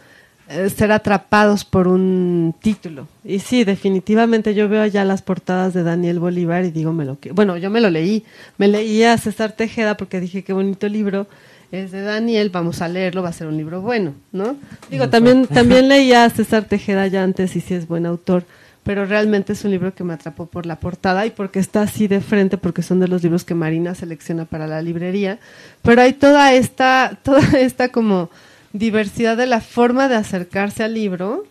ser 0.47 0.91
atrapados 0.91 1.65
por 1.65 1.87
un 1.87 2.53
título. 2.61 3.07
Y 3.23 3.39
sí, 3.39 3.63
definitivamente 3.63 4.53
yo 4.53 4.69
veo 4.69 4.85
ya 4.85 5.03
las 5.03 5.21
portadas 5.21 5.73
de 5.73 5.83
Daniel 5.83 6.19
Bolívar 6.19 6.65
y 6.65 6.71
digo, 6.71 6.93
me 6.93 7.05
lo 7.05 7.19
que 7.19 7.31
bueno, 7.31 7.57
yo 7.57 7.69
me 7.69 7.81
lo 7.81 7.89
leí, 7.89 8.23
me 8.57 8.67
leí 8.67 9.03
a 9.03 9.17
César 9.17 9.53
Tejeda 9.53 9.97
porque 9.97 10.19
dije 10.19 10.43
qué 10.43 10.53
bonito 10.53 10.87
libro 10.87 11.27
es 11.71 11.91
de 11.91 12.01
Daniel, 12.01 12.49
vamos 12.51 12.81
a 12.81 12.87
leerlo, 12.87 13.23
va 13.23 13.29
a 13.29 13.33
ser 13.33 13.47
un 13.47 13.57
libro 13.57 13.81
bueno, 13.81 14.13
¿no? 14.31 14.55
Digo, 14.89 15.09
también 15.09 15.47
también 15.47 15.89
leía 15.89 16.25
a 16.25 16.29
César 16.29 16.65
Tejeda 16.65 17.07
ya 17.07 17.23
antes 17.23 17.55
y 17.55 17.61
sí 17.61 17.73
es 17.73 17.87
buen 17.87 18.05
autor, 18.05 18.45
pero 18.83 19.05
realmente 19.05 19.53
es 19.53 19.65
un 19.65 19.71
libro 19.71 19.95
que 19.95 20.03
me 20.03 20.13
atrapó 20.13 20.45
por 20.45 20.67
la 20.67 20.79
portada 20.79 21.25
y 21.25 21.31
porque 21.31 21.59
está 21.59 21.81
así 21.81 22.07
de 22.07 22.21
frente, 22.21 22.57
porque 22.57 22.83
son 22.83 22.99
de 22.99 23.07
los 23.07 23.23
libros 23.23 23.43
que 23.43 23.55
Marina 23.55 23.95
selecciona 23.95 24.45
para 24.45 24.67
la 24.67 24.81
librería. 24.81 25.39
Pero 25.81 26.03
hay 26.03 26.13
toda 26.13 26.53
esta, 26.53 27.17
toda 27.23 27.41
esta 27.59 27.89
como 27.89 28.29
diversidad 28.77 29.37
de 29.37 29.47
la 29.47 29.61
forma 29.61 30.07
de 30.07 30.15
acercarse 30.15 30.83
al 30.83 30.93
libro 30.93 31.45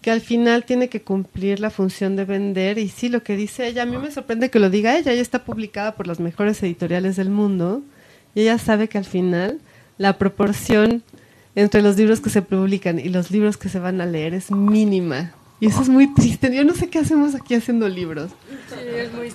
que 0.00 0.10
al 0.10 0.20
final 0.20 0.64
tiene 0.64 0.88
que 0.88 1.02
cumplir 1.02 1.60
la 1.60 1.70
función 1.70 2.16
de 2.16 2.24
vender 2.24 2.78
y 2.78 2.88
sí 2.88 3.08
lo 3.08 3.22
que 3.22 3.36
dice 3.36 3.66
ella, 3.66 3.82
a 3.82 3.86
mí 3.86 3.96
me 3.96 4.10
sorprende 4.10 4.50
que 4.50 4.58
lo 4.58 4.68
diga 4.68 4.98
ella, 4.98 5.12
ella 5.12 5.22
está 5.22 5.44
publicada 5.44 5.94
por 5.94 6.06
las 6.06 6.20
mejores 6.20 6.62
editoriales 6.62 7.16
del 7.16 7.30
mundo 7.30 7.82
y 8.34 8.42
ella 8.42 8.58
sabe 8.58 8.88
que 8.88 8.98
al 8.98 9.04
final 9.04 9.60
la 9.96 10.18
proporción 10.18 11.02
entre 11.54 11.82
los 11.82 11.96
libros 11.96 12.20
que 12.20 12.30
se 12.30 12.42
publican 12.42 12.98
y 12.98 13.08
los 13.08 13.30
libros 13.30 13.56
que 13.56 13.68
se 13.68 13.78
van 13.78 14.00
a 14.00 14.06
leer 14.06 14.34
es 14.34 14.50
mínima. 14.50 15.32
Y 15.60 15.66
eso 15.66 15.82
es 15.82 15.88
muy 15.88 16.12
triste. 16.12 16.54
Yo 16.54 16.64
no 16.64 16.74
sé 16.74 16.90
qué 16.90 16.98
hacemos 16.98 17.34
aquí 17.34 17.54
haciendo 17.54 17.88
libros. 17.88 18.32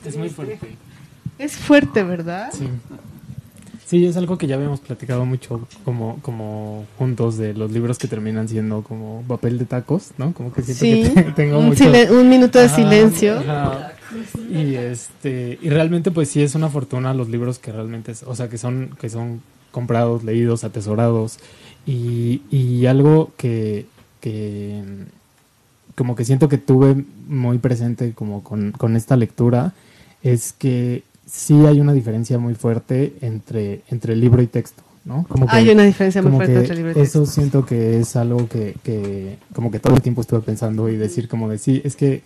Es 0.06 0.18
muy 0.18 0.30
fuerte. 0.30 0.60
Es 1.38 1.56
fuerte, 1.56 2.04
¿verdad? 2.04 2.52
Sí. 2.52 2.68
Sí, 3.90 4.06
es 4.06 4.16
algo 4.18 4.38
que 4.38 4.46
ya 4.46 4.54
habíamos 4.56 4.82
platicado 4.82 5.26
mucho 5.26 5.68
como, 5.84 6.20
como 6.22 6.86
juntos 7.00 7.38
de 7.38 7.56
los 7.56 7.72
libros 7.72 7.98
que 7.98 8.08
terminan 8.08 8.48
siendo 8.48 8.84
como 8.84 9.24
papel 9.28 9.58
de 9.58 9.66
tacos, 9.66 10.12
¿no? 10.20 10.32
Como 10.34 10.54
que 10.54 10.62
siento 10.62 10.86
Sí, 11.08 11.14
que 11.16 11.24
te- 11.24 11.32
tengo 11.36 11.58
un, 11.58 11.66
mucho... 11.70 11.86
un 12.12 12.30
minuto 12.30 12.60
de 12.60 12.66
Ajá, 12.66 12.76
silencio. 12.76 13.40
ajá. 13.40 13.94
Y 14.52 14.76
este 14.76 15.58
y 15.62 15.70
realmente 15.70 16.12
pues 16.12 16.30
sí 16.30 16.42
es 16.44 16.54
una 16.54 16.70
fortuna 16.70 17.14
los 17.16 17.30
libros 17.30 17.58
que 17.58 17.72
realmente 17.72 18.12
es- 18.12 18.22
o 18.24 18.36
sea 18.36 18.48
que 18.48 18.60
son 18.60 18.96
que 19.02 19.10
son 19.10 19.42
comprados, 19.72 20.24
leídos, 20.24 20.64
atesorados 20.64 21.40
y, 21.88 22.42
y 22.52 22.86
algo 22.86 23.32
que, 23.38 23.86
que 24.22 24.84
como 25.96 26.16
que 26.16 26.26
siento 26.26 26.48
que 26.48 26.58
tuve 26.60 26.96
muy 27.28 27.58
presente 27.58 28.14
como 28.14 28.44
con, 28.44 28.72
con 28.72 28.96
esta 28.96 29.16
lectura 29.16 29.74
es 30.24 30.54
que 30.54 31.04
sí 31.32 31.66
hay 31.66 31.80
una 31.80 31.94
diferencia 31.94 32.38
muy 32.38 32.56
fuerte 32.56 33.14
entre 33.22 33.82
entre 33.90 34.16
libro 34.16 34.42
y 34.42 34.48
texto, 34.48 34.82
¿no? 35.06 35.26
Como 35.30 35.46
que- 35.48 35.56
Hay 35.56 35.70
una 35.70 35.84
diferencia 35.84 36.22
muy 36.22 36.32
fuerte 36.32 36.56
entre 36.58 36.76
libro 36.76 36.90
y 36.92 37.02
eso 37.02 37.22
texto. 37.22 37.26
siento 37.26 37.66
que 37.66 38.00
es 38.00 38.16
algo 38.16 38.48
que, 38.48 38.76
que 38.84 39.38
como 39.54 39.70
que 39.72 39.80
todo 39.80 39.96
el 39.96 40.02
tiempo 40.02 40.22
estuve 40.22 40.42
pensando 40.42 40.90
y 40.90 40.98
decir 40.98 41.28
como 41.28 41.50
de 41.50 41.58
sí, 41.58 41.82
es 41.84 41.96
que 41.96 42.22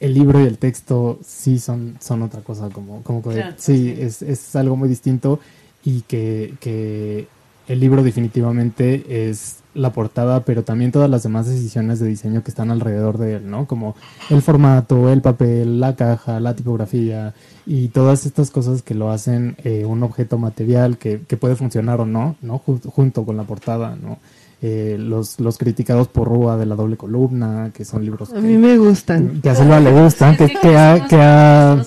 el 0.00 0.14
libro 0.14 0.40
y 0.40 0.46
el 0.46 0.58
texto 0.58 1.18
sí 1.26 1.58
son, 1.58 1.96
son 2.00 2.22
otra 2.22 2.40
cosa, 2.42 2.68
como, 2.70 3.02
como 3.02 3.20
que 3.22 3.30
Claro, 3.30 3.54
sí, 3.58 3.94
Es, 3.98 4.22
es 4.22 4.54
algo 4.54 4.76
muy 4.76 4.88
distinto 4.88 5.40
y 5.84 6.02
que, 6.02 6.54
que 6.60 7.26
el 7.68 7.80
libro 7.80 8.02
definitivamente 8.02 9.28
es 9.30 9.56
la 9.74 9.92
portada, 9.92 10.40
pero 10.40 10.64
también 10.64 10.90
todas 10.90 11.08
las 11.08 11.22
demás 11.22 11.46
decisiones 11.46 12.00
de 12.00 12.08
diseño 12.08 12.42
que 12.42 12.50
están 12.50 12.70
alrededor 12.70 13.18
de 13.18 13.34
él, 13.36 13.48
¿no? 13.50 13.66
Como 13.66 13.94
el 14.30 14.42
formato, 14.42 15.10
el 15.12 15.20
papel, 15.20 15.78
la 15.78 15.94
caja, 15.94 16.40
la 16.40 16.54
tipografía 16.56 17.34
y 17.66 17.88
todas 17.88 18.26
estas 18.26 18.50
cosas 18.50 18.82
que 18.82 18.94
lo 18.94 19.10
hacen 19.10 19.56
eh, 19.62 19.84
un 19.84 20.02
objeto 20.02 20.36
material 20.38 20.98
que, 20.98 21.20
que 21.28 21.36
puede 21.36 21.54
funcionar 21.54 22.00
o 22.00 22.06
no, 22.06 22.34
¿no? 22.42 22.60
Ju- 22.66 22.80
junto 22.90 23.24
con 23.24 23.36
la 23.36 23.44
portada, 23.44 23.94
¿no? 24.02 24.18
Eh, 24.60 24.96
los, 24.98 25.38
los 25.38 25.56
criticados 25.58 26.08
por 26.08 26.26
Rúa 26.26 26.56
de 26.56 26.66
la 26.66 26.74
doble 26.74 26.96
columna, 26.96 27.70
que 27.72 27.84
son 27.84 28.04
libros 28.04 28.32
A 28.32 28.40
mí 28.40 28.56
me 28.56 28.76
gustan. 28.78 29.40
que 29.40 29.50
a 29.50 29.54
Silva 29.54 29.78
le 29.78 29.92
gustan, 29.92 30.36
que, 30.36 30.48
que 30.48 30.76
ha, 30.76 31.06
que 31.06 31.16
ha 31.16 31.84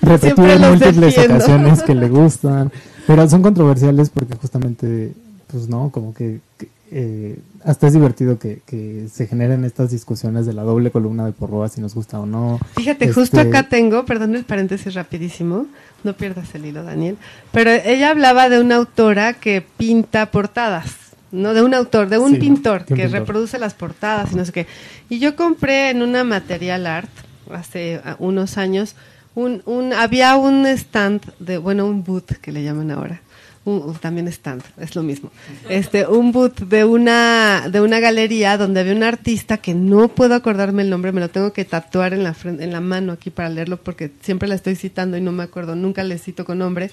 repetido 0.00 0.46
en 0.50 0.60
múltiples 0.62 1.14
defiendo. 1.14 1.34
ocasiones 1.34 1.82
que 1.82 1.94
le 1.94 2.08
gustan, 2.08 2.72
pero 3.08 3.26
son 3.28 3.40
controversiales 3.42 4.10
porque 4.10 4.34
justamente, 4.36 5.14
pues 5.46 5.66
no, 5.68 5.88
como 5.90 6.12
que, 6.12 6.40
que, 6.58 6.68
eh, 6.90 7.38
hasta 7.64 7.86
es 7.86 7.94
divertido 7.94 8.38
que, 8.38 8.60
que 8.66 9.08
se 9.10 9.26
generen 9.26 9.64
estas 9.64 9.90
discusiones 9.90 10.44
de 10.44 10.52
la 10.52 10.62
doble 10.62 10.90
columna 10.90 11.24
de 11.24 11.32
Porroa, 11.32 11.68
si 11.70 11.80
nos 11.80 11.94
gusta 11.94 12.20
o 12.20 12.26
no. 12.26 12.60
Fíjate, 12.76 13.10
justo 13.10 13.40
Este, 13.40 13.48
acá 13.48 13.68
tengo, 13.70 14.04
perdón 14.04 14.36
el 14.36 14.44
paréntesis 14.44 14.92
rapidísimo, 14.92 15.66
no 16.04 16.12
pierdas 16.12 16.54
el 16.54 16.66
hilo, 16.66 16.84
Daniel, 16.84 17.16
pero 17.50 17.70
ella 17.70 18.10
hablaba 18.10 18.50
de 18.50 18.60
una 18.60 18.76
autora 18.76 19.32
que 19.32 19.64
pinta 19.78 20.30
portadas, 20.30 20.92
no 21.32 21.54
de 21.54 21.62
un 21.62 21.72
autor, 21.72 22.10
de 22.10 22.18
un 22.18 22.32
Sí, 22.34 22.38
pintor 22.38 22.84
que 22.84 22.94
pintor. 22.94 23.10
reproduce 23.12 23.58
las 23.58 23.72
portadas 23.72 24.32
y 24.32 24.36
no 24.36 24.44
sé 24.44 24.52
qué. 24.52 24.66
Y 25.08 25.18
yo 25.18 25.34
compré 25.34 25.88
en 25.90 26.02
una 26.02 26.24
material 26.24 26.86
art 26.86 27.10
hace 27.50 28.02
unos 28.18 28.58
años 28.58 28.94
un, 29.42 29.62
un 29.66 29.92
había 29.92 30.36
un 30.36 30.66
stand 30.66 31.20
de, 31.38 31.58
bueno, 31.58 31.86
un 31.86 32.02
booth 32.04 32.32
que 32.42 32.52
le 32.52 32.62
llaman 32.62 32.90
ahora. 32.90 33.20
Un- 33.64 33.94
también 34.00 34.26
stand, 34.28 34.62
es 34.78 34.94
lo 34.96 35.02
mismo. 35.02 35.30
Este, 35.68 36.06
un 36.06 36.32
booth 36.32 36.60
de 36.60 36.84
una 36.84 37.68
de 37.70 37.80
una 37.80 38.00
galería 38.00 38.56
donde 38.56 38.80
había 38.80 38.94
un 38.94 39.02
artista 39.02 39.58
que 39.58 39.74
no 39.74 40.08
puedo 40.08 40.34
acordarme 40.34 40.82
el 40.82 40.90
nombre, 40.90 41.12
me 41.12 41.20
lo 41.20 41.28
tengo 41.28 41.52
que 41.52 41.64
tatuar 41.66 42.14
en 42.14 42.22
la 42.24 42.34
en 42.44 42.72
la 42.72 42.80
mano 42.80 43.12
aquí 43.12 43.28
para 43.30 43.50
leerlo 43.50 43.76
porque 43.76 44.10
siempre 44.22 44.48
la 44.48 44.54
estoy 44.54 44.74
citando 44.74 45.16
y 45.16 45.20
no 45.20 45.32
me 45.32 45.42
acuerdo, 45.42 45.74
nunca 45.76 46.02
le 46.02 46.16
cito 46.18 46.44
con 46.46 46.58
nombre, 46.58 46.90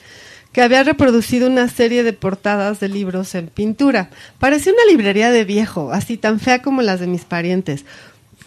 que 0.52 0.62
había 0.62 0.84
reproducido 0.84 1.48
una 1.48 1.70
serie 1.70 2.04
de 2.04 2.12
portadas 2.14 2.80
de 2.82 2.90
libros 2.90 3.36
en 3.36 3.48
pintura. 3.48 4.10
Parecía 4.40 4.74
una 4.74 4.86
librería 4.92 5.32
de 5.32 5.46
viejo, 5.46 5.92
así 5.94 6.18
tan 6.18 6.40
fea 6.42 6.62
como 6.62 6.82
las 6.82 7.00
de 7.00 7.08
mis 7.08 7.24
parientes. 7.24 7.86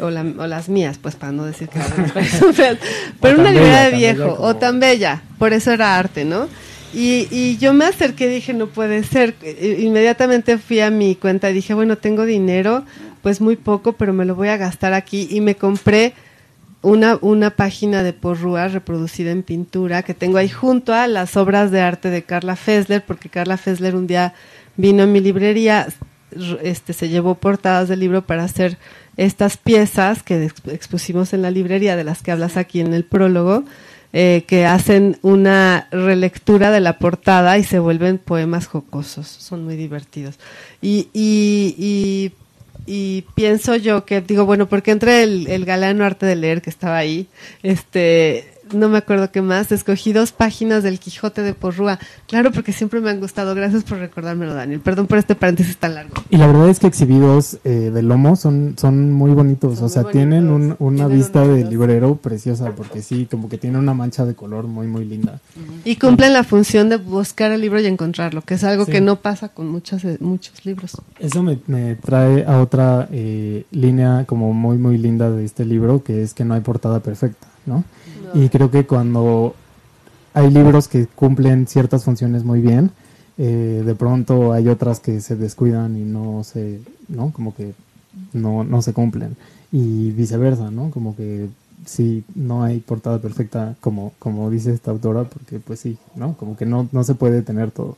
O, 0.00 0.10
la- 0.10 0.22
o 0.38 0.46
las 0.46 0.68
mías, 0.68 0.98
pues 1.00 1.16
para 1.16 1.32
no 1.32 1.44
decir 1.44 1.68
que. 1.68 1.80
Pero 3.20 3.38
una 3.40 3.50
librería 3.50 3.84
bella, 3.84 3.90
de 3.90 3.96
viejo, 3.96 4.36
o 4.38 4.56
tan 4.56 4.78
bella, 4.80 5.22
por 5.38 5.52
eso 5.52 5.72
era 5.72 5.98
arte, 5.98 6.24
¿no? 6.24 6.48
Y, 6.94 7.26
y 7.30 7.58
yo 7.58 7.74
me 7.74 7.84
acerqué 7.84 8.26
y 8.26 8.34
dije, 8.36 8.54
no 8.54 8.68
puede 8.68 9.02
ser. 9.04 9.34
Inmediatamente 9.78 10.56
fui 10.58 10.80
a 10.80 10.90
mi 10.90 11.14
cuenta 11.16 11.50
y 11.50 11.54
dije, 11.54 11.74
bueno, 11.74 11.98
tengo 11.98 12.24
dinero, 12.24 12.84
pues 13.22 13.40
muy 13.40 13.56
poco, 13.56 13.92
pero 13.92 14.12
me 14.12 14.24
lo 14.24 14.34
voy 14.34 14.48
a 14.48 14.56
gastar 14.56 14.94
aquí. 14.94 15.28
Y 15.30 15.40
me 15.40 15.54
compré 15.56 16.14
una, 16.80 17.18
una 17.20 17.50
página 17.50 18.02
de 18.02 18.12
Porrúa 18.12 18.68
reproducida 18.68 19.32
en 19.32 19.42
pintura 19.42 20.02
que 20.02 20.14
tengo 20.14 20.38
ahí 20.38 20.48
junto 20.48 20.94
a 20.94 21.08
las 21.08 21.36
obras 21.36 21.70
de 21.70 21.80
arte 21.80 22.08
de 22.08 22.22
Carla 22.22 22.56
Fessler, 22.56 23.04
porque 23.04 23.28
Carla 23.28 23.56
Fessler 23.58 23.94
un 23.96 24.06
día 24.06 24.32
vino 24.76 25.02
a 25.02 25.06
mi 25.06 25.20
librería, 25.20 25.88
este, 26.62 26.92
se 26.92 27.08
llevó 27.08 27.34
portadas 27.34 27.88
del 27.88 28.00
libro 28.00 28.22
para 28.22 28.44
hacer 28.44 28.78
estas 29.18 29.58
piezas 29.58 30.22
que 30.22 30.42
ex- 30.46 30.62
expusimos 30.72 31.34
en 31.34 31.42
la 31.42 31.50
librería, 31.50 31.96
de 31.96 32.04
las 32.04 32.22
que 32.22 32.30
hablas 32.30 32.56
aquí 32.56 32.80
en 32.80 32.94
el 32.94 33.04
prólogo, 33.04 33.64
eh, 34.14 34.44
que 34.46 34.64
hacen 34.64 35.18
una 35.20 35.86
relectura 35.90 36.70
de 36.70 36.80
la 36.80 36.98
portada 36.98 37.58
y 37.58 37.64
se 37.64 37.78
vuelven 37.78 38.16
poemas 38.16 38.66
jocosos, 38.66 39.26
son 39.26 39.64
muy 39.64 39.76
divertidos. 39.76 40.38
Y, 40.80 41.08
y, 41.12 41.74
y, 41.76 42.32
y 42.86 43.26
pienso 43.34 43.76
yo 43.76 44.06
que, 44.06 44.22
digo, 44.22 44.46
bueno, 44.46 44.66
porque 44.66 44.92
entre 44.92 45.22
el, 45.24 45.46
el 45.48 45.66
galano 45.66 46.06
arte 46.06 46.24
de 46.24 46.36
leer 46.36 46.62
que 46.62 46.70
estaba 46.70 46.96
ahí, 46.96 47.26
este, 47.62 48.54
no 48.72 48.88
me 48.88 48.98
acuerdo 48.98 49.30
qué 49.30 49.42
más, 49.42 49.72
escogí 49.72 50.12
dos 50.12 50.32
páginas 50.32 50.82
del 50.82 50.98
Quijote 50.98 51.42
de 51.42 51.54
Porrúa. 51.54 51.98
Claro, 52.26 52.50
porque 52.52 52.72
siempre 52.72 53.00
me 53.00 53.10
han 53.10 53.20
gustado. 53.20 53.54
Gracias 53.54 53.84
por 53.84 53.98
recordármelo, 53.98 54.54
Daniel. 54.54 54.80
Perdón 54.80 55.06
por 55.06 55.18
este 55.18 55.34
paréntesis 55.34 55.76
tan 55.76 55.94
largo. 55.94 56.14
Y 56.30 56.36
la 56.36 56.46
verdad 56.46 56.68
es 56.68 56.78
que 56.78 56.86
exhibidos 56.86 57.58
eh, 57.64 57.90
de 57.92 58.02
lomo 58.02 58.36
son, 58.36 58.74
son 58.78 59.12
muy 59.12 59.32
bonitos, 59.32 59.76
Son 59.76 59.86
o 59.86 59.88
sea, 59.88 60.04
tienen 60.04 60.50
un- 60.50 60.76
una 60.78 61.06
Tienen 61.06 61.18
vista 61.18 61.46
de 61.46 61.64
librero 61.64 62.16
preciosa, 62.16 62.72
porque 62.76 63.02
sí, 63.02 63.26
como 63.30 63.48
que 63.48 63.58
tiene 63.58 63.78
una 63.78 63.94
mancha 63.94 64.24
de 64.24 64.34
color 64.34 64.66
muy, 64.66 64.86
muy 64.86 65.04
linda. 65.04 65.40
Y 65.84 65.96
cumplen 65.96 66.32
la 66.32 66.44
función 66.44 66.88
de 66.88 66.96
buscar 66.96 67.52
el 67.52 67.60
libro 67.60 67.80
y 67.80 67.86
encontrarlo, 67.86 68.42
que 68.42 68.54
es 68.54 68.64
algo 68.64 68.84
Sí. 68.84 68.92
que 68.92 69.00
no 69.00 69.16
pasa 69.16 69.48
con 69.48 69.68
muchos, 69.68 70.02
muchos 70.20 70.64
libros. 70.64 70.92
Eso 71.18 71.42
me, 71.42 71.58
me 71.66 71.94
trae 71.96 72.44
a 72.46 72.60
otra 72.60 73.08
eh, 73.12 73.64
línea 73.70 74.24
como 74.26 74.52
muy 74.52 74.78
muy 74.78 74.98
linda 74.98 75.30
de 75.30 75.44
este 75.44 75.64
libro, 75.64 76.02
que 76.02 76.22
es 76.22 76.34
que 76.34 76.44
no 76.44 76.54
hay 76.54 76.60
portada 76.60 77.00
perfecta, 77.00 77.46
¿no? 77.66 77.84
Y 78.34 78.48
creo 78.48 78.70
que 78.70 78.86
cuando 78.86 79.54
hay 80.34 80.50
libros 80.50 80.88
que 80.88 81.06
cumplen 81.06 81.66
ciertas 81.66 82.04
funciones 82.04 82.44
muy 82.44 82.60
bien, 82.60 82.90
eh, 83.38 83.82
de 83.84 83.94
pronto 83.94 84.52
hay 84.52 84.68
otras 84.68 85.00
que 85.00 85.20
se 85.20 85.36
descuidan 85.36 85.96
y 85.96 86.02
no 86.02 86.42
se, 86.44 86.80
¿no? 87.08 87.32
Como 87.32 87.54
que 87.54 87.72
no, 88.32 88.64
no 88.64 88.82
se 88.82 88.92
cumplen. 88.92 89.36
Y 89.72 90.10
viceversa, 90.10 90.70
¿no? 90.70 90.90
Como 90.90 91.16
que 91.16 91.48
sí, 91.86 92.24
no 92.34 92.64
hay 92.64 92.80
portada 92.80 93.18
perfecta 93.18 93.76
como, 93.80 94.12
como 94.18 94.50
dice 94.50 94.72
esta 94.72 94.90
autora, 94.90 95.24
porque 95.24 95.60
pues 95.60 95.80
sí, 95.80 95.98
¿no? 96.16 96.34
Como 96.36 96.56
que 96.56 96.66
no, 96.66 96.88
no 96.92 97.04
se 97.04 97.14
puede 97.14 97.42
tener 97.42 97.70
todo. 97.70 97.96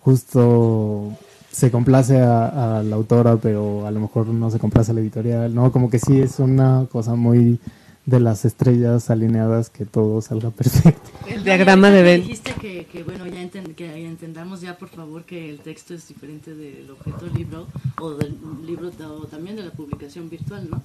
Justo 0.00 1.12
se 1.50 1.70
complace 1.70 2.20
a, 2.20 2.78
a 2.78 2.82
la 2.82 2.96
autora, 2.96 3.36
pero 3.36 3.86
a 3.86 3.90
lo 3.90 4.00
mejor 4.00 4.26
no 4.28 4.50
se 4.50 4.58
complace 4.58 4.90
a 4.92 4.94
la 4.94 5.00
editorial, 5.00 5.54
¿no? 5.54 5.72
Como 5.72 5.90
que 5.90 5.98
sí 5.98 6.20
es 6.20 6.38
una 6.38 6.86
cosa 6.90 7.14
muy 7.14 7.58
de 8.04 8.18
las 8.18 8.44
estrellas 8.44 9.10
alineadas 9.10 9.70
que 9.70 9.84
todo 9.86 10.20
salga 10.22 10.50
perfecto. 10.50 11.10
El 11.28 11.44
diagrama 11.44 11.90
de 11.90 12.02
Ben. 12.02 12.20
Dijiste 12.22 12.52
que, 12.54 12.86
que, 12.86 13.04
bueno, 13.04 13.26
ya, 13.26 13.42
enten- 13.42 13.74
que 13.76 14.06
entendamos 14.06 14.60
ya, 14.60 14.76
por 14.76 14.88
favor, 14.88 15.24
que 15.24 15.48
el 15.48 15.60
texto 15.60 15.94
es 15.94 16.08
diferente 16.08 16.54
del 16.54 16.90
objeto 16.90 17.26
libro 17.28 17.68
o 18.00 18.10
del 18.14 18.36
libro 18.66 18.90
o 19.08 19.26
también 19.26 19.54
de 19.56 19.62
la 19.62 19.70
publicación 19.70 20.28
virtual, 20.28 20.68
¿no? 20.70 20.82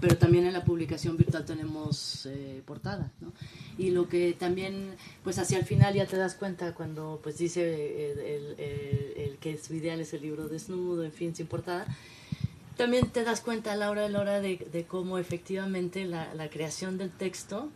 Pero 0.00 0.16
también 0.16 0.46
en 0.46 0.52
la 0.52 0.62
publicación 0.64 1.16
virtual 1.16 1.44
tenemos 1.44 2.26
eh, 2.26 2.62
portada, 2.66 3.10
¿no? 3.20 3.32
Y 3.78 3.90
lo 3.90 4.08
que 4.08 4.36
también, 4.38 4.90
pues 5.24 5.38
hacia 5.38 5.58
el 5.58 5.64
final 5.64 5.94
ya 5.94 6.06
te 6.06 6.16
das 6.16 6.34
cuenta 6.34 6.74
cuando 6.74 7.18
pues 7.22 7.38
dice 7.38 8.12
el, 8.12 8.18
el- 8.18 8.60
el- 8.60 9.12
el 9.30 9.38
que 9.38 9.56
su 9.58 9.74
ideal 9.74 10.00
es 10.00 10.12
el 10.12 10.22
libro 10.22 10.48
desnudo, 10.48 11.02
en 11.02 11.12
fin, 11.12 11.34
sin 11.34 11.46
portada, 11.46 11.86
también 12.78 13.08
te 13.08 13.24
das 13.24 13.40
cuenta 13.40 13.72
a 13.72 13.76
la 13.76 13.90
hora 13.90 14.08
de 14.08 14.16
hora 14.16 14.40
de, 14.40 14.86
cómo 14.88 15.18
efectivamente 15.18 16.04
la, 16.04 16.48
creación 16.48 16.96
del 16.96 17.10
texto, 17.10 17.68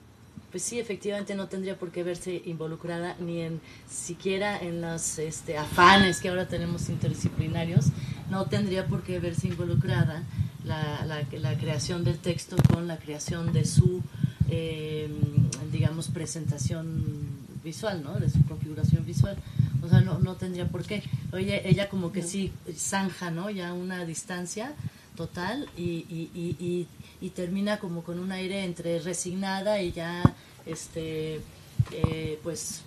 pues 0.52 0.62
sí, 0.62 0.78
efectivamente 0.78 1.34
no 1.34 1.48
tendría 1.48 1.76
por 1.76 1.90
qué 1.90 2.04
verse 2.04 2.40
involucrada 2.46 3.16
ni 3.18 3.40
en 3.40 3.60
siquiera 3.90 4.58
en 4.58 4.80
los 4.80 5.18
este, 5.18 5.58
afanes 5.58 6.20
que 6.20 6.28
ahora 6.28 6.46
tenemos 6.46 6.88
interdisciplinarios, 6.88 7.86
no 8.30 8.46
tendría 8.46 8.86
por 8.86 9.02
qué 9.02 9.18
verse 9.18 9.48
involucrada 9.48 10.22
la, 10.64 11.04
la, 11.04 11.26
la 11.32 11.58
creación 11.58 12.04
del 12.04 12.18
texto 12.18 12.56
con 12.72 12.86
la 12.86 12.96
creación 12.96 13.52
de 13.52 13.64
su, 13.64 14.02
eh, 14.48 15.10
digamos, 15.72 16.08
presentación 16.08 17.41
visual, 17.62 18.02
¿no? 18.02 18.18
De 18.18 18.28
su 18.30 18.44
configuración 18.44 19.04
visual. 19.04 19.36
O 19.84 19.88
sea, 19.88 20.00
no, 20.00 20.18
no 20.18 20.34
tendría 20.36 20.66
por 20.68 20.82
qué. 20.84 21.02
Oye, 21.32 21.68
ella 21.68 21.88
como 21.88 22.12
que 22.12 22.22
sí 22.22 22.52
zanja, 22.76 23.30
¿no? 23.30 23.50
Ya 23.50 23.72
una 23.72 24.04
distancia 24.04 24.72
total 25.16 25.68
y, 25.76 26.06
y, 26.08 26.30
y, 26.34 26.86
y, 27.20 27.30
termina 27.30 27.78
como 27.78 28.02
con 28.02 28.18
un 28.18 28.32
aire 28.32 28.64
entre 28.64 28.98
resignada 28.98 29.82
y 29.82 29.92
ya, 29.92 30.22
este, 30.64 31.40
eh, 31.92 32.38
pues, 32.42 32.82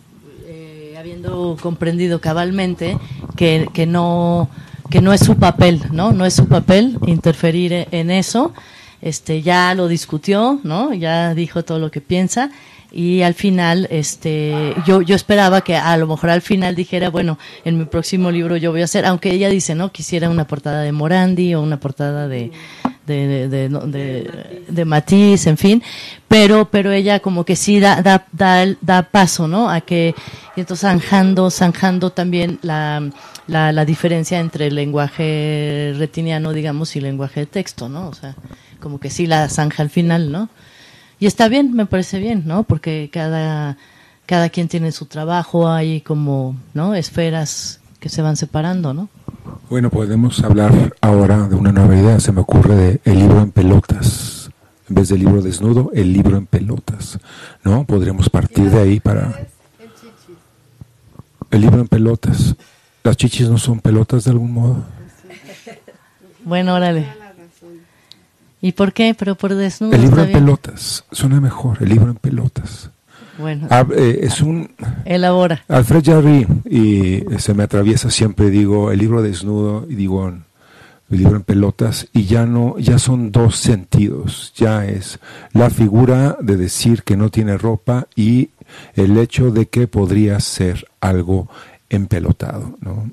eh, 0.46 0.96
habiendo 0.98 1.56
comprendido 1.62 2.20
cabalmente 2.20 2.98
que, 3.36 3.68
que 3.74 3.86
no 3.86 4.50
que 4.90 5.02
no 5.02 5.14
es 5.14 5.22
su 5.22 5.38
papel, 5.38 5.82
¿no? 5.92 6.14
No 6.14 6.26
es 6.26 6.36
su 6.36 6.48
papel 6.48 6.98
interferir 7.08 7.88
en 7.92 8.12
eso. 8.12 8.54
Este 9.02 9.42
ya 9.42 9.74
lo 9.74 9.88
discutió, 9.88 10.60
¿no? 10.64 10.94
Ya 10.94 11.34
dijo 11.34 11.64
todo 11.64 11.80
lo 11.80 11.92
que 11.92 12.02
piensa 12.02 12.52
y 12.96 13.24
al 13.24 13.34
final 13.34 13.88
este 13.92 14.74
yo 14.88 15.02
yo 15.02 15.16
esperaba 15.16 15.62
que 15.62 15.76
a 15.76 15.98
lo 15.98 16.08
mejor 16.08 16.30
al 16.30 16.42
final 16.42 16.76
dijera 16.76 17.10
bueno 17.10 17.38
en 17.66 17.78
mi 17.78 17.84
próximo 17.84 18.32
libro 18.32 18.56
yo 18.56 18.72
voy 18.72 18.82
a 18.82 18.86
hacer 18.86 19.06
aunque 19.06 19.32
ella 19.32 19.50
dice 19.50 19.76
no 19.76 19.92
quisiera 19.92 20.30
una 20.30 20.48
portada 20.48 20.82
de 20.82 20.94
Morandi 20.94 21.56
o 21.56 21.62
una 21.62 21.78
portada 21.78 22.30
de 22.30 22.52
de, 23.06 23.48
de, 23.48 23.70
de, 23.70 24.64
de, 24.68 24.86
Matiz, 24.86 25.46
en 25.46 25.58
fin, 25.58 25.84
pero, 26.28 26.72
pero 26.72 26.92
ella 26.92 27.20
como 27.20 27.46
que 27.46 27.56
sí 27.56 27.80
da, 27.80 28.02
da, 28.02 28.26
da, 28.32 28.66
da 28.82 29.04
paso, 29.04 29.48
¿no? 29.48 29.70
A 29.70 29.82
que, 29.82 30.16
y 30.56 30.62
entonces 30.62 30.90
zanjando, 30.90 31.52
zanjando 31.52 32.10
también 32.10 32.58
la, 32.64 33.08
la, 33.46 33.72
la 33.72 33.86
diferencia 33.86 34.40
entre 34.40 34.68
el 34.68 34.76
lenguaje 34.76 35.94
retiniano, 35.98 36.52
digamos, 36.52 36.96
y 36.96 37.00
el 37.00 37.06
lenguaje 37.06 37.42
de 37.42 37.46
texto, 37.46 37.90
¿no? 37.90 38.08
O 38.08 38.14
sea, 38.16 38.36
como 38.80 39.00
que 39.00 39.12
sí 39.12 39.28
la 39.28 39.50
zanja 39.50 39.84
al 39.84 39.90
final, 39.90 40.32
¿no? 40.32 40.50
Y 41.20 41.28
está 41.28 41.48
bien, 41.48 41.74
me 41.74 41.86
parece 41.86 42.20
bien, 42.20 42.44
¿no? 42.46 42.64
Porque 42.64 43.10
cada, 43.12 43.78
cada 44.26 44.50
quien 44.50 44.68
tiene 44.68 44.92
su 44.92 45.06
trabajo, 45.06 45.70
hay 45.70 46.02
como, 46.02 46.56
¿no? 46.74 46.94
Esferas 46.94 47.80
que 48.00 48.10
se 48.10 48.22
van 48.22 48.36
separando, 48.36 48.94
¿no? 48.94 49.10
Bueno, 49.70 49.90
podemos 49.90 50.44
hablar 50.44 50.96
ahora 51.02 51.48
de 51.48 51.56
una 51.56 51.72
nueva 51.72 51.96
idea, 51.96 52.20
se 52.20 52.32
me 52.32 52.42
ocurre 52.42 52.76
de 52.76 53.02
el 53.06 53.20
libro 53.20 53.42
en 53.42 53.52
pelotas. 53.52 54.50
En 54.88 54.96
vez 54.96 55.10
del 55.10 55.20
libro 55.20 55.42
desnudo, 55.42 55.90
el 55.94 56.14
libro 56.14 56.38
en 56.38 56.46
pelotas, 56.46 57.18
¿no? 57.64 57.86
Podríamos 57.86 58.30
partir 58.30 58.70
de 58.70 58.80
ahí 58.80 59.00
para... 59.00 59.48
El 61.50 61.62
libro 61.62 61.80
en 61.80 61.88
pelotas. 61.88 62.56
¿Las 63.04 63.18
chichis 63.18 63.50
no 63.50 63.58
son 63.58 63.80
pelotas 63.80 64.26
de 64.26 64.32
algún 64.32 64.52
modo? 64.52 64.84
Bueno, 66.44 66.76
órale. 66.76 67.08
¿Y 68.66 68.72
por 68.72 68.94
qué? 68.94 69.16
Pero 69.16 69.36
por 69.36 69.54
desnudo. 69.54 69.94
El 69.94 70.02
libro 70.02 70.24
en 70.24 70.32
pelotas. 70.32 71.06
Suena 71.12 71.40
mejor, 71.40 71.78
el 71.82 71.90
libro 71.90 72.10
en 72.10 72.16
pelotas. 72.16 72.90
Bueno. 73.38 73.68
Ah, 73.70 73.86
eh, 73.96 74.22
es 74.24 74.42
un. 74.42 74.72
Elabora. 75.06 75.64
Alfred 75.68 76.04
Jarry, 76.04 76.48
y 76.68 77.24
se 77.38 77.54
me 77.54 77.62
atraviesa 77.62 78.10
siempre, 78.10 78.50
digo, 78.50 78.92
el 78.92 78.98
libro 78.98 79.22
desnudo, 79.22 79.86
y 79.88 79.94
digo, 79.94 80.28
el 80.30 80.42
libro 81.12 81.36
en 81.36 81.44
pelotas, 81.44 82.08
y 82.12 82.26
ya 82.26 82.48
no, 82.48 82.80
ya 82.80 82.98
son 82.98 83.32
dos 83.32 83.58
sentidos. 83.58 84.52
Ya 84.56 84.84
es 84.84 85.20
la 85.54 85.70
figura 85.70 86.36
de 86.42 86.58
decir 86.58 87.04
que 87.04 87.18
no 87.18 87.30
tiene 87.30 87.60
ropa 87.60 88.08
y 88.16 88.50
el 88.96 89.16
hecho 89.20 89.52
de 89.52 89.68
que 89.68 89.86
podría 89.86 90.40
ser 90.40 90.88
algo 91.02 91.48
empelotado, 91.92 92.80
¿no? 92.82 93.12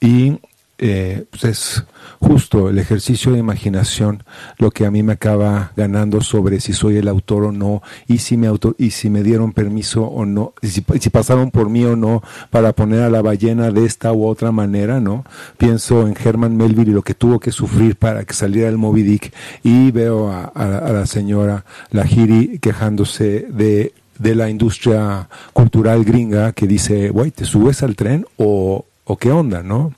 Y 0.00 0.40
eh, 0.84 1.26
pues 1.30 1.44
es 1.44 1.84
justo 2.18 2.68
el 2.68 2.78
ejercicio 2.80 3.30
de 3.30 3.38
imaginación 3.38 4.24
lo 4.58 4.72
que 4.72 4.84
a 4.84 4.90
mí 4.90 5.04
me 5.04 5.12
acaba 5.12 5.70
ganando 5.76 6.20
sobre 6.22 6.60
si 6.60 6.72
soy 6.72 6.96
el 6.96 7.06
autor 7.06 7.44
o 7.44 7.52
no 7.52 7.82
y 8.08 8.18
si 8.18 8.36
me 8.36 8.48
auto, 8.48 8.74
y 8.78 8.90
si 8.90 9.08
me 9.08 9.22
dieron 9.22 9.52
permiso 9.52 10.02
o 10.02 10.26
no 10.26 10.54
y 10.60 10.66
si, 10.66 10.84
si, 11.00 11.10
pasaron 11.10 11.52
por 11.52 11.70
mí 11.70 11.84
o 11.84 11.94
no 11.94 12.20
para 12.50 12.72
poner 12.72 13.02
a 13.02 13.10
la 13.10 13.22
ballena 13.22 13.70
de 13.70 13.84
esta 13.84 14.12
u 14.12 14.26
otra 14.26 14.50
manera 14.50 14.98
no 14.98 15.24
pienso 15.56 16.04
en 16.04 16.16
Herman 16.20 16.56
Melville 16.56 16.90
y 16.90 16.94
lo 16.94 17.02
que 17.02 17.14
tuvo 17.14 17.38
que 17.38 17.52
sufrir 17.52 17.94
para 17.94 18.24
que 18.24 18.34
saliera 18.34 18.68
el 18.68 18.76
Moby 18.76 19.04
Dick 19.04 19.32
y 19.62 19.92
veo 19.92 20.32
a, 20.32 20.50
a, 20.52 20.78
a 20.78 20.92
la 20.92 21.06
señora 21.06 21.64
Lahiri 21.92 22.58
quejándose 22.58 23.46
de 23.50 23.94
de 24.18 24.34
la 24.34 24.50
industria 24.50 25.28
cultural 25.52 26.04
gringa 26.04 26.52
que 26.52 26.66
dice, 26.66 27.08
güey, 27.10 27.30
¿te 27.32 27.44
subes 27.44 27.82
al 27.82 27.96
tren 27.96 28.24
o, 28.36 28.84
o 29.04 29.16
qué 29.16 29.32
onda, 29.32 29.62
no? 29.62 29.92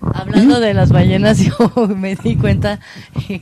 Hablando 0.00 0.60
de 0.60 0.74
las 0.74 0.90
ballenas, 0.90 1.38
yo 1.44 1.88
me 1.88 2.16
di 2.16 2.36
cuenta 2.36 2.80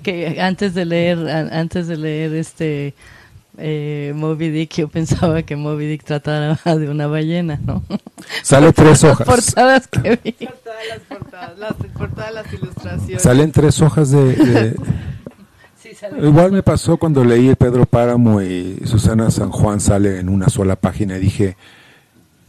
que 0.02 0.40
antes 0.40 0.74
de 0.74 0.84
leer, 0.84 1.28
antes 1.28 1.86
de 1.86 1.96
leer 1.96 2.34
este 2.34 2.94
eh, 3.58 4.12
Moby 4.14 4.50
Dick, 4.50 4.74
yo 4.74 4.88
pensaba 4.88 5.42
que 5.42 5.56
Moby 5.56 5.86
Dick 5.86 6.04
trataba 6.04 6.58
de 6.76 6.88
una 6.88 7.06
ballena, 7.06 7.58
¿no? 7.64 7.82
Sale 8.42 8.72
tres 8.72 9.02
hojas. 9.04 9.26
Las 9.26 9.36
portadas 9.36 9.88
que 9.88 10.18
vi. 10.22 10.32
Por 10.32 10.54
todas 10.56 10.88
las 10.88 11.00
portadas, 11.00 11.58
las, 11.58 11.72
por 11.74 12.10
todas 12.10 12.34
las 12.34 12.52
ilustraciones. 12.52 13.22
Salen 13.22 13.52
tres 13.52 13.80
hojas 13.82 14.10
de... 14.10 14.34
de... 14.34 14.76
Sí. 15.80 15.90
Igual 16.22 16.52
me 16.52 16.62
pasó 16.62 16.96
cuando 16.96 17.24
leí 17.24 17.54
Pedro 17.54 17.86
Páramo 17.86 18.42
y 18.42 18.80
Susana 18.84 19.30
San 19.30 19.50
Juan 19.50 19.80
sale 19.80 20.18
en 20.18 20.28
una 20.28 20.48
sola 20.48 20.76
página 20.76 21.16
y 21.16 21.20
dije, 21.20 21.56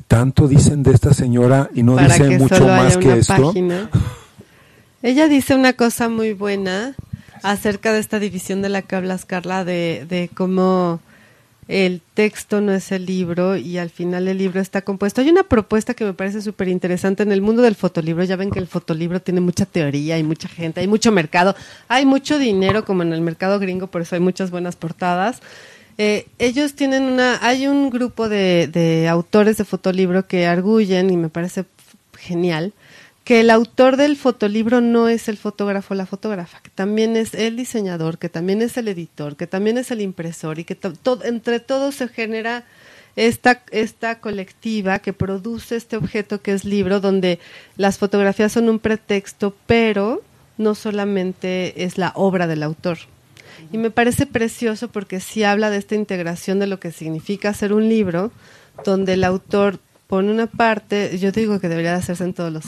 tanto 0.09 0.47
dicen 0.47 0.81
de 0.81 0.91
esta 0.91 1.13
señora 1.13 1.69
y 1.73 1.83
no 1.83 1.95
Para 1.95 2.07
dicen 2.15 2.39
mucho 2.39 2.67
más 2.67 2.97
que 2.97 3.19
esto. 3.19 3.47
página. 3.53 3.89
Ella 5.03 5.27
dice 5.27 5.53
una 5.55 5.73
cosa 5.73 6.09
muy 6.09 6.33
buena 6.33 6.95
acerca 7.43 7.93
de 7.93 7.99
esta 7.99 8.19
división 8.19 8.61
de 8.63 8.69
la 8.69 8.81
que 8.81 8.95
hablas, 8.95 9.23
Carla, 9.25 9.63
de, 9.63 10.05
de 10.09 10.29
cómo 10.33 10.99
el 11.67 12.01
texto 12.15 12.59
no 12.59 12.73
es 12.73 12.91
el 12.91 13.05
libro 13.05 13.55
y 13.55 13.77
al 13.77 13.91
final 13.91 14.27
el 14.27 14.39
libro 14.39 14.59
está 14.59 14.81
compuesto. 14.81 15.21
Hay 15.21 15.29
una 15.29 15.43
propuesta 15.43 15.93
que 15.93 16.03
me 16.03 16.13
parece 16.15 16.41
súper 16.41 16.69
interesante 16.69 17.21
en 17.21 17.31
el 17.31 17.43
mundo 17.43 17.61
del 17.61 17.75
fotolibro. 17.75 18.23
Ya 18.23 18.35
ven 18.35 18.49
que 18.49 18.57
el 18.57 18.65
fotolibro 18.65 19.21
tiene 19.21 19.41
mucha 19.41 19.67
teoría, 19.67 20.15
hay 20.15 20.23
mucha 20.23 20.49
gente, 20.49 20.81
hay 20.81 20.87
mucho 20.87 21.11
mercado, 21.11 21.55
hay 21.87 22.07
mucho 22.07 22.39
dinero 22.39 22.83
como 22.83 23.03
en 23.03 23.13
el 23.13 23.21
mercado 23.21 23.59
gringo, 23.59 23.85
por 23.85 24.01
eso 24.01 24.15
hay 24.15 24.21
muchas 24.21 24.49
buenas 24.49 24.75
portadas. 24.75 25.41
Eh, 26.01 26.27
ellos 26.39 26.75
tienen 26.75 27.03
una, 27.03 27.45
hay 27.45 27.67
un 27.67 27.89
grupo 27.89 28.29
de, 28.29 28.69
de 28.71 29.09
autores 29.09 29.57
de 29.57 29.65
fotolibro 29.65 30.27
que 30.27 30.47
arguyen, 30.47 31.09
y 31.09 31.17
me 31.17 31.27
parece 31.27 31.65
genial, 32.17 32.71
que 33.25 33.41
el 33.41 33.49
autor 33.49 33.97
del 33.97 34.15
fotolibro 34.15 34.79
no 34.79 35.09
es 35.09 35.27
el 35.27 35.35
fotógrafo 35.35 35.93
o 35.93 35.97
la 35.97 36.05
fotógrafa, 36.05 36.61
que 36.61 36.69
también 36.69 37.17
es 37.17 37.33
el 37.33 37.57
diseñador, 37.57 38.17
que 38.17 38.29
también 38.29 38.61
es 38.61 38.77
el 38.77 38.87
editor, 38.87 39.35
que 39.35 39.45
también 39.45 39.77
es 39.77 39.91
el 39.91 39.99
impresor 39.99 40.57
y 40.57 40.63
que 40.63 40.77
entre 41.25 41.59
todos 41.59 41.95
se 41.95 42.07
genera 42.07 42.63
esta, 43.17 43.61
esta 43.71 44.21
colectiva 44.21 44.99
que 44.99 45.11
produce 45.11 45.75
este 45.75 45.97
objeto 45.97 46.41
que 46.41 46.53
es 46.53 46.63
libro, 46.63 47.01
donde 47.01 47.39
las 47.75 47.97
fotografías 47.97 48.53
son 48.53 48.69
un 48.69 48.79
pretexto, 48.79 49.53
pero 49.67 50.21
no 50.57 50.75
solamente 50.75 51.83
es 51.83 51.97
la 51.97 52.13
obra 52.15 52.47
del 52.47 52.63
autor. 52.63 52.99
Y 53.71 53.77
me 53.77 53.91
parece 53.91 54.25
precioso 54.25 54.89
porque 54.89 55.19
sí 55.19 55.43
habla 55.43 55.69
de 55.69 55.77
esta 55.77 55.95
integración 55.95 56.59
de 56.59 56.67
lo 56.67 56.79
que 56.79 56.91
significa 56.91 57.49
hacer 57.49 57.73
un 57.73 57.87
libro, 57.89 58.31
donde 58.85 59.13
el 59.13 59.23
autor 59.23 59.79
pone 60.09 60.31
una 60.31 60.47
parte, 60.47 61.19
yo 61.19 61.31
digo 61.31 61.59
que 61.59 61.69
debería 61.69 61.91
de 61.91 61.97
hacerse 61.97 62.23
en 62.23 62.33
todos 62.33 62.51
los, 62.51 62.65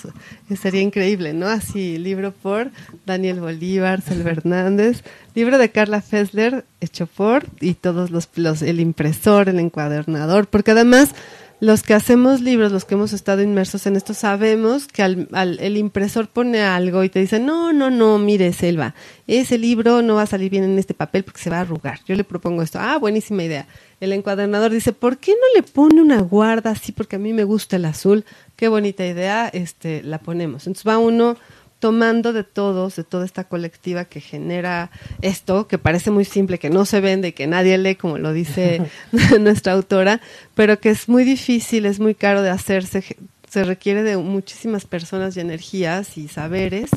sería 0.59 0.81
increíble, 0.81 1.33
¿no? 1.33 1.47
Así, 1.47 1.97
libro 1.97 2.31
por 2.33 2.69
Daniel 3.07 3.39
Bolívar, 3.39 4.01
Selva 4.01 4.29
Hernández, 4.29 5.01
libro 5.33 5.57
de 5.57 5.71
Carla 5.71 6.03
Fessler, 6.03 6.65
hecho 6.81 7.07
por, 7.07 7.47
y 7.59 7.73
todos 7.73 8.11
los, 8.11 8.29
los, 8.35 8.61
el 8.61 8.79
impresor, 8.79 9.49
el 9.49 9.57
encuadernador, 9.57 10.47
porque 10.47 10.69
además 10.69 11.15
los 11.61 11.83
que 11.83 11.93
hacemos 11.93 12.41
libros, 12.41 12.71
los 12.71 12.85
que 12.85 12.95
hemos 12.95 13.13
estado 13.13 13.43
inmersos 13.43 13.85
en 13.85 13.95
esto, 13.95 14.15
sabemos 14.15 14.87
que 14.87 15.03
al, 15.03 15.27
al, 15.31 15.59
el 15.59 15.77
impresor 15.77 16.27
pone 16.27 16.59
algo 16.63 17.03
y 17.03 17.09
te 17.09 17.19
dice, 17.19 17.39
no, 17.39 17.71
no, 17.71 17.91
no, 17.91 18.17
mire, 18.17 18.51
Selva, 18.51 18.95
ese 19.27 19.59
libro 19.59 20.01
no 20.01 20.15
va 20.15 20.23
a 20.23 20.25
salir 20.25 20.49
bien 20.49 20.63
en 20.63 20.79
este 20.79 20.95
papel 20.95 21.23
porque 21.23 21.39
se 21.39 21.51
va 21.51 21.57
a 21.57 21.61
arrugar. 21.61 21.99
Yo 22.07 22.15
le 22.15 22.23
propongo 22.23 22.63
esto. 22.63 22.79
Ah, 22.81 22.97
buenísima 22.97 23.43
idea. 23.43 23.67
El 23.99 24.11
encuadernador 24.11 24.71
dice, 24.71 24.91
¿por 24.91 25.19
qué 25.19 25.33
no 25.33 25.61
le 25.61 25.61
pone 25.61 26.01
una 26.01 26.19
guarda 26.21 26.71
así? 26.71 26.93
Porque 26.93 27.17
a 27.17 27.19
mí 27.19 27.31
me 27.31 27.43
gusta 27.43 27.75
el 27.75 27.85
azul. 27.85 28.25
Qué 28.55 28.67
bonita 28.67 29.05
idea, 29.05 29.47
este, 29.47 30.01
la 30.01 30.17
ponemos. 30.17 30.65
Entonces 30.65 30.87
va 30.87 30.97
uno 30.97 31.37
tomando 31.81 32.31
de 32.31 32.43
todos, 32.43 32.95
de 32.95 33.03
toda 33.03 33.25
esta 33.25 33.43
colectiva 33.43 34.05
que 34.05 34.21
genera 34.21 34.91
esto, 35.21 35.67
que 35.67 35.79
parece 35.79 36.11
muy 36.11 36.23
simple, 36.25 36.59
que 36.59 36.69
no 36.69 36.85
se 36.85 37.01
vende 37.01 37.29
y 37.29 37.31
que 37.33 37.47
nadie 37.47 37.77
lee, 37.79 37.95
como 37.95 38.19
lo 38.19 38.31
dice 38.31 38.83
nuestra 39.41 39.73
autora, 39.73 40.21
pero 40.55 40.79
que 40.79 40.91
es 40.91 41.09
muy 41.09 41.25
difícil, 41.25 41.85
es 41.87 41.99
muy 41.99 42.13
caro 42.15 42.43
de 42.43 42.51
hacerse, 42.51 43.03
se 43.49 43.63
requiere 43.65 44.03
de 44.03 44.15
muchísimas 44.15 44.85
personas 44.85 45.35
y 45.35 45.41
energías 45.41 46.17
y 46.17 46.29
saberes, 46.29 46.91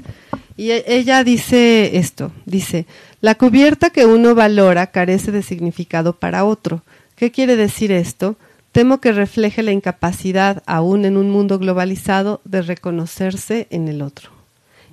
Y 0.57 0.71
e- 0.71 0.85
ella 0.87 1.25
dice 1.25 1.97
esto, 1.97 2.31
dice, 2.45 2.87
la 3.23 3.35
cubierta 3.35 3.89
que 3.89 4.05
uno 4.05 4.35
valora 4.35 4.89
carece 4.89 5.33
de 5.33 5.43
significado 5.43 6.13
para 6.13 6.45
otro. 6.45 6.83
¿Qué 7.17 7.33
quiere 7.33 7.57
decir 7.57 7.91
esto? 7.91 8.37
Temo 8.71 9.01
que 9.01 9.13
refleje 9.13 9.63
la 9.63 9.73
incapacidad, 9.73 10.63
aún 10.67 11.07
en 11.07 11.17
un 11.17 11.31
mundo 11.31 11.59
globalizado, 11.59 12.41
de 12.45 12.61
reconocerse 12.61 13.67
en 13.71 13.89
el 13.89 14.03
otro. 14.03 14.34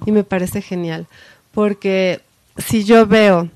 Y 0.06 0.12
me 0.12 0.24
parece 0.24 0.62
genial, 0.62 1.08
porque 1.54 2.22
si 2.58 2.84
yo 2.84 3.06
veo 3.08 3.49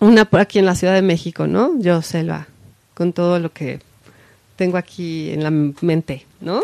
una 0.00 0.24
por 0.24 0.40
aquí 0.40 0.58
en 0.58 0.66
la 0.66 0.74
Ciudad 0.74 0.94
de 0.94 1.02
México, 1.02 1.46
¿no? 1.46 1.78
Yo, 1.78 2.02
Selva, 2.02 2.46
con 2.94 3.12
todo 3.12 3.38
lo 3.38 3.52
que 3.52 3.80
tengo 4.56 4.76
aquí 4.76 5.30
en 5.30 5.42
la 5.42 5.50
mente, 5.50 6.26
¿no? 6.40 6.62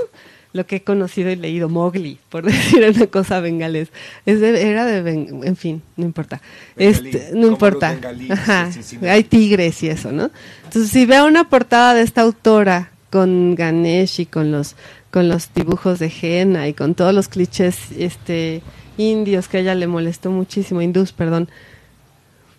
Lo 0.55 0.67
que 0.67 0.77
he 0.77 0.83
conocido 0.83 1.31
y 1.31 1.37
leído, 1.37 1.71
Mowgli, 1.71 2.19
por 2.29 2.45
decir 2.47 2.85
una 2.95 3.07
cosa 3.07 3.41
bengalés. 3.41 3.89
Es 4.27 4.41
de- 4.41 4.69
era 4.71 4.85
de, 4.85 5.01
ben- 5.01 5.41
en 5.45 5.57
fin, 5.57 5.83
no 5.97 6.05
importa. 6.05 6.43
Bengalí, 6.77 7.11
Este, 7.11 7.31
no 7.35 7.47
importa. 7.47 7.97
Ajá, 8.29 8.71
sí, 8.73 8.83
sí, 8.83 8.99
sí. 9.01 9.07
hay 9.07 9.25
tigres 9.25 9.83
y 9.83 9.89
eso, 9.89 10.13
¿no? 10.13 10.31
Entonces, 10.65 10.91
si 10.91 11.07
veo 11.07 11.27
una 11.27 11.49
portada 11.49 11.95
de 11.95 12.03
esta 12.03 12.21
autora 12.23 12.91
con 13.11 13.55
Ganesh 13.55 14.21
y 14.21 14.27
con 14.27 14.51
los 14.53 14.75
con 15.13 15.29
los 15.29 15.53
dibujos 15.55 16.01
de 16.01 16.11
henna 16.21 16.67
y 16.67 16.75
con 16.75 16.95
todos 16.95 17.15
los 17.15 17.29
clichés 17.29 17.93
este 17.97 18.63
indios 18.97 19.47
que 19.47 19.59
a 19.59 19.61
ella 19.61 19.75
le 19.75 19.87
molestó 19.87 20.31
muchísimo, 20.31 20.83
hindús, 20.83 21.13
perdón. 21.13 21.49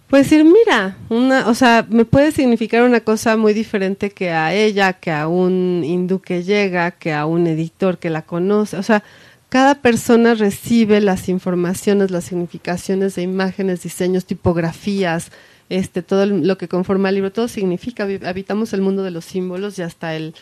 Pues 0.08 0.30
decir, 0.30 0.46
mira, 0.46 0.96
una, 1.10 1.48
o 1.48 1.56
sea, 1.56 1.88
me 1.90 2.06
puede 2.06 2.32
significar 2.32 2.84
una 2.84 3.00
cosa 3.00 3.36
muy 3.36 3.54
diferente 3.54 4.12
que 4.12 4.30
a 4.30 4.54
ella, 4.54 4.94
que 4.94 5.12
a 5.12 5.28
un 5.28 5.82
hindú 5.84 6.22
que 6.22 6.44
llega, 6.44 6.92
que 6.92 7.14
a 7.14 7.26
un 7.26 7.48
editor 7.48 7.98
que 7.98 8.12
la 8.12 8.22
conoce. 8.22 8.78
O 8.78 8.84
sea, 8.84 9.04
cada 9.50 9.76
persona 9.76 10.36
recibe 10.36 11.02
las 11.02 11.30
informaciones, 11.30 12.12
las 12.12 12.26
significaciones 12.26 13.16
de 13.16 13.24
imágenes, 13.24 13.82
diseños, 13.82 14.26
tipografías, 14.26 15.32
este, 15.70 16.04
todo 16.04 16.28
lo 16.28 16.58
que 16.60 16.68
conforma 16.68 17.10
el 17.10 17.16
libro, 17.16 17.32
todo 17.32 17.48
significa, 17.48 18.08
habitamos 18.26 18.74
el 18.74 18.82
mundo 18.82 19.02
de 19.02 19.12
los 19.12 19.26
símbolos 19.26 19.80
y 19.80 19.82
hasta 19.82 20.16
el, 20.16 20.36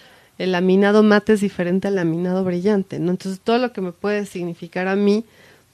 el 0.44 0.54
laminado 0.54 1.04
mate 1.04 1.34
es 1.34 1.42
diferente 1.42 1.88
al 1.88 1.96
laminado 1.96 2.44
brillante, 2.44 3.00
¿no? 3.00 3.12
Entonces 3.12 3.40
todo 3.40 3.60
lo 3.60 3.72
que 3.74 3.82
me 3.82 3.92
puede 3.92 4.26
significar 4.26 4.88
a 4.88 4.96
mí, 4.96 5.24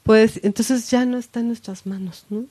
pues, 0.04 0.42
entonces 0.44 0.90
ya 0.92 1.06
no 1.06 1.18
está 1.18 1.40
en 1.40 1.48
nuestras 1.48 1.86
manos, 1.86 2.26
¿no? 2.30 2.44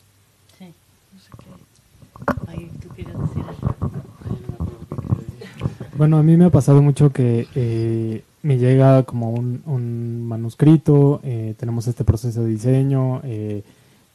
Bueno, 5.97 6.19
a 6.19 6.23
mí 6.23 6.37
me 6.37 6.45
ha 6.45 6.51
pasado 6.51 6.83
mucho 6.83 7.11
que 7.11 7.49
eh, 7.55 8.23
me 8.43 8.59
llega 8.59 9.03
como 9.05 9.31
un, 9.31 9.63
un 9.65 10.27
manuscrito, 10.27 11.21
eh, 11.23 11.55
tenemos 11.59 11.87
este 11.87 12.05
proceso 12.05 12.43
de 12.43 12.49
diseño, 12.49 13.21
eh, 13.25 13.63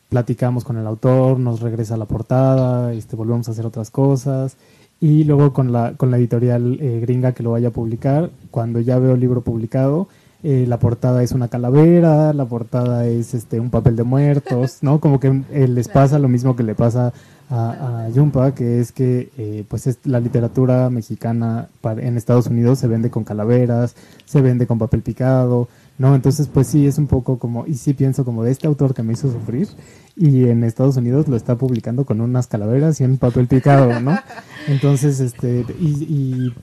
platicamos 0.10 0.64
con 0.64 0.78
el 0.78 0.86
autor, 0.86 1.40
nos 1.40 1.60
regresa 1.60 1.98
la 1.98 2.06
portada, 2.06 2.94
este, 2.94 3.16
volvemos 3.16 3.48
a 3.48 3.52
hacer 3.52 3.66
otras 3.66 3.90
cosas 3.90 4.58
y 5.02 5.24
luego 5.26 5.52
con 5.52 5.72
la, 5.74 5.94
con 5.98 6.12
la 6.12 6.18
editorial 6.18 6.78
eh, 6.80 7.00
gringa 7.02 7.34
que 7.34 7.44
lo 7.44 7.52
vaya 7.52 7.70
a 7.70 7.72
publicar, 7.72 8.30
cuando 8.52 8.80
ya 8.80 9.00
veo 9.00 9.16
el 9.16 9.20
libro 9.20 9.42
publicado, 9.42 10.08
eh, 10.44 10.66
la 10.68 10.80
portada 10.80 11.22
es 11.24 11.34
una 11.34 11.50
calavera, 11.50 12.34
la 12.34 12.46
portada 12.46 13.06
es 13.08 13.34
este 13.34 13.60
un 13.60 13.70
papel 13.70 13.96
de 13.96 14.04
muertos, 14.04 14.78
¿no? 14.82 15.00
Como 15.00 15.20
que 15.20 15.42
eh, 15.52 15.68
les 15.68 15.88
pasa 16.00 16.18
lo 16.20 16.28
mismo 16.30 16.56
que 16.56 16.64
le 16.64 16.76
pasa 16.76 17.14
a, 17.50 18.06
a 18.06 18.10
Yumpa, 18.10 18.54
que 18.56 18.80
es 18.80 18.92
que 18.92 19.30
eh, 19.38 19.66
pues 19.68 19.86
es 19.88 19.98
la 20.06 20.20
literatura 20.20 20.90
mexicana 20.90 21.68
para- 21.82 22.02
en 22.02 22.16
Estados 22.18 22.48
Unidos 22.48 22.80
se 22.80 22.88
vende 22.88 23.10
con 23.10 23.24
calaveras, 23.24 23.96
se 24.26 24.42
vende 24.42 24.66
con 24.68 24.80
papel 24.80 25.02
picado, 25.02 25.68
¿no? 26.02 26.16
Entonces 26.16 26.50
pues 26.52 26.66
sí 26.66 26.88
es 26.88 26.98
un 26.98 27.06
poco 27.06 27.38
como, 27.38 27.68
y 27.68 27.76
sí 27.76 27.94
pienso 27.94 28.26
como 28.26 28.44
de 28.44 28.52
este 28.52 28.66
autor 28.66 28.96
que 28.96 29.04
me 29.04 29.14
hizo 29.14 29.32
sufrir 29.32 29.68
y 30.16 30.46
en 30.46 30.64
Estados 30.64 30.98
Unidos 30.98 31.28
lo 31.28 31.36
está 31.36 31.56
publicando 31.56 32.06
con 32.06 32.22
unas 32.22 32.48
calaveras 32.48 33.00
y 33.00 33.04
en 33.04 33.18
papel 33.18 33.46
picado, 33.46 34.00
¿no? 34.00 34.18
Entonces, 34.68 35.20
este, 35.20 35.64
y, 35.80 36.04
y 36.10 36.54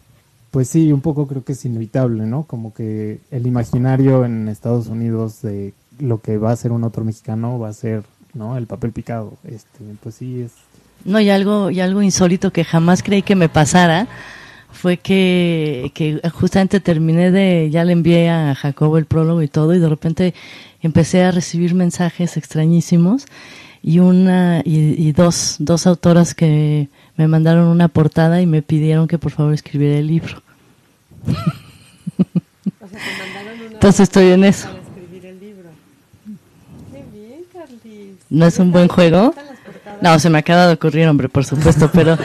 pues 0.51 0.69
sí, 0.69 0.91
un 0.93 1.03
poco 1.03 1.29
creo 1.29 1.45
que 1.45 1.53
es 1.53 1.65
inevitable, 1.65 2.27
¿no? 2.27 2.43
Como 2.43 2.75
que 2.75 3.21
el 3.31 3.47
imaginario 3.47 4.25
en 4.25 4.49
Estados 4.49 4.89
Unidos 4.89 5.41
de 5.43 5.73
lo 6.01 6.21
que 6.21 6.37
va 6.37 6.51
a 6.51 6.57
ser 6.57 6.73
un 6.73 6.83
autor 6.83 7.05
mexicano 7.05 7.61
va 7.61 7.69
a 7.69 7.75
ser, 7.75 8.03
¿no? 8.35 8.57
El 8.57 8.67
papel 8.67 8.91
picado. 8.91 9.35
Este, 9.45 9.85
pues 10.03 10.17
sí 10.17 10.41
es 10.41 10.53
No, 11.05 11.21
y 11.21 11.31
algo, 11.31 11.71
y 11.71 11.79
algo 11.79 12.03
insólito 12.03 12.53
que 12.53 12.65
jamás 12.65 13.05
creí 13.05 13.23
que 13.23 13.37
me 13.37 13.49
pasara 13.49 14.09
fue 14.71 14.99
que, 14.99 15.91
que 15.95 16.21
justamente 16.33 16.81
terminé 16.81 17.31
de, 17.31 17.69
ya 17.71 17.85
le 17.85 17.93
envié 17.93 18.31
a 18.31 18.55
Jacobo 18.55 18.99
el 18.99 19.07
prólogo 19.07 19.43
y 19.43 19.49
todo, 19.49 19.75
y 19.75 19.79
de 19.79 19.89
repente 19.89 20.35
empecé 20.83 21.25
a 21.25 21.31
recibir 21.31 21.75
mensajes 21.75 22.37
extrañísimos 22.37 23.27
y 23.83 23.99
una, 23.99 24.61
y, 24.65 24.95
y 25.09 25.13
dos, 25.13 25.57
dos 25.59 25.87
autoras 25.87 26.35
que 26.35 26.89
me 27.17 27.29
mandaron 27.29 27.69
una 27.69 27.89
portada 27.89 28.41
y 28.41 28.47
me 28.47 28.63
pidieron 28.63 29.09
que 29.09 29.19
por 29.19 29.33
favor 29.33 29.55
escribiera 29.55 29.99
el 29.99 30.07
libro. 30.07 30.43
Entonces 33.73 34.01
estoy 34.01 34.33
en 34.33 34.45
eso. 34.45 34.69
Para 34.69 34.81
escribir 34.83 35.27
el 35.27 35.41
libro. 35.41 35.71
Qué 36.93 37.05
bien, 37.13 37.41
Carlis. 37.53 38.17
¿No 38.31 38.47
es 38.47 38.59
un 38.59 38.73
buen 38.73 38.89
juego? 38.89 39.35
No, 40.01 40.19
se 40.19 40.31
me 40.31 40.39
acaba 40.39 40.67
de 40.67 40.75
ocurrir, 40.75 41.09
hombre, 41.09 41.29
por 41.29 41.45
supuesto, 41.45 41.91
pero 41.93 42.17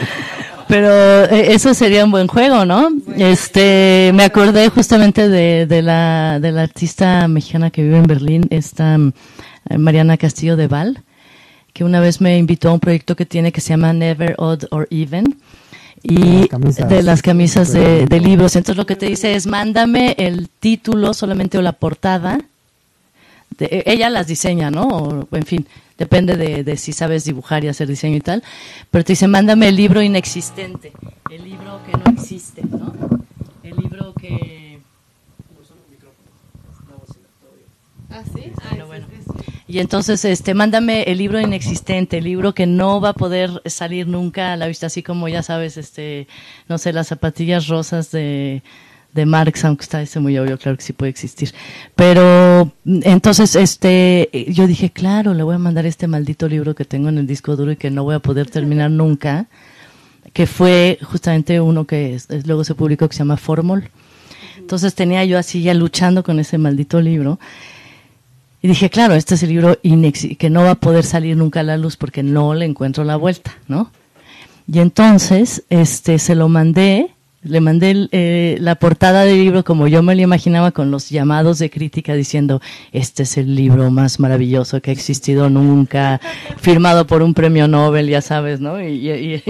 pero 0.74 1.24
eh, 1.26 1.52
eso 1.54 1.72
sería 1.72 2.04
un 2.04 2.10
buen 2.10 2.26
juego, 2.26 2.64
¿no? 2.64 2.88
Este, 3.16 4.10
me 4.12 4.24
acordé 4.24 4.68
justamente 4.70 5.28
de, 5.28 5.66
de 5.66 5.82
la 5.82 6.40
de 6.40 6.50
la 6.50 6.62
artista 6.62 7.28
mexicana 7.28 7.70
que 7.70 7.84
vive 7.84 7.98
en 7.98 8.06
Berlín, 8.08 8.46
esta 8.50 8.96
eh, 8.96 9.78
Mariana 9.78 10.16
Castillo 10.16 10.56
de 10.56 10.66
Val, 10.66 11.02
que 11.72 11.84
una 11.84 12.00
vez 12.00 12.20
me 12.20 12.38
invitó 12.38 12.70
a 12.70 12.72
un 12.72 12.80
proyecto 12.80 13.14
que 13.14 13.24
tiene 13.24 13.52
que 13.52 13.60
se 13.60 13.68
llama 13.70 13.92
Never 13.92 14.34
Odd 14.38 14.64
or 14.72 14.88
Even 14.90 15.36
y 16.02 16.48
camisas. 16.48 16.88
de 16.88 17.02
las 17.04 17.22
camisas 17.22 17.72
de, 17.72 18.06
de 18.06 18.20
libros. 18.20 18.56
Entonces 18.56 18.76
lo 18.76 18.84
que 18.84 18.96
te 18.96 19.06
dice 19.06 19.36
es 19.36 19.46
mándame 19.46 20.16
el 20.18 20.48
título 20.58 21.14
solamente 21.14 21.56
o 21.56 21.62
la 21.62 21.72
portada 21.72 22.40
de- 23.58 23.84
ella 23.86 24.10
las 24.10 24.26
diseña, 24.26 24.72
¿no? 24.72 24.88
O, 24.88 25.28
en 25.36 25.44
fin, 25.46 25.66
depende 25.98 26.36
de, 26.36 26.64
de 26.64 26.76
si 26.76 26.92
sabes 26.92 27.24
dibujar 27.24 27.64
y 27.64 27.68
hacer 27.68 27.88
diseño 27.88 28.16
y 28.16 28.20
tal. 28.20 28.42
Pero 28.90 29.04
te 29.04 29.12
dice, 29.12 29.28
mándame 29.28 29.68
el 29.68 29.76
libro 29.76 30.02
inexistente, 30.02 30.92
el 31.30 31.44
libro 31.44 31.80
que 31.86 31.92
no 31.92 32.04
existe, 32.18 32.62
¿no? 32.64 32.92
El 33.62 33.76
libro 33.76 34.14
que... 34.14 34.78
¿Ah, 38.10 38.22
sí? 38.32 38.52
Bueno, 38.70 38.86
bueno. 38.86 39.06
Y 39.66 39.80
entonces, 39.80 40.24
este, 40.24 40.54
mándame 40.54 41.02
el 41.02 41.18
libro 41.18 41.40
inexistente, 41.40 42.18
el 42.18 42.24
libro 42.24 42.54
que 42.54 42.64
no 42.66 43.00
va 43.00 43.08
a 43.08 43.14
poder 43.14 43.60
salir 43.64 44.06
nunca 44.06 44.52
a 44.52 44.56
la 44.56 44.68
vista, 44.68 44.86
así 44.86 45.02
como 45.02 45.26
ya 45.26 45.42
sabes, 45.42 45.76
este, 45.76 46.28
no 46.68 46.78
sé, 46.78 46.92
las 46.92 47.08
zapatillas 47.08 47.66
rosas 47.66 48.12
de, 48.12 48.62
de 49.14 49.26
Marx, 49.26 49.64
aunque 49.64 49.84
está 49.84 50.02
ese 50.02 50.18
muy 50.20 50.36
obvio, 50.38 50.58
claro 50.58 50.76
que 50.76 50.82
sí 50.82 50.92
puede 50.92 51.10
existir. 51.10 51.52
Pero, 51.94 52.72
mm, 52.84 53.00
entonces, 53.04 53.54
este, 53.56 54.28
yo 54.48 54.66
dije, 54.66 54.90
claro, 54.90 55.34
le 55.34 55.42
voy 55.44 55.54
a 55.54 55.58
mandar 55.58 55.86
este 55.86 56.08
maldito 56.08 56.48
libro 56.48 56.74
que 56.74 56.84
tengo 56.84 57.08
en 57.08 57.18
el 57.18 57.26
disco 57.26 57.54
duro 57.56 57.72
y 57.72 57.76
que 57.76 57.90
no 57.90 58.02
voy 58.04 58.16
a 58.16 58.18
poder 58.18 58.50
terminar 58.50 58.90
nunca, 58.90 59.46
que 60.32 60.46
fue 60.46 60.98
justamente 61.02 61.60
uno 61.60 61.84
que 61.84 62.14
es- 62.14 62.28
luego 62.46 62.64
se 62.64 62.74
publicó 62.74 63.08
que 63.08 63.14
se 63.14 63.20
llama 63.20 63.36
Formol. 63.36 63.88
Entonces 64.58 64.94
tenía 64.94 65.24
yo 65.24 65.38
así 65.38 65.62
ya 65.62 65.74
luchando 65.74 66.24
con 66.24 66.40
ese 66.40 66.58
maldito 66.58 67.00
libro. 67.00 67.38
Y 68.62 68.68
dije, 68.68 68.88
claro, 68.90 69.14
este 69.14 69.34
es 69.36 69.42
el 69.42 69.50
libro 69.50 69.78
que 69.82 70.50
no 70.50 70.62
va 70.62 70.70
a 70.72 70.74
poder 70.76 71.04
salir 71.04 71.36
nunca 71.36 71.60
a 71.60 71.62
la 71.64 71.76
luz 71.76 71.96
porque 71.96 72.22
no 72.22 72.54
le 72.54 72.64
encuentro 72.64 73.04
la 73.04 73.16
vuelta, 73.16 73.54
¿no? 73.68 73.90
Y 74.66 74.78
entonces, 74.78 75.62
este, 75.68 76.18
se 76.18 76.34
lo 76.34 76.48
mandé, 76.48 77.13
le 77.44 77.60
mandé 77.60 78.08
eh, 78.12 78.56
la 78.60 78.74
portada 78.74 79.24
del 79.24 79.38
libro 79.38 79.64
como 79.64 79.86
yo 79.86 80.02
me 80.02 80.14
lo 80.14 80.22
imaginaba 80.22 80.72
con 80.72 80.90
los 80.90 81.10
llamados 81.10 81.58
de 81.58 81.70
crítica 81.70 82.14
diciendo, 82.14 82.60
este 82.92 83.22
es 83.24 83.36
el 83.36 83.54
libro 83.54 83.90
más 83.90 84.18
maravilloso 84.18 84.80
que 84.80 84.90
ha 84.90 84.94
existido 84.94 85.48
nunca, 85.50 86.20
firmado 86.58 87.06
por 87.06 87.22
un 87.22 87.34
premio 87.34 87.68
Nobel, 87.68 88.08
ya 88.08 88.20
sabes, 88.22 88.60
¿no? 88.60 88.80
Y, 88.82 89.40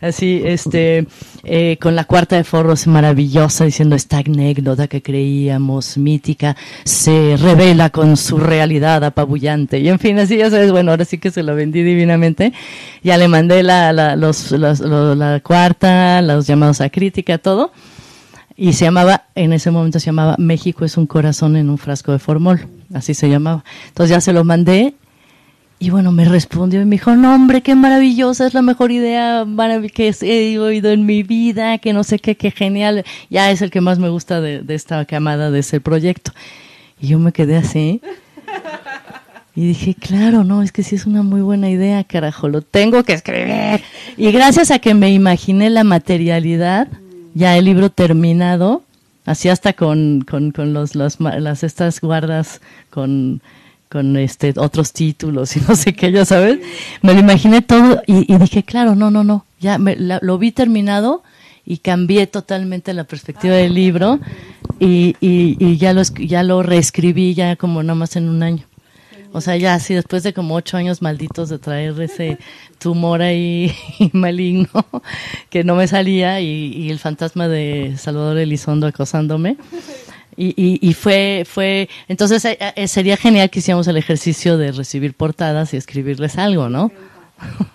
así, 0.00 0.40
este, 0.44 1.06
eh, 1.44 1.76
con 1.80 1.94
la 1.96 2.04
cuarta 2.04 2.36
de 2.36 2.44
forros 2.44 2.86
maravillosa 2.86 3.64
diciendo 3.64 3.96
esta 3.96 4.18
anécdota 4.18 4.86
que 4.88 5.02
creíamos 5.02 5.98
mítica 5.98 6.56
se 6.84 7.36
revela 7.36 7.90
con 7.90 8.16
su 8.16 8.38
realidad 8.38 9.02
apabullante. 9.04 9.78
Y 9.80 9.88
en 9.88 9.98
fin, 9.98 10.18
así 10.18 10.36
ya 10.36 10.50
sabes, 10.50 10.70
bueno, 10.72 10.90
ahora 10.92 11.04
sí 11.04 11.18
que 11.18 11.30
se 11.30 11.42
lo 11.42 11.54
vendí 11.54 11.82
divinamente. 11.82 12.52
Ya 13.02 13.16
le 13.16 13.28
mandé 13.28 13.62
la, 13.62 13.92
la, 13.92 14.16
los, 14.16 14.52
los- 14.52 14.80
lo- 14.80 15.14
la 15.14 15.40
cuarta, 15.40 16.20
los 16.22 16.46
llamados 16.46 16.80
a 16.80 16.90
crítica, 16.90 17.38
todo. 17.40 17.72
Y 18.56 18.74
se 18.74 18.84
llamaba, 18.84 19.24
en 19.34 19.52
ese 19.52 19.70
momento 19.70 19.98
se 20.00 20.06
llamaba 20.06 20.36
México 20.38 20.84
es 20.84 20.96
un 20.96 21.06
corazón 21.06 21.56
en 21.56 21.70
un 21.70 21.78
frasco 21.78 22.12
de 22.12 22.18
formol. 22.18 22.66
Así 22.92 23.14
se 23.14 23.28
llamaba. 23.28 23.64
Entonces 23.88 24.10
ya 24.10 24.20
se 24.20 24.32
lo 24.32 24.44
mandé. 24.44 24.94
Y 25.78 25.88
bueno, 25.88 26.12
me 26.12 26.26
respondió 26.26 26.82
y 26.82 26.84
me 26.84 26.96
dijo, 26.96 27.16
no 27.16 27.34
hombre, 27.34 27.62
qué 27.62 27.74
maravillosa, 27.74 28.46
es 28.46 28.52
la 28.52 28.60
mejor 28.60 28.92
idea 28.92 29.46
que 29.94 30.14
he 30.20 30.58
oído 30.58 30.90
en 30.90 31.06
mi 31.06 31.22
vida, 31.22 31.78
que 31.78 31.94
no 31.94 32.04
sé 32.04 32.18
qué, 32.18 32.36
qué 32.36 32.50
genial. 32.50 33.02
Ya 33.30 33.50
es 33.50 33.62
el 33.62 33.70
que 33.70 33.80
más 33.80 33.98
me 33.98 34.10
gusta 34.10 34.42
de, 34.42 34.60
de 34.60 34.74
esta 34.74 35.02
camada 35.06 35.50
de 35.50 35.60
ese 35.60 35.80
proyecto. 35.80 36.32
Y 37.00 37.08
yo 37.08 37.18
me 37.18 37.32
quedé 37.32 37.56
así. 37.56 38.02
Y 39.56 39.66
dije, 39.66 39.94
claro, 39.94 40.44
no, 40.44 40.62
es 40.62 40.70
que 40.70 40.82
sí 40.82 40.94
es 40.94 41.06
una 41.06 41.22
muy 41.22 41.40
buena 41.40 41.68
idea, 41.68 42.04
carajo, 42.04 42.48
lo 42.48 42.62
tengo 42.62 43.02
que 43.02 43.14
escribir. 43.14 43.82
Y 44.16 44.30
gracias 44.30 44.70
a 44.70 44.78
que 44.78 44.94
me 44.94 45.10
imaginé 45.10 45.70
la 45.70 45.82
materialidad, 45.82 46.88
ya 47.34 47.56
el 47.56 47.64
libro 47.64 47.90
terminado, 47.90 48.82
así 49.24 49.48
hasta 49.48 49.72
con, 49.72 50.22
con, 50.28 50.52
con 50.52 50.72
los, 50.72 50.94
las, 50.94 51.62
estas 51.62 52.00
guardas 52.00 52.60
con, 52.90 53.40
con 53.88 54.16
este 54.16 54.54
otros 54.56 54.92
títulos 54.92 55.56
y 55.56 55.60
no 55.68 55.76
sé 55.76 55.94
qué, 55.94 56.12
ya 56.12 56.24
sabes, 56.24 56.58
me 57.02 57.14
lo 57.14 57.20
imaginé 57.20 57.62
todo 57.62 58.02
y, 58.06 58.36
dije, 58.36 58.62
claro, 58.62 58.94
no, 58.94 59.10
no, 59.10 59.24
no, 59.24 59.44
ya 59.60 59.78
me, 59.78 59.96
la, 59.96 60.18
lo 60.22 60.38
vi 60.38 60.52
terminado 60.52 61.22
y 61.64 61.78
cambié 61.78 62.26
totalmente 62.26 62.94
la 62.94 63.04
perspectiva 63.04 63.54
del 63.54 63.74
libro 63.74 64.18
y, 64.78 65.16
y, 65.20 65.56
y 65.58 65.76
ya 65.76 65.92
lo 65.92 66.02
ya 66.02 66.42
lo 66.42 66.62
reescribí 66.62 67.34
ya 67.34 67.56
como 67.56 67.82
nomás 67.82 68.16
en 68.16 68.28
un 68.28 68.42
año. 68.42 68.69
O 69.32 69.40
sea, 69.40 69.56
ya 69.56 69.74
así 69.74 69.94
después 69.94 70.22
de 70.22 70.32
como 70.32 70.56
ocho 70.56 70.76
años 70.76 71.02
malditos 71.02 71.48
de 71.48 71.58
traer 71.58 72.00
ese 72.00 72.38
tumor 72.78 73.22
ahí 73.22 73.72
maligno 74.12 74.68
que 75.50 75.62
no 75.62 75.76
me 75.76 75.86
salía 75.86 76.40
y, 76.40 76.90
el 76.90 76.98
fantasma 76.98 77.46
de 77.46 77.94
Salvador 77.96 78.38
Elizondo 78.38 78.86
acosándome. 78.86 79.56
Y, 80.36 80.48
y, 80.56 80.78
y, 80.80 80.94
fue, 80.94 81.44
fue, 81.48 81.88
entonces 82.08 82.44
eh, 82.44 82.58
eh, 82.74 82.88
sería 82.88 83.16
genial 83.16 83.50
que 83.50 83.58
hiciéramos 83.58 83.86
el 83.88 83.96
ejercicio 83.96 84.56
de 84.58 84.72
recibir 84.72 85.14
portadas 85.14 85.74
y 85.74 85.76
escribirles 85.76 86.38
algo, 86.38 86.68
¿no? 86.68 86.90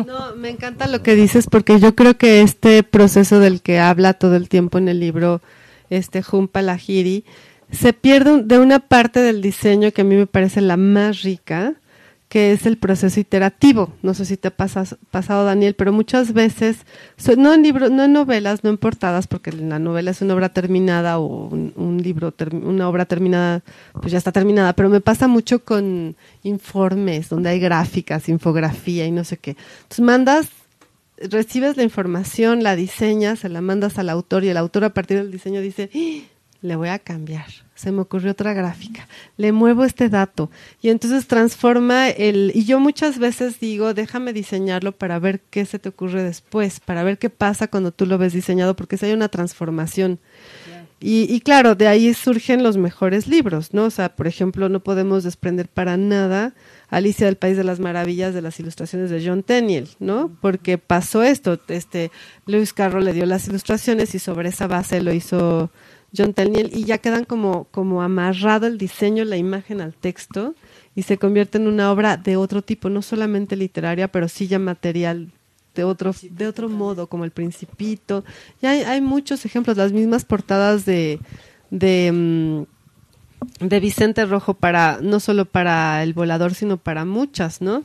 No, 0.06 0.36
me 0.36 0.50
encanta 0.50 0.88
lo 0.88 1.04
que 1.04 1.16
dices 1.16 1.48
porque 1.50 1.80
yo 1.80 1.96
creo 1.96 2.18
que 2.18 2.42
este 2.42 2.84
proceso 2.84 3.40
del 3.40 3.62
que 3.62 3.80
habla 3.80 4.14
todo 4.14 4.36
el 4.36 4.50
tiempo 4.50 4.78
en 4.78 4.88
el 4.88 5.00
libro, 5.00 5.42
este 5.90 6.24
Jumpa 6.24 6.62
Lahiri, 6.62 7.26
se 7.76 7.94
pierde 7.94 8.44
de 8.44 8.60
una 8.60 8.80
parte 8.80 9.20
del 9.20 9.42
diseño 9.42 9.92
que 9.92 10.02
a 10.02 10.06
mí 10.06 10.16
me 10.16 10.28
parece 10.28 10.62
la 10.62 10.78
más 10.78 11.22
rica, 11.22 11.76
que 12.30 12.52
es 12.52 12.66
el 12.66 12.78
proceso 12.78 13.20
iterativo. 13.20 13.94
No 14.02 14.14
sé 14.14 14.26
si 14.26 14.36
te 14.36 14.48
ha 14.48 14.52
pasado, 14.52 15.46
Daniel, 15.46 15.76
pero 15.76 15.94
muchas 15.94 16.34
veces, 16.34 16.80
no 17.38 17.54
en 17.54 17.64
libros, 17.64 17.92
no 17.92 18.04
en 18.04 18.14
novelas, 18.14 18.64
no 18.64 18.70
en 18.70 18.78
portadas, 18.78 19.28
porque 19.28 19.52
la 19.52 19.80
novela 19.80 20.12
es 20.12 20.22
una 20.22 20.34
obra 20.34 20.50
terminada 20.50 21.20
o 21.20 21.48
un, 21.48 21.74
un 21.76 22.02
libro, 22.02 22.34
una 22.52 22.90
obra 22.90 23.06
terminada, 23.06 23.64
pues 23.94 24.12
ya 24.12 24.18
está 24.18 24.32
terminada, 24.32 24.74
pero 24.74 24.90
me 24.90 25.02
pasa 25.02 25.28
mucho 25.28 25.64
con 25.64 26.16
informes, 26.44 27.30
donde 27.30 27.50
hay 27.50 27.60
gráficas, 27.60 28.28
infografía 28.28 29.06
y 29.06 29.12
no 29.12 29.24
sé 29.24 29.38
qué. 29.38 29.56
Entonces 29.84 30.06
mandas 30.06 30.50
recibes 31.18 31.78
la 31.78 31.84
información, 31.84 32.64
la 32.64 32.76
diseñas, 32.76 33.40
se 33.40 33.50
la 33.50 33.62
mandas 33.62 33.98
al 33.98 34.10
autor 34.10 34.44
y 34.44 34.50
el 34.50 34.58
autor 34.58 34.84
a 34.84 34.94
partir 34.94 35.18
del 35.18 35.32
diseño 35.32 35.62
dice, 35.62 35.90
¡Ah! 35.94 36.35
Le 36.66 36.76
voy 36.76 36.90
a 36.90 37.00
cambiar, 37.00 37.46
se 37.76 37.92
me 37.92 38.02
ocurrió 38.02 38.32
otra 38.32 38.54
gráfica, 38.54 39.08
le 39.38 39.52
muevo 39.52 39.86
este 39.86 40.10
dato 40.10 40.50
y 40.82 40.90
entonces 40.90 41.28
transforma 41.28 42.10
el, 42.10 42.52
y 42.54 42.66
yo 42.66 42.80
muchas 42.80 43.20
veces 43.20 43.60
digo, 43.60 43.94
déjame 43.94 44.34
diseñarlo 44.34 44.92
para 44.92 45.20
ver 45.20 45.42
qué 45.50 45.66
se 45.66 45.80
te 45.80 45.90
ocurre 45.90 46.24
después, 46.24 46.80
para 46.80 47.04
ver 47.04 47.18
qué 47.18 47.30
pasa 47.30 47.68
cuando 47.68 47.92
tú 47.92 48.06
lo 48.06 48.18
ves 48.18 48.34
diseñado, 48.34 48.76
porque 48.76 48.98
si 48.98 49.06
hay 49.06 49.14
una 49.14 49.30
transformación. 49.30 50.20
Y, 51.02 51.28
y, 51.32 51.42
claro, 51.42 51.76
de 51.76 51.88
ahí 51.88 52.14
surgen 52.14 52.64
los 52.64 52.78
mejores 52.78 53.28
libros, 53.28 53.74
¿no? 53.74 53.84
O 53.84 53.90
sea, 53.90 54.16
por 54.16 54.28
ejemplo, 54.28 54.70
no 54.70 54.80
podemos 54.80 55.24
desprender 55.26 55.68
para 55.68 55.98
nada 55.98 56.54
Alicia 56.90 57.26
del 57.26 57.36
País 57.36 57.58
de 57.58 57.66
las 57.66 57.80
Maravillas 57.80 58.34
de 58.34 58.42
las 58.42 58.60
ilustraciones 58.60 59.10
de 59.10 59.24
John 59.26 59.44
Tenniel, 59.44 59.90
¿no? 60.00 60.32
Porque 60.42 60.78
pasó 60.78 61.22
esto, 61.22 61.60
este, 61.68 62.12
Lewis 62.46 62.74
Carroll 62.74 63.04
le 63.04 63.14
dio 63.14 63.26
las 63.26 63.48
ilustraciones 63.48 64.16
y 64.16 64.20
sobre 64.20 64.50
esa 64.50 64.68
base 64.68 65.02
lo 65.02 65.14
hizo 65.14 65.70
John 66.18 66.34
Tenniel 66.34 66.72
y 66.74 66.86
ya 66.86 66.98
quedan 66.98 67.26
como, 67.26 67.66
como 67.72 68.02
amarrado 68.02 68.68
el 68.68 68.78
diseño, 68.78 69.26
la 69.26 69.38
imagen 69.38 69.82
al 69.82 69.94
texto 69.94 70.56
y 70.96 71.04
se 71.04 71.18
convierte 71.18 71.58
en 71.58 71.68
una 71.68 71.92
obra 71.92 72.18
de 72.18 72.38
otro 72.38 72.62
tipo, 72.62 72.90
no 72.90 73.02
solamente 73.02 73.56
literaria, 73.56 74.08
pero 74.08 74.28
sí 74.28 74.48
ya 74.48 74.60
material 74.60 75.32
de 75.76 75.84
otro, 75.84 76.14
de 76.32 76.48
otro 76.48 76.70
modo, 76.70 77.08
como 77.08 77.26
el 77.26 77.32
Principito. 77.32 78.24
Y 78.62 78.66
hay, 78.68 78.82
hay 78.82 79.02
muchos 79.02 79.46
ejemplos, 79.46 79.78
las 79.78 79.92
mismas 79.92 80.24
portadas 80.24 80.86
de, 80.86 81.20
de, 81.70 82.12
mm, 82.12 83.66
de 83.68 83.80
Vicente 83.80 84.26
Rojo 84.26 84.54
para, 84.54 85.00
no 85.02 85.20
solo 85.20 85.46
para 85.46 86.02
el 86.02 86.14
volador, 86.14 86.54
sino 86.54 86.78
para 86.78 87.04
muchas, 87.04 87.62
¿no? 87.62 87.84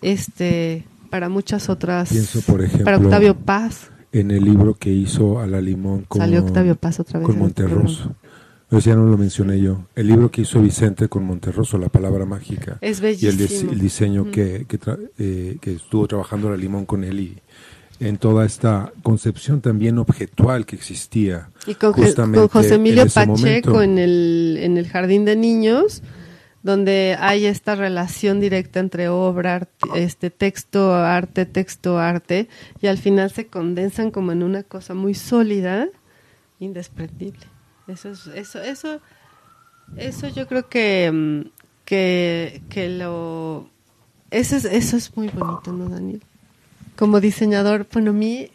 Este, 0.00 0.84
para 1.10 1.28
muchas 1.28 1.68
otras. 1.68 2.10
Pienso, 2.10 2.40
por 2.42 2.62
ejemplo, 2.62 2.84
para 2.84 2.98
Octavio 2.98 3.36
Paz 3.36 3.90
en 4.12 4.30
el 4.30 4.44
libro 4.44 4.74
que 4.74 4.90
hizo 4.90 5.40
a 5.40 5.46
la 5.46 5.60
limón 5.60 6.04
con, 6.06 6.20
Salió 6.20 6.40
Octavio 6.40 6.76
Paz 6.76 7.00
otra 7.00 7.18
vez 7.18 7.26
con 7.26 7.38
Monterroso. 7.38 8.14
Eso 8.70 8.80
ya 8.80 8.96
no 8.96 9.04
lo 9.04 9.18
mencioné 9.18 9.60
yo. 9.60 9.84
El 9.94 10.06
libro 10.06 10.30
que 10.30 10.42
hizo 10.42 10.60
Vicente 10.62 11.08
con 11.08 11.24
Monterroso, 11.24 11.76
La 11.76 11.90
Palabra 11.90 12.24
Mágica. 12.24 12.78
Es 12.80 13.00
bellísimo. 13.00 13.32
Y 13.32 13.64
el, 13.66 13.72
el 13.72 13.78
diseño 13.80 14.24
mm. 14.24 14.30
que, 14.30 14.66
que, 14.66 14.78
eh, 15.18 15.58
que, 15.60 15.74
estuvo 15.74 16.06
trabajando 16.06 16.48
la 16.48 16.56
limón 16.56 16.86
con 16.86 17.04
él 17.04 17.20
y 17.20 17.38
en 18.00 18.16
toda 18.16 18.46
esta 18.46 18.92
concepción 19.02 19.60
también 19.60 19.98
objetual 19.98 20.64
que 20.64 20.76
existía. 20.76 21.50
Y 21.66 21.74
con, 21.74 21.92
con 21.92 22.48
José 22.48 22.74
Emilio 22.74 23.06
Pacheco 23.06 23.82
en 23.82 23.98
el, 23.98 24.58
en 24.60 24.78
el 24.78 24.88
Jardín 24.88 25.24
de 25.24 25.36
Niños 25.36 26.02
donde 26.62 27.16
hay 27.18 27.46
esta 27.46 27.74
relación 27.74 28.40
directa 28.40 28.80
entre 28.80 29.08
obra, 29.08 29.68
este 29.94 30.30
texto, 30.30 30.94
arte, 30.94 31.46
texto, 31.46 31.98
arte, 31.98 32.48
y 32.80 32.86
al 32.86 32.98
final 32.98 33.30
se 33.30 33.46
condensan 33.46 34.10
como 34.10 34.32
en 34.32 34.42
una 34.42 34.62
cosa 34.62 34.94
muy 34.94 35.14
sólida, 35.14 35.88
indespreciable. 36.60 37.46
Eso 37.88 38.10
es, 38.10 38.26
eso, 38.28 38.62
eso, 38.62 39.00
eso 39.96 40.28
yo 40.28 40.46
creo 40.46 40.68
que, 40.68 41.10
mm, 41.12 41.50
que, 41.84 42.62
que 42.68 42.88
lo 42.88 43.72
eso 44.32 44.56
es, 44.56 44.64
eso 44.64 44.96
es 44.96 45.14
muy 45.14 45.28
bonito, 45.28 45.72
¿no, 45.72 45.90
Daniel? 45.90 46.22
Como 46.96 47.20
diseñador, 47.20 47.86
bueno, 47.92 48.10
a 48.10 48.14
mí 48.14 48.48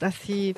así, 0.00 0.54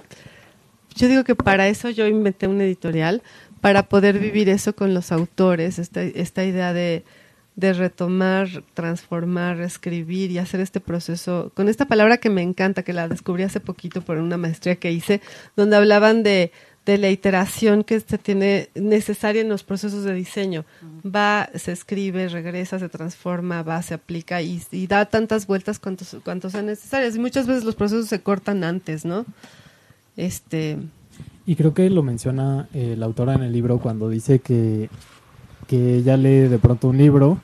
yo 0.94 1.08
digo 1.08 1.24
que 1.24 1.34
para 1.34 1.68
eso 1.68 1.88
yo 1.88 2.06
inventé 2.06 2.46
un 2.46 2.60
editorial, 2.60 3.22
para 3.66 3.88
poder 3.88 4.20
vivir 4.20 4.48
eso 4.48 4.76
con 4.76 4.94
los 4.94 5.10
autores, 5.10 5.80
esta, 5.80 6.00
esta 6.00 6.44
idea 6.44 6.72
de, 6.72 7.02
de 7.56 7.72
retomar, 7.72 8.48
transformar, 8.74 9.60
escribir 9.60 10.30
y 10.30 10.38
hacer 10.38 10.60
este 10.60 10.78
proceso 10.78 11.50
con 11.52 11.68
esta 11.68 11.86
palabra 11.86 12.18
que 12.18 12.30
me 12.30 12.42
encanta, 12.42 12.84
que 12.84 12.92
la 12.92 13.08
descubrí 13.08 13.42
hace 13.42 13.58
poquito 13.58 14.02
por 14.02 14.18
una 14.18 14.36
maestría 14.36 14.76
que 14.76 14.92
hice, 14.92 15.20
donde 15.56 15.74
hablaban 15.74 16.22
de, 16.22 16.52
de 16.84 16.96
la 16.96 17.10
iteración 17.10 17.82
que 17.82 17.98
se 17.98 18.18
tiene 18.18 18.68
necesaria 18.76 19.40
en 19.40 19.48
los 19.48 19.64
procesos 19.64 20.04
de 20.04 20.14
diseño. 20.14 20.64
Va, 21.04 21.50
se 21.56 21.72
escribe, 21.72 22.28
regresa, 22.28 22.78
se 22.78 22.88
transforma, 22.88 23.64
va, 23.64 23.82
se 23.82 23.94
aplica 23.94 24.42
y, 24.42 24.62
y 24.70 24.86
da 24.86 25.06
tantas 25.06 25.48
vueltas 25.48 25.80
cuantos, 25.80 26.16
cuantos 26.22 26.52
sean 26.52 26.66
necesarias. 26.66 27.16
Y 27.16 27.18
muchas 27.18 27.48
veces 27.48 27.64
los 27.64 27.74
procesos 27.74 28.06
se 28.06 28.20
cortan 28.22 28.62
antes, 28.62 29.04
¿no? 29.04 29.26
Este, 30.16 30.78
y 31.46 31.54
creo 31.54 31.72
que 31.74 31.88
lo 31.90 32.02
menciona 32.02 32.68
eh, 32.74 32.96
la 32.98 33.06
autora 33.06 33.34
en 33.34 33.42
el 33.42 33.52
libro 33.52 33.78
cuando 33.78 34.08
dice 34.08 34.40
que, 34.40 34.90
que 35.66 35.96
ella 35.96 36.16
lee 36.16 36.48
de 36.48 36.58
pronto 36.58 36.88
un 36.88 36.98
libro 36.98 37.38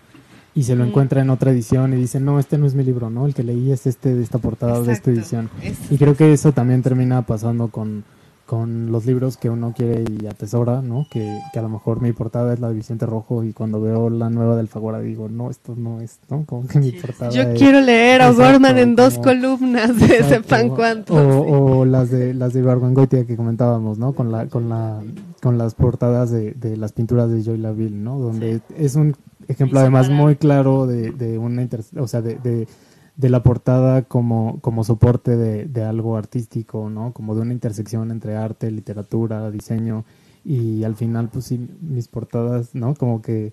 y 0.54 0.64
se 0.64 0.76
lo 0.76 0.84
encuentra 0.84 1.22
en 1.22 1.30
otra 1.30 1.50
edición 1.50 1.94
y 1.94 1.96
dice, 1.96 2.20
no, 2.20 2.38
este 2.38 2.58
no 2.58 2.66
es 2.66 2.74
mi 2.74 2.84
libro, 2.84 3.08
¿no? 3.08 3.26
El 3.26 3.32
que 3.32 3.42
leí 3.42 3.72
es 3.72 3.86
este 3.86 4.14
de 4.14 4.22
esta 4.22 4.38
portada 4.38 4.78
Exacto. 4.78 4.88
de 4.88 4.92
esta 4.92 5.10
edición. 5.10 5.50
y 5.88 5.96
creo 5.96 6.14
que 6.14 6.32
eso 6.32 6.52
también 6.52 6.82
termina 6.82 7.22
pasando 7.22 7.68
con, 7.68 8.04
con 8.52 8.92
los 8.92 9.06
libros 9.06 9.38
que 9.38 9.48
uno 9.48 9.72
quiere 9.74 10.04
y 10.04 10.26
atesora, 10.26 10.82
¿no? 10.82 11.06
Que, 11.10 11.40
que, 11.54 11.58
a 11.58 11.62
lo 11.62 11.70
mejor 11.70 12.02
mi 12.02 12.12
portada 12.12 12.52
es 12.52 12.60
la 12.60 12.68
de 12.68 12.74
Vicente 12.74 13.06
Rojo 13.06 13.44
y 13.44 13.54
cuando 13.54 13.80
veo 13.80 14.10
la 14.10 14.28
nueva 14.28 14.56
del 14.56 14.68
Fagora 14.68 15.00
digo, 15.00 15.30
no, 15.30 15.48
esto 15.48 15.74
no 15.74 16.02
es, 16.02 16.20
¿no? 16.28 16.44
Como 16.44 16.68
que 16.68 16.78
mi 16.78 16.92
portada 16.92 17.30
Yo 17.30 17.44
es, 17.44 17.58
quiero 17.58 17.80
leer 17.80 18.20
a 18.20 18.30
Gorman 18.30 18.76
en 18.76 18.94
dos 18.94 19.14
como, 19.14 19.24
columnas 19.24 19.98
de 19.98 20.04
exacto, 20.04 20.28
sepan 20.28 20.68
cuánto. 20.68 21.14
O, 21.14 21.18
sí. 21.18 21.50
o, 21.50 21.84
las 21.86 22.10
de 22.10 22.34
las 22.34 22.52
de 22.52 22.60
Barguengoitia 22.60 23.24
que 23.24 23.38
comentábamos, 23.38 23.96
¿no? 23.96 24.12
Con 24.12 24.30
la 24.30 24.46
con 24.48 24.68
la 24.68 25.00
con 25.40 25.56
las 25.56 25.74
portadas 25.74 26.30
de, 26.30 26.52
de 26.52 26.76
las 26.76 26.92
pinturas 26.92 27.30
de 27.30 27.42
Joy 27.42 27.56
Laville, 27.56 27.96
¿no? 27.96 28.18
Donde 28.18 28.58
sí. 28.58 28.74
es 28.76 28.96
un 28.96 29.16
ejemplo 29.48 29.80
además 29.80 30.10
muy 30.10 30.36
claro 30.36 30.86
de, 30.86 31.10
de 31.12 31.38
una 31.38 31.62
inter, 31.62 31.80
o 31.96 32.06
sea, 32.06 32.20
de, 32.20 32.34
de 32.34 32.68
de 33.16 33.28
la 33.30 33.42
portada 33.42 34.02
como, 34.02 34.60
como 34.60 34.84
soporte 34.84 35.36
de, 35.36 35.66
de, 35.66 35.84
algo 35.84 36.16
artístico, 36.16 36.88
¿no? 36.90 37.12
Como 37.12 37.34
de 37.34 37.42
una 37.42 37.52
intersección 37.52 38.10
entre 38.10 38.36
arte, 38.36 38.70
literatura, 38.70 39.50
diseño 39.50 40.04
y 40.44 40.84
al 40.84 40.96
final 40.96 41.28
pues 41.28 41.46
sí, 41.46 41.68
mis 41.80 42.08
portadas, 42.08 42.74
¿no? 42.74 42.94
Como 42.94 43.22
que 43.22 43.52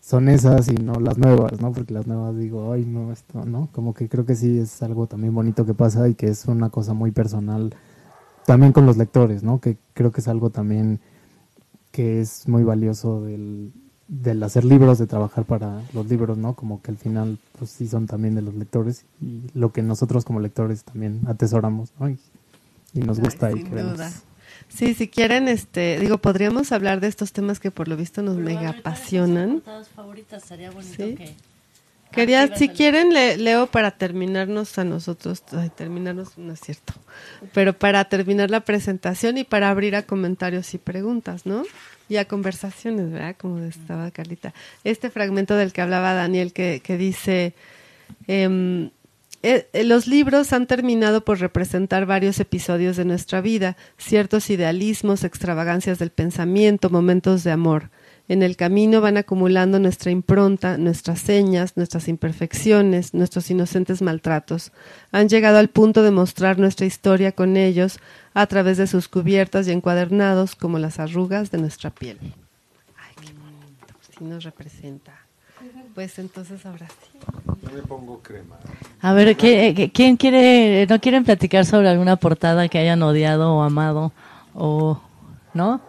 son 0.00 0.28
esas 0.28 0.68
y 0.68 0.74
no 0.74 0.94
las 1.00 1.18
nuevas, 1.18 1.60
¿no? 1.60 1.72
Porque 1.72 1.94
las 1.94 2.06
nuevas 2.06 2.36
digo, 2.36 2.72
ay, 2.72 2.84
no, 2.84 3.12
esto, 3.12 3.44
¿no? 3.44 3.68
Como 3.72 3.94
que 3.94 4.08
creo 4.08 4.24
que 4.24 4.36
sí 4.36 4.58
es 4.58 4.82
algo 4.82 5.06
también 5.06 5.34
bonito 5.34 5.66
que 5.66 5.74
pasa 5.74 6.08
y 6.08 6.14
que 6.14 6.28
es 6.28 6.46
una 6.46 6.70
cosa 6.70 6.94
muy 6.94 7.10
personal 7.10 7.74
también 8.44 8.72
con 8.72 8.86
los 8.86 8.96
lectores, 8.96 9.42
¿no? 9.42 9.60
Que 9.60 9.78
creo 9.94 10.12
que 10.12 10.20
es 10.20 10.28
algo 10.28 10.50
también 10.50 11.00
que 11.90 12.20
es 12.20 12.46
muy 12.48 12.62
valioso 12.62 13.22
del, 13.22 13.72
del 14.08 14.42
hacer 14.42 14.64
libros, 14.64 14.98
de 14.98 15.06
trabajar 15.06 15.44
para 15.44 15.82
los 15.92 16.06
libros, 16.06 16.38
¿no? 16.38 16.54
Como 16.54 16.80
que 16.80 16.90
al 16.92 16.96
final, 16.96 17.38
pues 17.58 17.70
sí 17.70 17.88
son 17.88 18.06
también 18.06 18.34
de 18.34 18.42
los 18.42 18.54
lectores 18.54 19.04
y 19.20 19.40
lo 19.54 19.72
que 19.72 19.82
nosotros 19.82 20.24
como 20.24 20.40
lectores 20.40 20.84
también 20.84 21.22
atesoramos, 21.26 21.90
¿no? 21.98 22.08
Y, 22.10 22.18
y 22.94 23.00
nos 23.00 23.18
gusta 23.18 23.48
Ay, 23.48 23.56
y 23.60 23.64
queremos. 23.64 23.94
Duda. 23.94 24.12
Sí, 24.68 24.94
si 24.94 25.08
quieren, 25.08 25.48
este, 25.48 25.98
digo, 25.98 26.18
podríamos 26.18 26.72
hablar 26.72 27.00
de 27.00 27.08
estos 27.08 27.32
temas 27.32 27.58
que 27.60 27.70
por 27.70 27.88
lo 27.88 27.96
visto 27.96 28.22
nos 28.22 28.36
mega 28.36 28.70
apasionan. 28.70 29.62
favoritas, 29.94 30.44
sería 30.44 30.70
bonito 30.70 30.94
¿Sí? 30.96 31.14
que 31.16 31.34
Quería, 32.12 32.56
si 32.56 32.68
quieren, 32.68 33.12
le- 33.12 33.36
leo 33.36 33.66
para 33.66 33.90
terminarnos 33.90 34.78
a 34.78 34.84
nosotros, 34.84 35.42
ay, 35.52 35.70
terminarnos 35.70 36.38
no 36.38 36.52
es 36.52 36.60
cierto, 36.60 36.94
pero 37.52 37.76
para 37.76 38.04
terminar 38.08 38.48
la 38.50 38.60
presentación 38.60 39.36
y 39.36 39.44
para 39.44 39.68
abrir 39.68 39.96
a 39.96 40.02
comentarios 40.02 40.72
y 40.72 40.78
preguntas, 40.78 41.44
¿no? 41.44 41.64
Y 42.08 42.16
a 42.16 42.26
conversaciones, 42.26 43.10
¿verdad? 43.10 43.36
Como 43.36 43.58
estaba 43.64 44.10
Carlita. 44.10 44.54
Este 44.84 45.10
fragmento 45.10 45.56
del 45.56 45.72
que 45.72 45.82
hablaba 45.82 46.14
Daniel, 46.14 46.52
que, 46.52 46.80
que 46.82 46.96
dice, 46.96 47.54
em, 48.28 48.90
eh, 49.42 49.68
eh, 49.72 49.84
los 49.84 50.06
libros 50.06 50.52
han 50.52 50.66
terminado 50.66 51.24
por 51.24 51.38
representar 51.38 52.06
varios 52.06 52.40
episodios 52.40 52.96
de 52.96 53.04
nuestra 53.04 53.40
vida, 53.40 53.76
ciertos 53.96 54.50
idealismos, 54.50 55.24
extravagancias 55.24 55.98
del 55.98 56.10
pensamiento, 56.10 56.90
momentos 56.90 57.44
de 57.44 57.52
amor. 57.52 57.90
En 58.28 58.42
el 58.42 58.56
camino 58.56 59.00
van 59.00 59.16
acumulando 59.16 59.78
nuestra 59.78 60.10
impronta, 60.10 60.78
nuestras 60.78 61.20
señas, 61.20 61.76
nuestras 61.76 62.08
imperfecciones, 62.08 63.14
nuestros 63.14 63.50
inocentes 63.50 64.02
maltratos. 64.02 64.72
Han 65.12 65.28
llegado 65.28 65.58
al 65.58 65.68
punto 65.68 66.02
de 66.02 66.10
mostrar 66.10 66.58
nuestra 66.58 66.86
historia 66.86 67.30
con 67.32 67.56
ellos 67.56 68.00
a 68.34 68.46
través 68.48 68.78
de 68.78 68.88
sus 68.88 69.06
cubiertas 69.08 69.68
y 69.68 69.72
encuadernados 69.72 70.56
como 70.56 70.78
las 70.80 70.98
arrugas 70.98 71.52
de 71.52 71.58
nuestra 71.58 71.90
piel. 71.90 72.18
Ay, 72.20 73.14
qué 73.24 73.32
bonito, 73.32 73.94
sí 74.18 74.24
nos 74.24 74.42
representa. 74.42 75.12
Pues 75.94 76.18
entonces 76.18 76.66
ahora 76.66 76.86
sí. 76.88 77.18
Yo 77.62 77.70
me 77.74 77.82
pongo 77.82 78.18
crema. 78.20 78.56
A 79.00 79.12
ver, 79.14 79.36
¿qué- 79.36 79.72
qué- 79.74 79.90
¿quién 79.90 80.16
quiere, 80.16 80.86
no 80.88 81.00
quieren 81.00 81.24
platicar 81.24 81.64
sobre 81.64 81.88
alguna 81.88 82.16
portada 82.16 82.68
que 82.68 82.78
hayan 82.78 83.02
odiado 83.02 83.54
o 83.54 83.62
amado? 83.62 84.12
O, 84.52 85.00
¿no? 85.54 85.80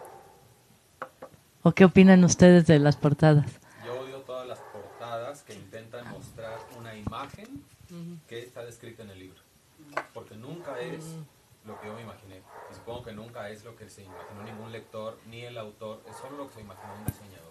¿O 1.67 1.73
qué 1.73 1.83
opinan 1.83 2.23
ustedes 2.23 2.65
de 2.65 2.79
las 2.79 2.95
portadas? 2.95 3.45
Yo 3.85 3.99
odio 3.99 4.19
todas 4.19 4.47
las 4.47 4.57
portadas 4.59 5.41
que 5.43 5.53
intentan 5.53 6.09
mostrar 6.11 6.57
una 6.79 6.95
imagen 6.95 7.61
que 8.25 8.39
está 8.43 8.63
descrita 8.63 9.03
en 9.03 9.09
el 9.09 9.19
libro. 9.19 9.39
Porque 10.13 10.35
nunca 10.37 10.79
es 10.79 11.03
lo 11.65 11.77
que 11.81 11.87
yo 11.87 11.93
me 11.93 12.03
imaginé. 12.03 12.37
Y 12.71 12.73
supongo 12.73 13.03
que 13.03 13.11
nunca 13.11 13.49
es 13.49 13.65
lo 13.65 13.75
que 13.75 13.89
se 13.89 14.01
imaginó 14.01 14.43
ningún 14.45 14.71
lector, 14.71 15.17
ni 15.29 15.41
el 15.43 15.57
autor, 15.57 16.01
es 16.09 16.15
solo 16.15 16.37
lo 16.37 16.47
que 16.47 16.53
se 16.53 16.61
imaginó 16.61 16.93
un 16.99 17.05
diseñador. 17.05 17.47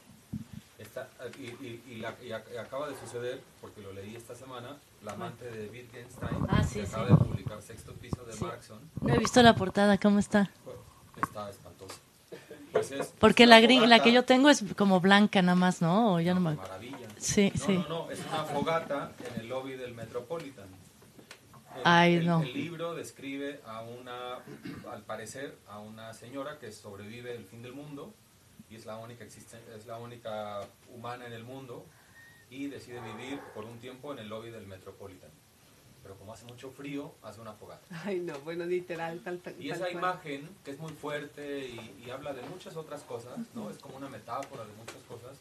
Y, 1.39 1.43
y- 1.67 1.83
y 1.89 1.95
la- 1.97 2.17
y 2.23 2.29
ac- 2.31 2.51
y 2.55 2.57
acaba 2.57 2.89
de 2.89 2.97
suceder, 2.99 3.43
porque 3.61 3.83
lo 3.83 3.93
leí 3.93 4.17
esta 4.17 4.35
semana, 4.35 4.79
La 5.03 5.13
amante 5.13 5.45
de 5.45 5.69
Wittgenstein, 5.69 6.39
Ah, 6.49 6.63
sí, 6.65 6.81
que 6.81 6.87
sí. 6.87 6.93
acaba 6.93 7.09
de 7.09 7.17
publicar 7.17 7.61
Sexto 7.61 7.93
Piso 7.95 8.25
de 8.25 8.33
Sí. 8.33 8.45
Markson, 8.45 8.79
No 9.03 9.13
he 9.15 9.19
visto 9.19 9.43
la 9.43 9.55
portada, 9.55 9.99
¿cómo 9.99 10.19
está? 10.19 10.51
Porque 13.19 13.45
es 13.45 13.49
la, 13.49 13.59
una 13.59 13.67
gri- 13.67 13.87
la 13.87 14.03
que 14.03 14.13
yo 14.13 14.25
tengo 14.25 14.49
es 14.51 14.65
como 14.77 15.01
blanca 15.01 15.43
nada 15.43 15.57
más, 15.57 15.81
¿no? 15.83 16.15
O 16.15 16.21
ya 16.21 16.35
no 16.35 16.41
me... 16.41 16.55
Maravilla. 16.55 16.97
Sí, 17.19 17.51
no, 17.55 17.65
sí. 17.67 17.73
No, 17.79 17.89
no, 17.89 18.11
es 18.11 18.21
una 18.29 18.45
fogata 18.45 19.13
en 19.35 19.41
el 19.41 19.49
lobby 19.49 19.73
del 19.75 19.95
Metropolitan. 19.95 20.67
El, 21.77 21.83
Ay, 21.85 22.15
el- 22.17 22.27
no. 22.27 22.43
el 22.43 22.53
libro 22.53 22.95
describe 22.95 23.61
a 23.67 23.83
una, 23.83 24.37
al 24.93 25.03
parecer, 25.03 25.57
a 25.69 25.79
una 25.79 26.13
señora 26.15 26.59
que 26.59 26.73
sobrevive 26.73 27.35
el 27.37 27.45
fin 27.45 27.63
del 27.63 27.73
mundo 27.73 28.13
y 28.71 28.77
es 28.77 28.87
la 28.87 28.97
única 28.99 29.25
existen- 29.25 29.61
es 29.77 29.87
la 29.87 29.99
única 29.99 30.61
humana 30.95 31.27
en 31.27 31.33
el 31.33 31.45
mundo 31.45 31.85
y 32.51 32.67
decide 32.69 33.01
vivir 33.01 33.41
por 33.55 33.65
un 33.65 33.79
tiempo 33.79 34.13
en 34.13 34.19
el 34.21 34.29
lobby 34.29 34.51
del 34.51 34.67
Metropolitan. 34.67 35.31
Pero 36.07 36.17
como 36.19 36.33
hace 36.33 36.45
mucho 36.45 36.71
frío, 36.71 37.13
hace 37.21 37.41
una 37.41 37.53
fogata. 37.53 37.85
Ay, 38.05 38.21
no, 38.21 38.39
bueno, 38.41 38.65
literal, 38.65 39.21
tal, 39.25 39.41
tal, 39.41 39.61
Y 39.61 39.71
esa 39.71 39.91
imagen, 39.91 40.49
que 40.65 40.71
es 40.71 40.79
muy 40.79 40.93
fuerte 40.93 41.67
y, 41.67 42.05
y 42.07 42.11
habla 42.11 42.33
de 42.33 42.43
muchas 42.43 42.77
otras 42.77 43.03
cosas, 43.03 43.37
¿no? 43.55 43.71
Es 43.71 43.79
como 43.79 43.97
una 43.97 44.09
metáfora 44.09 44.65
de 44.65 44.73
muchas 44.75 45.03
cosas, 45.09 45.37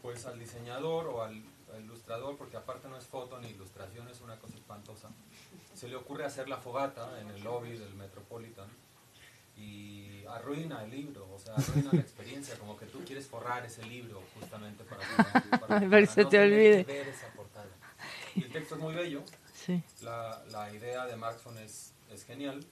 pues 0.00 0.24
al 0.24 0.38
diseñador 0.38 1.08
o 1.08 1.24
al, 1.24 1.42
al 1.74 1.82
ilustrador, 1.82 2.36
porque 2.36 2.56
aparte 2.56 2.86
no 2.86 2.96
es 2.96 3.06
foto 3.06 3.40
ni 3.40 3.48
ilustración, 3.48 4.06
es 4.06 4.20
una 4.20 4.36
cosa 4.36 4.54
espantosa, 4.54 5.08
se 5.74 5.88
le 5.88 5.96
ocurre 5.96 6.24
hacer 6.24 6.48
la 6.48 6.58
fogata 6.58 7.20
en 7.20 7.30
el 7.30 7.42
lobby 7.42 7.76
del 7.76 7.92
Metropolitan 7.94 8.68
y 9.56 10.24
arruina 10.28 10.84
el 10.84 10.92
libro, 10.92 11.28
o 11.34 11.40
sea, 11.40 11.56
arruina 11.56 11.90
la 11.92 12.00
experiencia, 12.00 12.56
como 12.56 12.76
que 12.76 12.86
tú 12.86 13.00
quieres 13.04 13.26
forrar 13.26 13.66
ese 13.66 13.82
libro 13.84 14.22
justamente 14.38 14.84
para, 14.84 15.58
para, 15.66 15.90
pero 15.90 16.06
se 16.06 16.22
no 16.22 16.28
te 16.28 16.38
olvide. 16.38 16.84
ver 16.84 17.08
esa 17.08 17.26
portada. 17.32 17.66
Y 18.36 18.44
el 18.44 18.52
texto 18.52 18.76
es 18.76 18.80
muy 18.80 18.94
bello, 18.94 19.24
Sí. 19.68 19.82
la, 20.02 20.42
la 20.50 20.72
idea 20.74 21.04
de 21.06 21.14
Markson 21.16 21.58
es, 21.58 21.92
es 22.10 22.24
genial 22.24 22.64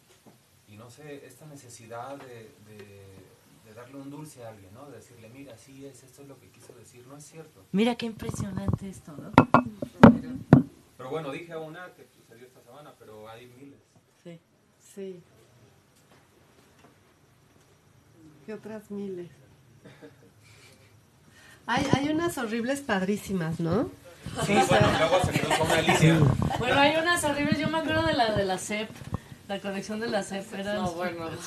y 0.66 0.76
no 0.76 0.88
sé, 0.90 1.26
esta 1.26 1.44
necesidad 1.46 2.16
de, 2.16 2.50
de- 2.66 3.26
de 3.66 3.74
darle 3.74 3.96
un 3.96 4.08
dulce 4.10 4.44
a 4.44 4.48
alguien, 4.50 4.72
¿no? 4.72 4.88
De 4.88 4.96
decirle, 4.96 5.28
mira, 5.28 5.58
sí 5.58 5.84
es, 5.84 6.02
esto 6.04 6.22
es 6.22 6.28
lo 6.28 6.38
que 6.40 6.48
quiso 6.50 6.72
decir, 6.74 7.04
no 7.06 7.16
es 7.18 7.24
cierto. 7.24 7.64
Mira 7.72 7.96
qué 7.96 8.06
impresionante 8.06 8.88
esto, 8.88 9.12
¿no? 9.12 9.32
Pero 10.96 11.10
bueno, 11.10 11.30
dije 11.32 11.54
una 11.56 11.92
que 11.94 12.06
sucedió 12.16 12.46
esta 12.46 12.62
semana, 12.62 12.94
pero 12.98 13.28
hay 13.28 13.46
miles. 13.48 13.78
Sí. 14.24 14.40
Sí. 14.94 15.20
¿Qué 18.46 18.54
otras 18.54 18.90
miles? 18.90 19.30
Hay, 21.68 21.84
hay 21.92 22.08
unas 22.10 22.38
horribles 22.38 22.80
padrísimas, 22.80 23.58
¿no? 23.58 23.90
Sí, 24.46 24.54
bueno, 24.68 24.88
luego 24.98 25.20
se 25.24 25.40
cruzó 25.40 25.64
una 25.64 25.80
línea. 25.82 26.18
Bueno, 26.58 26.80
hay 26.80 26.96
unas 26.96 27.24
horribles, 27.24 27.58
yo 27.58 27.68
me 27.68 27.78
acuerdo 27.78 28.06
de 28.06 28.12
la 28.14 28.32
de 28.34 28.44
la 28.44 28.58
CEP, 28.58 28.88
la 29.48 29.60
colección 29.60 30.00
de 30.00 30.08
la 30.08 30.22
CEP, 30.22 30.54
eran 30.54 30.86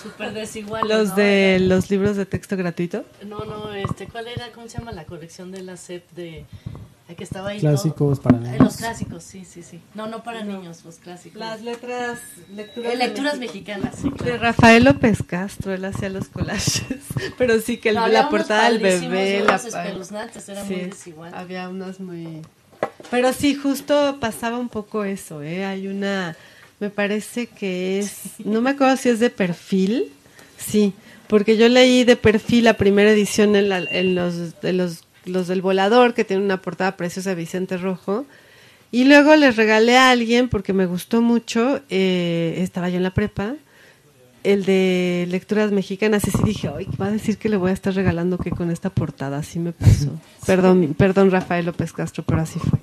súper 0.02 0.34
desiguales. 0.34 0.90
Los 0.90 1.10
¿no? 1.10 1.16
de 1.16 1.58
los 1.62 1.90
libros 1.90 2.16
de 2.16 2.26
texto 2.26 2.56
gratuito. 2.58 3.06
No, 3.26 3.46
no, 3.46 3.74
este, 3.74 4.08
¿cuál 4.08 4.28
era? 4.28 4.52
¿Cómo 4.52 4.68
se 4.68 4.78
llama 4.78 4.92
la 4.92 5.06
colección 5.06 5.52
de 5.52 5.62
la 5.62 5.78
CEP 5.78 6.10
de 6.12 6.46
que 7.18 7.24
estaba 7.24 7.50
ahí? 7.50 7.60
Clásicos 7.60 8.20
para 8.20 8.38
todo? 8.38 8.46
Eh, 8.48 8.52
niños. 8.52 8.66
Los 8.66 8.78
clásicos, 8.78 9.24
sí, 9.24 9.44
sí, 9.44 9.64
sí. 9.64 9.82
No, 9.96 10.08
no 10.08 10.24
para 10.24 10.44
niños, 10.44 10.86
los 10.86 10.96
clásicos. 10.98 11.40
letras, 11.62 12.20
Eh, 12.56 12.96
lecturas 12.96 13.38
mexicanas, 13.40 13.96
sí, 14.00 14.12
De. 14.24 14.38
Rafael 14.38 14.84
López 14.84 15.24
Castro, 15.24 15.74
él 15.74 15.84
hacía 15.86 16.10
los 16.10 16.30
collages. 16.30 16.84
Pero 17.38 17.60
sí 17.62 17.78
que 17.78 17.90
el- 17.90 17.96
No, 17.96 18.08
la 18.08 18.30
portada 18.30 18.70
del 18.70 18.80
bebé, 18.80 19.44
la 19.44 19.58
era 20.48 20.64
Sí, 20.64 20.74
muy 20.74 20.82
desigual. 20.86 21.34
Había 21.34 21.68
unos 21.70 22.00
muy. 22.00 22.42
Pero 23.12 23.34
sí, 23.34 23.56
justo 23.56 24.18
pasaba 24.20 24.58
un 24.58 24.70
poco 24.70 25.04
eso, 25.04 25.42
¿eh? 25.42 25.66
Hay 25.66 25.88
una. 25.88 26.36
Me 26.80 26.90
parece 26.90 27.48
que 27.48 28.00
es. 28.00 28.22
No 28.44 28.62
me 28.62 28.72
acuerdo 28.72 28.98
si 28.98 29.10
es 29.10 29.20
de 29.20 29.30
perfil. 29.30 30.12
Sí, 30.58 30.94
porque 31.28 31.58
yo 31.58 31.70
leí 31.70 32.04
de 32.04 32.16
perfil 32.16 32.66
la 32.66 32.74
primera 32.76 33.12
edición 33.12 33.56
en, 33.56 33.70
la- 33.70 33.80
en 33.80 34.16
los, 34.16 34.60
de 34.62 34.74
los, 34.74 35.04
los 35.26 35.48
del 35.48 35.62
volador, 35.62 36.14
que 36.14 36.26
tiene 36.26 36.44
una 36.44 36.62
portada 36.62 36.98
preciosa 36.98 37.30
de 37.32 37.36
Vicente 37.36 37.78
Rojo. 37.78 38.26
Y 38.92 39.04
luego 39.06 39.36
les 39.36 39.56
regalé 39.56 39.98
a 39.98 40.10
alguien, 40.12 40.50
porque 40.50 40.74
me 40.74 40.86
gustó 40.88 41.22
mucho, 41.22 41.80
eh, 41.90 42.56
estaba 42.58 42.90
yo 42.90 42.98
en 42.98 43.04
la 43.04 43.14
prepa, 43.14 43.54
el 44.44 44.66
de 44.66 45.28
lecturas 45.30 45.72
mexicanas. 45.72 46.28
Y 46.28 46.32
sí 46.32 46.40
dije, 46.44 46.72
ay, 46.76 46.88
va 47.00 47.06
a 47.08 47.12
decir 47.12 47.38
que 47.38 47.50
le 47.50 47.58
voy 47.58 47.70
a 47.72 47.74
estar 47.74 47.94
regalando 47.94 48.38
que 48.38 48.50
con 48.52 48.72
esta 48.72 48.90
portada. 48.90 49.38
Así 49.38 49.60
me 49.60 49.72
pasó. 49.74 50.12
Perdón, 50.46 50.96
perdón 50.98 51.30
Rafael 51.32 51.66
López 51.68 51.94
Castro, 51.94 52.24
pero 52.26 52.42
así 52.42 52.58
fue. 52.60 52.80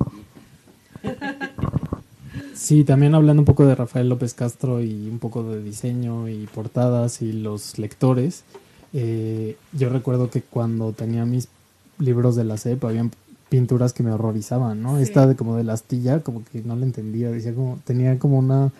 Sí, 2.56 2.84
también 2.84 3.14
hablando 3.14 3.42
un 3.42 3.46
poco 3.46 3.66
de 3.66 3.74
Rafael 3.74 4.08
López 4.08 4.32
Castro 4.32 4.80
y 4.80 5.08
un 5.08 5.18
poco 5.18 5.42
de 5.44 5.62
diseño 5.62 6.26
y 6.28 6.46
portadas 6.46 7.20
y 7.20 7.32
los 7.32 7.78
lectores, 7.78 8.44
eh, 8.94 9.56
yo 9.72 9.90
recuerdo 9.90 10.30
que 10.30 10.40
cuando 10.40 10.92
tenía 10.92 11.26
mis 11.26 11.48
libros 11.98 12.34
de 12.34 12.44
la 12.44 12.56
CEP 12.56 12.82
habían 12.84 13.10
pinturas 13.50 13.92
que 13.92 14.02
me 14.02 14.10
horrorizaban, 14.10 14.82
¿no? 14.82 14.98
Esta 14.98 15.26
de 15.26 15.36
como 15.36 15.56
de 15.56 15.64
la 15.64 15.74
astilla, 15.74 16.20
como 16.20 16.44
que 16.44 16.62
no 16.62 16.74
la 16.76 16.86
entendía, 16.86 17.30
decía 17.30 17.54
como, 17.54 17.78
tenía 17.84 18.18
como 18.18 18.38
una... 18.38 18.72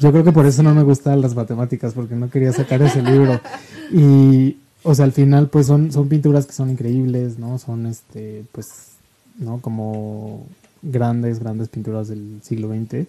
Yo 0.00 0.10
creo 0.10 0.24
que 0.24 0.32
por 0.32 0.46
eso 0.46 0.64
no 0.64 0.74
me 0.74 0.82
gustaban 0.82 1.20
las 1.20 1.36
matemáticas, 1.36 1.92
porque 1.92 2.16
no 2.16 2.30
quería 2.30 2.52
sacar 2.52 2.82
ese 2.82 3.00
libro. 3.02 3.40
Y, 3.92 4.56
o 4.82 4.94
sea, 4.94 5.04
al 5.04 5.12
final, 5.12 5.48
pues 5.48 5.66
son, 5.66 5.92
son 5.92 6.08
pinturas 6.08 6.46
que 6.46 6.52
son 6.52 6.70
increíbles, 6.70 7.38
¿no? 7.38 7.58
Son, 7.58 7.86
este, 7.86 8.44
pues, 8.52 8.92
¿no? 9.38 9.60
Como 9.60 10.46
grandes, 10.82 11.38
grandes 11.40 11.68
pinturas 11.68 12.08
del 12.08 12.40
siglo 12.42 12.68
XX, 12.68 13.06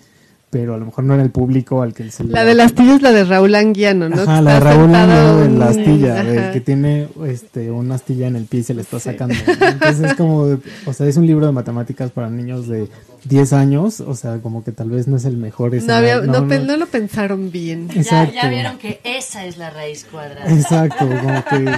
pero 0.50 0.76
a 0.76 0.78
lo 0.78 0.86
mejor 0.86 1.04
no 1.06 1.16
era 1.16 1.24
el 1.24 1.32
público 1.32 1.82
al 1.82 1.96
que 1.96 2.12
se 2.12 2.24
le- 2.24 2.30
La 2.32 2.46
de 2.46 2.54
la 2.54 2.66
astilla 2.66 2.94
es 2.96 3.02
la 3.02 3.12
de 3.12 3.24
Raúl 3.24 3.56
Anguiano, 3.56 4.08
¿no? 4.10 4.22
Ajá, 4.22 4.40
la 4.40 4.58
está 4.60 4.70
Raúl 4.70 4.94
Anguiano 4.94 5.38
de 5.40 5.50
la 5.58 5.70
astilla, 5.70 6.24
del 6.24 6.52
que 6.54 6.62
tiene 6.62 7.08
este, 7.26 7.72
una 7.72 7.96
astilla 7.96 8.28
en 8.28 8.36
el 8.36 8.46
pie 8.46 8.60
y 8.60 8.64
se 8.64 8.76
le 8.76 8.82
está 8.84 9.00
sacando. 9.00 9.34
¿no? 9.60 9.66
Entonces 9.68 10.12
es 10.12 10.14
como, 10.14 10.46
de- 10.46 10.60
o 10.86 10.94
sea, 10.94 11.08
es 11.08 11.18
un 11.18 11.26
libro 11.26 11.48
de 11.48 11.52
matemáticas 11.52 12.12
para 12.12 12.30
niños 12.30 12.68
de 12.68 12.88
10 13.26 13.52
años, 13.54 14.00
o 14.02 14.14
sea, 14.14 14.38
como 14.44 14.64
que 14.64 14.72
tal 14.72 14.92
vez 14.92 15.08
no 15.08 15.18
es 15.18 15.26
el 15.26 15.38
mejor 15.38 15.72
No, 15.72 15.78
escenario. 15.78 16.18
había- 16.18 16.32
no, 16.32 16.48
pe- 16.48 16.60
no 16.60 16.78
lo 16.78 16.86
pensaron 16.86 17.50
bien. 17.52 17.88
Ya, 17.90 18.32
ya 18.32 18.48
vieron 18.50 18.78
que 18.78 19.00
esa 19.04 19.46
es 19.48 19.58
la 19.58 19.72
raíz 19.72 20.06
cuadrada. 20.06 20.54
Exacto, 20.54 21.08
como 21.08 21.44
que... 21.46 21.72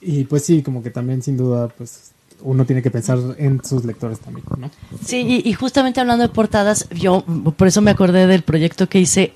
Y 0.00 0.24
pues 0.24 0.44
sí, 0.44 0.62
como 0.62 0.82
que 0.82 0.90
también 0.90 1.22
sin 1.22 1.36
duda, 1.36 1.68
pues 1.68 2.12
uno 2.42 2.64
tiene 2.64 2.82
que 2.82 2.90
pensar 2.90 3.18
en 3.38 3.64
sus 3.64 3.84
lectores 3.84 4.20
también, 4.20 4.44
¿no? 4.58 4.70
Sí, 5.04 5.42
y, 5.44 5.48
y 5.48 5.52
justamente 5.54 6.00
hablando 6.00 6.22
de 6.22 6.28
portadas, 6.28 6.88
yo 6.90 7.24
por 7.56 7.68
eso 7.68 7.80
me 7.80 7.90
acordé 7.90 8.26
del 8.26 8.42
proyecto 8.42 8.88
que 8.88 9.00
hice 9.00 9.32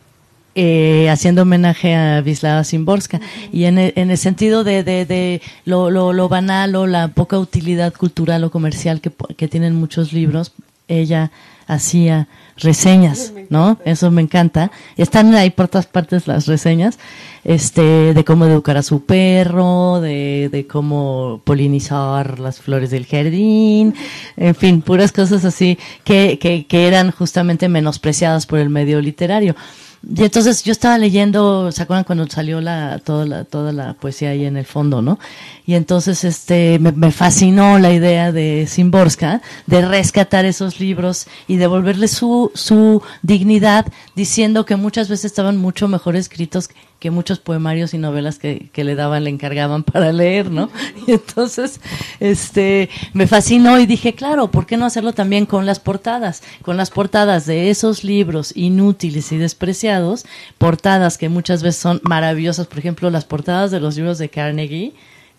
eh, 0.55 1.11
haciendo 1.11 1.43
homenaje 1.43 1.95
a 1.95 2.23
Wisława 2.25 2.65
Szymborska 2.65 3.21
y 3.53 3.65
en 3.65 3.77
el, 3.79 3.93
en 3.97 4.11
el 4.11 4.17
sentido 4.17 4.65
de, 4.65 4.83
de, 4.83 5.05
de 5.05 5.43
lo, 5.67 5.91
lo, 5.91 6.15
lo 6.15 6.29
banal 6.31 6.75
o 6.77 6.87
la 6.87 7.09
poca 7.09 7.39
utilidad 7.39 7.93
cultural 7.93 8.43
o 8.45 8.51
comercial 8.51 9.01
que 9.01 9.49
tienen 9.49 9.75
muchos 9.75 10.15
libros, 10.15 10.53
ella 10.89 11.31
hacía 11.67 12.29
reseñas, 12.57 13.33
¿no? 13.51 13.79
Eso 13.85 14.11
me 14.11 14.23
encanta. 14.23 14.71
Están 14.97 15.35
ahí 15.35 15.51
por 15.51 15.69
todas 15.69 15.87
partes 15.87 16.27
las 16.27 16.47
reseñas, 16.47 16.99
este, 17.45 18.15
de 18.15 18.25
cómo 18.25 18.47
educar 18.47 18.77
a 18.77 18.83
su 18.83 19.05
perro, 19.05 20.01
de, 20.01 20.49
de 20.51 20.67
cómo 20.67 21.43
polinizar 21.45 22.39
las 22.41 22.61
flores 22.61 22.91
del 22.91 23.07
jardín, 23.07 23.95
en 24.37 24.55
fin, 24.55 24.83
puras 24.83 25.13
cosas 25.13 25.45
así 25.45 25.79
que, 26.05 26.39
que, 26.39 26.67
que 26.67 26.87
eran 26.87 27.11
justamente 27.11 27.69
menospreciadas 27.69 28.47
por 28.47 28.59
el 28.59 28.71
medio 28.71 29.01
literario. 29.01 29.55
Y 30.03 30.23
entonces 30.23 30.63
yo 30.63 30.73
estaba 30.73 30.99
leyendo, 30.99 31.73
¿se 31.73 31.83
acuerdan 31.83 32.05
cuando 32.05 32.27
salió 32.29 32.61
la, 32.61 32.99
toda 32.99 33.27
la, 33.27 33.45
toda 33.45 33.73
la 33.73 33.95
poesía 33.95 34.31
ahí 34.31 34.45
en 34.45 34.57
el 34.57 34.65
fondo, 34.65 35.03
no? 35.03 35.19
Y 35.67 35.75
entonces 35.75 36.23
este, 36.25 36.79
me, 36.79 37.11
fascinó 37.11 37.79
la 37.79 37.93
idea 37.93 38.31
de 38.31 38.67
Simborska 38.69 39.43
de 39.67 39.87
rescatar 39.87 40.45
esos 40.45 40.79
libros 40.79 41.27
y 41.49 41.57
devolverle 41.57 42.09
su, 42.09 42.53
su 42.55 43.03
dignidad 43.23 43.87
diciendo 44.15 44.65
que 44.65 44.77
muchas 44.77 45.09
veces 45.09 45.27
estaban 45.27 45.57
mucho 45.57 45.89
mejor 45.89 46.15
escritos 46.15 46.69
que 47.07 47.13
muchos 47.13 47.39
poemarios 47.39 47.95
y 47.95 47.99
novelas 47.99 48.41
que, 48.41 48.69
le 48.75 48.97
daban, 48.97 49.23
le 49.23 49.31
encargaban 49.31 49.85
para 49.85 50.13
leer, 50.13 50.51
¿no? 50.51 50.71
Y 51.07 51.13
entonces, 51.13 51.81
este, 52.19 52.91
me 53.13 53.29
fascinó 53.29 53.79
y 53.79 53.87
dije, 53.87 54.15
claro, 54.15 54.51
¿por 54.51 54.67
qué 54.67 54.77
no 54.77 54.87
hacerlo 54.87 55.13
también 55.13 55.47
con 55.47 55.67
las 55.67 55.79
portadas? 55.79 56.43
Con 56.63 56.77
las 56.77 56.91
portadas 56.91 57.47
de 57.47 57.71
esos 57.71 58.03
libros 58.03 58.51
inútiles 58.57 59.31
y 59.31 59.37
despreciados, 59.37 60.27
portadas 60.59 61.17
que 61.17 61.29
muchas 61.29 61.63
veces 61.63 61.81
son 61.81 62.01
maravillosas, 62.03 62.67
por 62.67 62.81
ejemplo, 62.81 63.09
las 63.09 63.25
portadas 63.25 63.71
de 63.71 63.79
los 63.79 63.95
libros 63.95 64.19
de 64.19 64.29
Carnegie, 64.29 64.93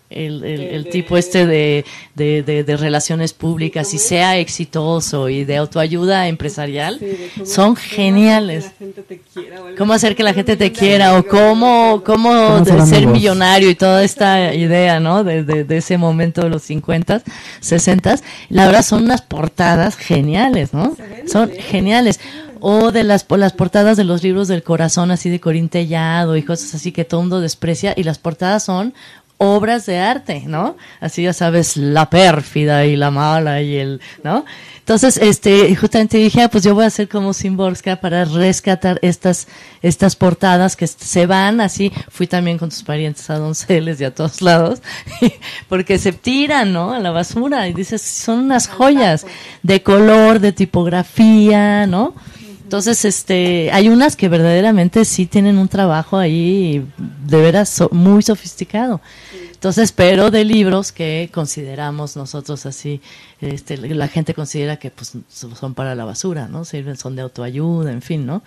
el, 0.09 0.43
el, 0.43 0.61
el 0.61 0.89
tipo 0.89 1.17
este 1.17 1.45
de, 1.45 1.83
de, 2.15 2.41
de, 2.41 2.63
de 2.63 2.77
relaciones 2.77 3.33
públicas 3.33 3.93
y 3.93 3.97
sea 3.97 4.37
exitoso 4.37 5.27
y 5.27 5.43
de 5.43 5.57
autoayuda 5.57 6.27
empresarial, 6.27 6.99
son 7.45 7.75
geniales. 7.75 8.71
Cómo 9.77 9.93
hacer 9.93 10.15
que 10.15 10.23
la 10.23 10.33
gente 10.33 10.55
te 10.55 10.71
quiera 10.71 11.17
o 11.17 11.23
cómo, 11.25 12.03
cómo, 12.05 12.29
¿Cómo 12.29 12.59
de 12.59 12.71
ser 12.85 12.99
amigos? 13.03 13.13
millonario 13.13 13.69
y 13.69 13.75
toda 13.75 14.03
esta 14.03 14.53
idea, 14.53 14.99
¿no? 14.99 15.23
De, 15.23 15.43
de, 15.43 15.63
de 15.63 15.77
ese 15.77 15.97
momento 15.97 16.41
de 16.41 16.49
los 16.49 16.63
50, 16.63 17.21
60, 17.59 18.15
la 18.49 18.65
verdad 18.65 18.83
son 18.83 19.03
unas 19.03 19.21
portadas 19.21 19.97
geniales, 19.97 20.73
¿no? 20.73 20.95
Son 21.27 21.51
geniales. 21.51 22.19
O 22.59 22.91
de 22.91 23.03
las, 23.03 23.23
por 23.23 23.37
las 23.37 23.53
portadas 23.53 23.97
de 23.97 24.03
los 24.03 24.23
libros 24.23 24.47
del 24.47 24.63
corazón, 24.63 25.11
así 25.11 25.29
de 25.29 25.39
Corín 25.39 25.69
Tellado 25.69 26.35
y 26.37 26.43
cosas 26.43 26.73
así 26.73 26.91
que 26.91 27.05
todo 27.05 27.21
mundo 27.21 27.39
desprecia, 27.39 27.93
y 27.95 28.03
las 28.03 28.17
portadas 28.17 28.63
son 28.63 28.95
obras 29.37 29.85
de 29.85 29.99
arte, 29.99 30.43
¿no? 30.47 30.77
Así 30.99 31.23
ya 31.23 31.33
sabes, 31.33 31.77
la 31.77 32.09
pérfida 32.09 32.85
y 32.85 32.95
la 32.95 33.11
mala 33.11 33.61
y 33.61 33.77
el, 33.77 34.01
¿no? 34.23 34.45
Entonces, 34.79 35.17
este, 35.17 35.75
justamente 35.75 36.17
dije, 36.17 36.41
ah, 36.41 36.49
pues 36.49 36.63
yo 36.63 36.73
voy 36.73 36.85
a 36.85 36.87
hacer 36.87 37.09
como 37.09 37.33
Simborska 37.33 37.97
para 37.97 38.23
rescatar 38.23 38.99
estas, 39.01 39.47
estas 39.81 40.15
portadas 40.15 40.77
que 40.77 40.87
se 40.87 41.25
van 41.25 41.59
así. 41.59 41.91
Fui 42.09 42.25
también 42.25 42.57
con 42.57 42.69
tus 42.69 42.83
parientes 42.83 43.29
a 43.29 43.37
Donceles 43.37 43.99
y 43.99 44.05
a 44.05 44.15
todos 44.15 44.41
lados, 44.41 44.81
porque 45.69 45.99
se 45.99 46.13
tiran, 46.13 46.71
¿no? 46.71 46.93
A 46.93 46.99
la 46.99 47.11
basura 47.11 47.67
y 47.67 47.73
dices, 47.73 48.01
son 48.01 48.39
unas 48.39 48.67
joyas 48.67 49.25
de 49.61 49.83
color, 49.83 50.39
de 50.39 50.53
tipografía, 50.53 51.85
¿no? 51.85 52.15
Entonces, 52.67 53.05
este, 53.05 53.71
hay 53.71 53.87
unas 53.87 54.17
que 54.17 54.27
verdaderamente 54.27 55.05
sí 55.05 55.25
tienen 55.25 55.57
un 55.57 55.69
trabajo 55.69 56.17
ahí 56.17 56.85
de 57.25 57.37
veras 57.41 57.69
so- 57.69 57.87
muy 57.93 58.21
sofisticado. 58.23 58.99
Entonces, 59.53 59.93
pero 59.93 60.31
de 60.31 60.43
libros 60.43 60.91
que 60.91 61.29
consideramos 61.33 62.17
nosotros 62.17 62.65
así, 62.65 62.99
este, 63.39 63.77
la 63.77 64.09
gente 64.09 64.33
considera 64.33 64.75
que 64.75 64.91
pues 64.91 65.13
son 65.29 65.75
para 65.75 65.95
la 65.95 66.03
basura, 66.03 66.49
¿no? 66.49 66.65
Sirven, 66.65 66.97
son 66.97 67.15
de 67.15 67.21
autoayuda, 67.21 67.89
en 67.93 68.01
fin, 68.01 68.25
¿no? 68.25 68.43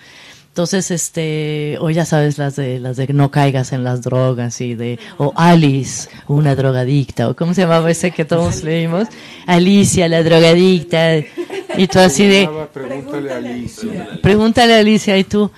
Entonces, 0.61 0.90
este, 0.90 1.78
o 1.80 1.88
ya 1.88 2.04
sabes 2.04 2.36
las 2.36 2.54
de 2.54 2.78
las 2.80 2.98
de 2.98 3.06
no 3.14 3.30
caigas 3.30 3.72
en 3.72 3.82
las 3.82 4.02
drogas 4.02 4.61
y 4.61 4.74
de 4.74 4.98
o 5.16 5.32
Alice, 5.34 6.11
una 6.28 6.54
drogadicta, 6.54 7.30
o 7.30 7.34
cómo 7.34 7.54
se 7.54 7.62
llamaba 7.62 7.90
ese 7.90 8.11
que 8.11 8.26
todos 8.26 8.62
leímos, 8.62 9.08
Alicia, 9.46 10.06
la 10.06 10.22
drogadicta, 10.22 11.16
y 11.16 11.86
tú 11.90 11.98
así 11.98 12.26
de, 12.26 12.46
Pregúntale 12.74 13.32
a 13.32 13.36
Alicia. 13.38 14.20
pregúntale 14.22 14.74
a 14.74 14.78
Alicia 14.80 15.16
y 15.16 15.24
tú, 15.24 15.50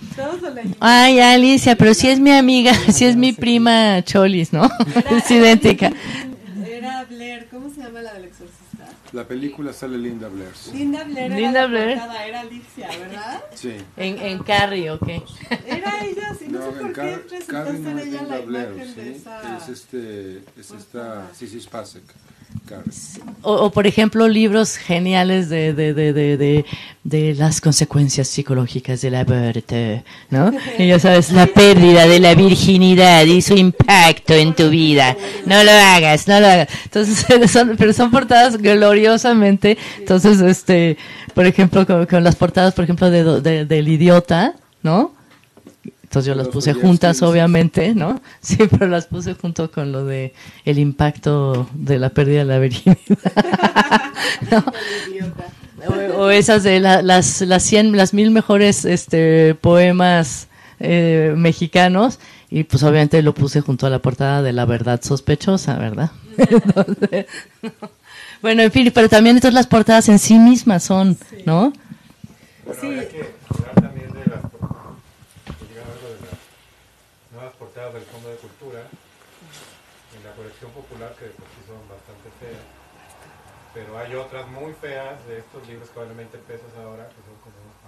ay 0.78 1.18
Alicia, 1.18 1.74
pero 1.74 1.94
si 1.94 2.08
es 2.08 2.20
mi 2.20 2.30
amiga, 2.30 2.72
si 2.92 3.04
es 3.04 3.16
mi 3.16 3.32
prima 3.32 4.04
Cholis, 4.04 4.52
¿no? 4.52 4.70
Es 5.10 5.28
idéntica. 5.32 5.92
Era 6.64 7.04
Blair, 7.10 7.48
¿cómo 7.50 7.70
se 7.70 7.80
llama 7.80 8.02
la 8.02 8.12
del 8.14 8.26
exorcista? 8.26 8.51
La 9.12 9.28
película 9.28 9.72
sale 9.74 9.98
Linda 9.98 10.28
Blair. 10.28 10.52
Linda 10.72 11.04
Blair. 11.04 11.30
Linda 11.32 11.50
era 11.50 11.60
la 11.62 11.66
Blair. 11.66 11.98
portada, 11.98 12.26
Era 12.26 12.40
Alicia, 12.40 12.88
¿verdad? 12.98 13.44
Sí. 13.54 13.76
En, 13.96 14.18
en 14.18 14.38
Carrie, 14.42 14.90
ok. 14.90 15.08
Era 15.66 16.04
ella, 16.04 16.34
sí, 16.38 16.46
no, 16.48 16.58
sé 16.60 16.64
No, 16.66 16.72
por 16.72 16.80
en 16.80 16.92
qué 16.94 17.44
Car 17.46 17.74
no 17.74 17.84
ser 17.90 17.98
es 17.98 18.06
ella 18.06 18.22
la 18.22 18.38
Linda 18.38 18.40
Blair, 18.40 18.72
imagen 18.72 18.94
de 18.94 19.04
¿sí? 19.04 19.10
esa... 19.20 19.56
Es 19.58 19.68
este, 19.68 20.38
es 20.58 20.70
esta, 20.70 21.28
Sissy 21.34 21.60
Spacek. 21.60 22.04
O, 23.42 23.54
o, 23.54 23.70
por 23.72 23.86
ejemplo, 23.86 24.28
libros 24.28 24.76
geniales 24.76 25.48
de, 25.48 25.74
de, 25.74 25.94
de, 25.94 26.12
de, 26.12 26.36
de, 26.36 26.64
de 27.04 27.34
las 27.34 27.60
consecuencias 27.60 28.28
psicológicas 28.28 29.00
del 29.00 29.16
aborto, 29.16 29.74
¿no? 30.30 30.52
Y 30.78 30.86
ya 30.88 30.98
sabes, 30.98 31.32
la 31.32 31.46
pérdida 31.46 32.06
de 32.06 32.20
la 32.20 32.34
virginidad 32.34 33.24
y 33.24 33.42
su 33.42 33.54
impacto 33.54 34.34
en 34.34 34.54
tu 34.54 34.70
vida. 34.70 35.16
No 35.46 35.62
lo 35.64 35.70
hagas, 35.72 36.28
no 36.28 36.38
lo 36.40 36.46
hagas. 36.46 36.68
Entonces, 36.84 37.26
son, 37.50 37.74
pero 37.76 37.92
son 37.92 38.10
portadas 38.10 38.56
gloriosamente. 38.58 39.76
Entonces, 39.98 40.40
este, 40.40 40.96
por 41.34 41.46
ejemplo, 41.46 41.86
con, 41.86 42.06
con 42.06 42.22
las 42.22 42.36
portadas, 42.36 42.74
por 42.74 42.84
ejemplo, 42.84 43.10
de, 43.10 43.40
de- 43.40 43.64
del 43.64 43.88
idiota, 43.88 44.54
¿no? 44.82 45.12
Entonces 46.12 46.26
yo 46.28 46.34
las 46.34 46.48
puse 46.48 46.74
juntas, 46.74 47.22
obviamente, 47.22 47.94
¿no? 47.94 48.20
Sí, 48.42 48.58
pero 48.70 48.86
las 48.86 49.06
puse 49.06 49.32
junto 49.32 49.70
con 49.70 49.92
lo 49.92 50.04
de 50.04 50.34
el 50.66 50.78
impacto 50.78 51.70
de 51.72 51.98
la 51.98 52.10
pérdida 52.10 52.40
de 52.40 52.44
la 52.44 52.58
virginidad. 52.58 52.98
¿No? 54.50 54.62
O, 56.18 56.24
o 56.24 56.30
esas 56.30 56.64
de 56.64 56.80
la- 56.80 57.00
las 57.00 57.40
las 57.40 57.62
cien, 57.62 57.96
las 57.96 58.12
mil 58.12 58.30
mejores 58.30 58.84
este 58.84 59.54
poemas 59.54 60.48
eh, 60.80 61.32
mexicanos 61.34 62.18
y 62.50 62.64
pues 62.64 62.82
obviamente 62.82 63.22
lo 63.22 63.32
puse 63.32 63.62
junto 63.62 63.86
a 63.86 63.90
la 63.90 64.00
portada 64.00 64.42
de 64.42 64.52
La 64.52 64.66
verdad 64.66 65.00
sospechosa, 65.02 65.78
¿verdad? 65.78 66.10
Entonces, 66.36 67.24
no. 67.62 67.70
Bueno, 68.42 68.60
en 68.62 68.70
fin, 68.70 68.90
pero 68.94 69.08
también 69.08 69.36
entonces 69.36 69.54
las 69.54 69.66
portadas 69.66 70.10
en 70.10 70.18
sí 70.18 70.38
mismas 70.38 70.82
son, 70.84 71.16
¿no? 71.46 71.72
Bueno, 72.66 72.82
que 72.82 73.30
hablar 73.48 73.74
también 73.74 74.08
de 74.12 74.20
las, 74.30 74.42
de 74.42 74.58
diga 75.68 75.82
algo 75.82 76.08
de 76.08 76.16
las 77.46 77.52
del 77.90 78.04
Fondo 78.04 78.28
de 78.28 78.36
Cultura 78.36 78.80
en 80.14 80.22
la 80.22 80.32
colección 80.36 80.70
popular 80.70 81.10
que 81.18 81.26
de 81.26 81.34
por 81.34 81.48
sí 81.50 81.60
son 81.66 81.82
bastante 81.88 82.28
feas, 82.38 82.62
pero 83.74 83.98
hay 83.98 84.14
otras 84.14 84.46
muy 84.48 84.72
feas 84.74 85.18
de 85.26 85.38
estos 85.38 85.66
libros 85.66 85.88
que 85.90 85.98
valen 85.98 86.16
20 86.16 86.38
pesos 86.46 86.70
ahora, 86.78 87.08
que 87.08 87.20
son 87.26 87.34
como 87.42 87.56
unos 87.58 87.82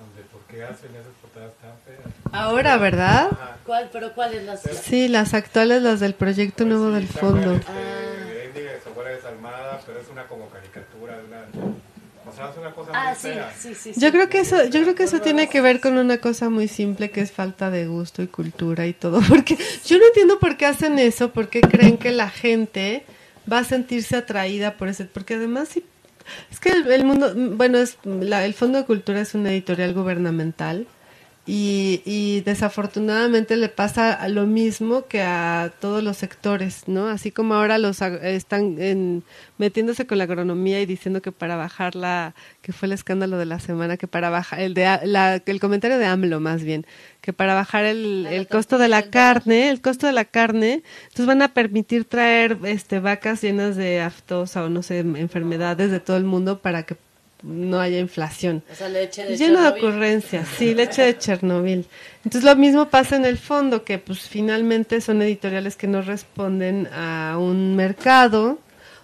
donde 0.00 0.22
¿por 0.30 0.40
qué 0.42 0.64
hacen 0.64 0.90
esas 0.96 1.12
portadas 1.20 1.52
tan 1.60 1.76
feas? 1.84 2.00
Ahora, 2.32 2.78
¿verdad? 2.78 3.30
¿Cuál, 3.66 3.90
pero 3.92 4.14
cuáles 4.14 4.44
las 4.44 4.62
Sí, 4.62 5.08
las 5.08 5.34
actuales, 5.34 5.82
las 5.82 6.00
del 6.00 6.14
proyecto 6.14 6.64
nuevo 6.64 6.90
del 6.90 7.06
fondo. 7.06 7.54
Este, 7.54 8.46
Éndiga 8.46 8.72
de 8.72 8.80
Soguera 8.80 9.10
desalmada, 9.10 9.80
pero 9.86 10.00
es 10.00 10.08
una 10.08 10.26
como 10.26 10.48
caricatura, 10.48 10.80
es 10.80 10.88
una, 10.88 10.89
una 12.58 12.70
cosa 12.72 12.90
Ah, 12.94 13.06
muy 13.08 13.14
sí, 13.16 13.20
fea. 13.28 13.52
sí, 13.58 13.74
sí. 13.74 13.92
Yo 13.96 14.10
creo 14.12 14.28
que 14.28 14.40
eso, 14.40 14.64
yo 14.66 14.82
creo 14.82 14.94
que 14.94 15.04
eso 15.04 15.20
tiene 15.20 15.48
que 15.48 15.60
ver 15.60 15.80
con 15.80 15.96
una 15.98 16.18
cosa 16.18 16.48
muy 16.50 16.68
simple 16.68 17.10
que 17.10 17.20
es 17.20 17.32
falta 17.32 17.70
de 17.70 17.86
gusto 17.86 18.22
y 18.22 18.26
cultura 18.26 18.86
y 18.86 18.92
todo, 18.92 19.20
porque 19.28 19.56
yo 19.86 19.98
no 19.98 20.06
entiendo 20.06 20.38
por 20.38 20.56
qué 20.56 20.66
hacen 20.66 20.98
eso, 20.98 21.32
por 21.32 21.48
qué 21.48 21.60
creen 21.60 21.98
que 21.98 22.12
la 22.12 22.30
gente 22.30 23.04
va 23.50 23.58
a 23.58 23.64
sentirse 23.64 24.16
atraída 24.16 24.74
por 24.76 24.88
ese, 24.88 25.04
porque 25.06 25.34
además 25.34 25.68
sí, 25.68 25.84
es 26.50 26.60
que 26.60 26.70
el, 26.70 26.90
el 26.90 27.04
mundo, 27.04 27.32
bueno, 27.56 27.78
es 27.78 27.96
la- 28.04 28.44
el 28.44 28.54
Fondo 28.54 28.78
de 28.78 28.84
Cultura 28.84 29.20
es 29.20 29.34
una 29.34 29.50
editorial 29.50 29.92
gubernamental 29.94 30.86
y, 31.52 32.00
y 32.04 32.42
desafortunadamente 32.42 33.56
le 33.56 33.68
pasa 33.68 34.28
lo 34.28 34.46
mismo 34.46 35.06
que 35.08 35.20
a 35.22 35.72
todos 35.80 36.00
los 36.00 36.16
sectores, 36.16 36.84
¿no? 36.86 37.08
Así 37.08 37.32
como 37.32 37.54
ahora 37.54 37.76
los 37.78 38.00
están 38.02 38.80
en- 38.80 39.24
metiéndose 39.58 40.06
con 40.06 40.18
la 40.18 40.24
agronomía 40.24 40.80
y 40.80 40.86
diciendo 40.86 41.20
que 41.22 41.32
para 41.32 41.56
bajar 41.56 41.96
la, 41.96 42.34
que 42.62 42.72
fue 42.72 42.86
el 42.86 42.92
escándalo 42.92 43.36
de 43.36 43.46
la 43.46 43.58
semana, 43.58 43.96
que 43.96 44.06
para 44.06 44.30
bajar, 44.30 44.60
el 44.60 44.74
de 44.74 45.00
la- 45.04 45.42
el 45.44 45.58
comentario 45.60 45.98
de 45.98 46.06
AMLO 46.06 46.38
más 46.38 46.62
bien, 46.62 46.86
que 47.20 47.32
para 47.32 47.54
bajar 47.54 47.84
el, 47.84 48.26
el 48.30 48.46
costo 48.46 48.78
de 48.78 48.86
la 48.88 49.10
carne, 49.10 49.70
el 49.70 49.80
costo 49.80 50.06
de 50.06 50.12
la 50.12 50.24
carne, 50.26 50.82
entonces 51.08 51.26
van 51.26 51.42
a 51.42 51.52
permitir 51.52 52.04
traer 52.04 52.58
este 52.62 53.00
vacas 53.00 53.42
llenas 53.42 53.74
de 53.74 54.00
aftosa 54.00 54.64
o 54.64 54.68
no 54.68 54.82
sé, 54.84 55.00
enfermedades 55.00 55.90
de 55.90 55.98
todo 55.98 56.16
el 56.16 56.24
mundo 56.24 56.60
para 56.60 56.84
que 56.84 56.96
no 57.42 57.80
haya 57.80 57.98
inflación. 57.98 58.62
O 58.70 58.74
sea, 58.74 58.88
leche 58.88 59.24
de 59.24 59.36
Lleno 59.36 59.60
de 59.60 59.68
Chernobyl. 59.70 59.84
ocurrencias, 59.84 60.48
sí, 60.58 60.74
leche 60.74 61.02
de 61.02 61.18
Chernobyl. 61.18 61.86
Entonces 62.24 62.44
lo 62.44 62.56
mismo 62.56 62.88
pasa 62.88 63.16
en 63.16 63.24
el 63.24 63.38
fondo, 63.38 63.84
que 63.84 63.98
pues 63.98 64.20
finalmente 64.28 65.00
son 65.00 65.22
editoriales 65.22 65.76
que 65.76 65.86
no 65.86 66.02
responden 66.02 66.88
a 66.92 67.36
un 67.38 67.76
mercado, 67.76 68.58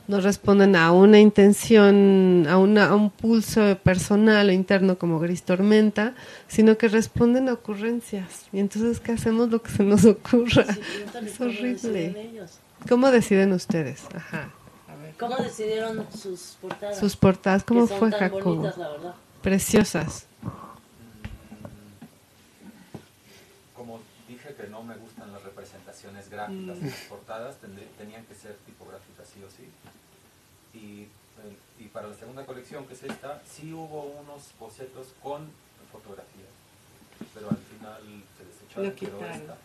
no 0.09 0.20
responden 0.20 0.76
a 0.76 0.93
una 0.93 1.18
intención, 1.18 2.47
a, 2.49 2.59
una, 2.59 2.87
a 2.87 2.95
un 2.95 3.11
pulso 3.11 3.76
personal 3.82 4.49
o 4.49 4.53
interno 4.53 4.99
como 4.99 5.18
Gris 5.18 5.43
Tormenta, 5.43 6.14
sino 6.47 6.78
que 6.78 6.89
responden 6.89 7.49
a 7.49 7.55
ocurrencias. 7.55 8.47
Y 8.53 8.61
entonces, 8.61 9.01
¿qué 9.01 9.12
hacemos? 9.12 9.51
Lo 9.51 9.61
que 9.62 9.72
se 9.72 9.82
nos 9.82 10.05
ocurra. 10.05 10.64
Sí, 10.72 10.80
Es 11.26 11.41
horrible. 11.41 12.30
¿Cómo 12.89 13.11
deciden 13.11 13.53
ustedes? 13.53 14.03
Ajá. 14.14 14.51
¿Cómo 15.19 15.37
decidieron 15.37 16.07
sus 16.12 16.57
portadas? 16.61 16.99
Sus 16.99 17.17
portadas, 17.17 17.64
¿cómo 17.64 17.83
Que 17.83 17.89
son 17.89 17.99
fue 17.99 18.11
tan 18.11 18.21
Jacobo? 18.21 18.55
bonitas, 18.57 18.77
la 18.79 18.89
verdad. 18.91 19.14
Preciosas. 19.43 20.27
Como 23.75 24.01
dije 24.29 24.55
que 24.55 24.67
no 24.69 24.83
me 24.83 24.97
gustan 24.97 25.33
las 25.33 25.43
representaciones 25.43 26.29
gráficas 26.31 26.79
en 26.79 26.91
las 26.91 26.99
portadas, 27.09 27.57
tendrí- 27.62 27.89
tenían 27.99 28.25
que 28.27 28.35
ser 28.35 28.57
tipográficas 28.67 29.29
sí 29.33 29.43
o 29.45 29.51
sí. 29.51 29.69
Y, 30.79 31.09
el- 31.45 31.85
y 31.85 31.89
para 31.89 32.09
la 32.09 32.14
segunda 32.14 32.45
colección, 32.45 32.87
que 32.87 32.95
es 32.95 33.03
esta, 33.03 33.41
sí 33.47 33.73
hubo 33.73 34.03
unos 34.21 34.43
bocetos 34.59 35.09
con 35.23 35.49
fotografías, 35.93 36.49
pero 37.35 37.51
al 37.51 37.57
final 37.57 38.01
se 38.37 38.45
desecharon, 38.45 38.85
Lo 38.89 38.95
quedó 38.95 39.19
quitaron. 39.19 39.37
esta. 39.41 39.57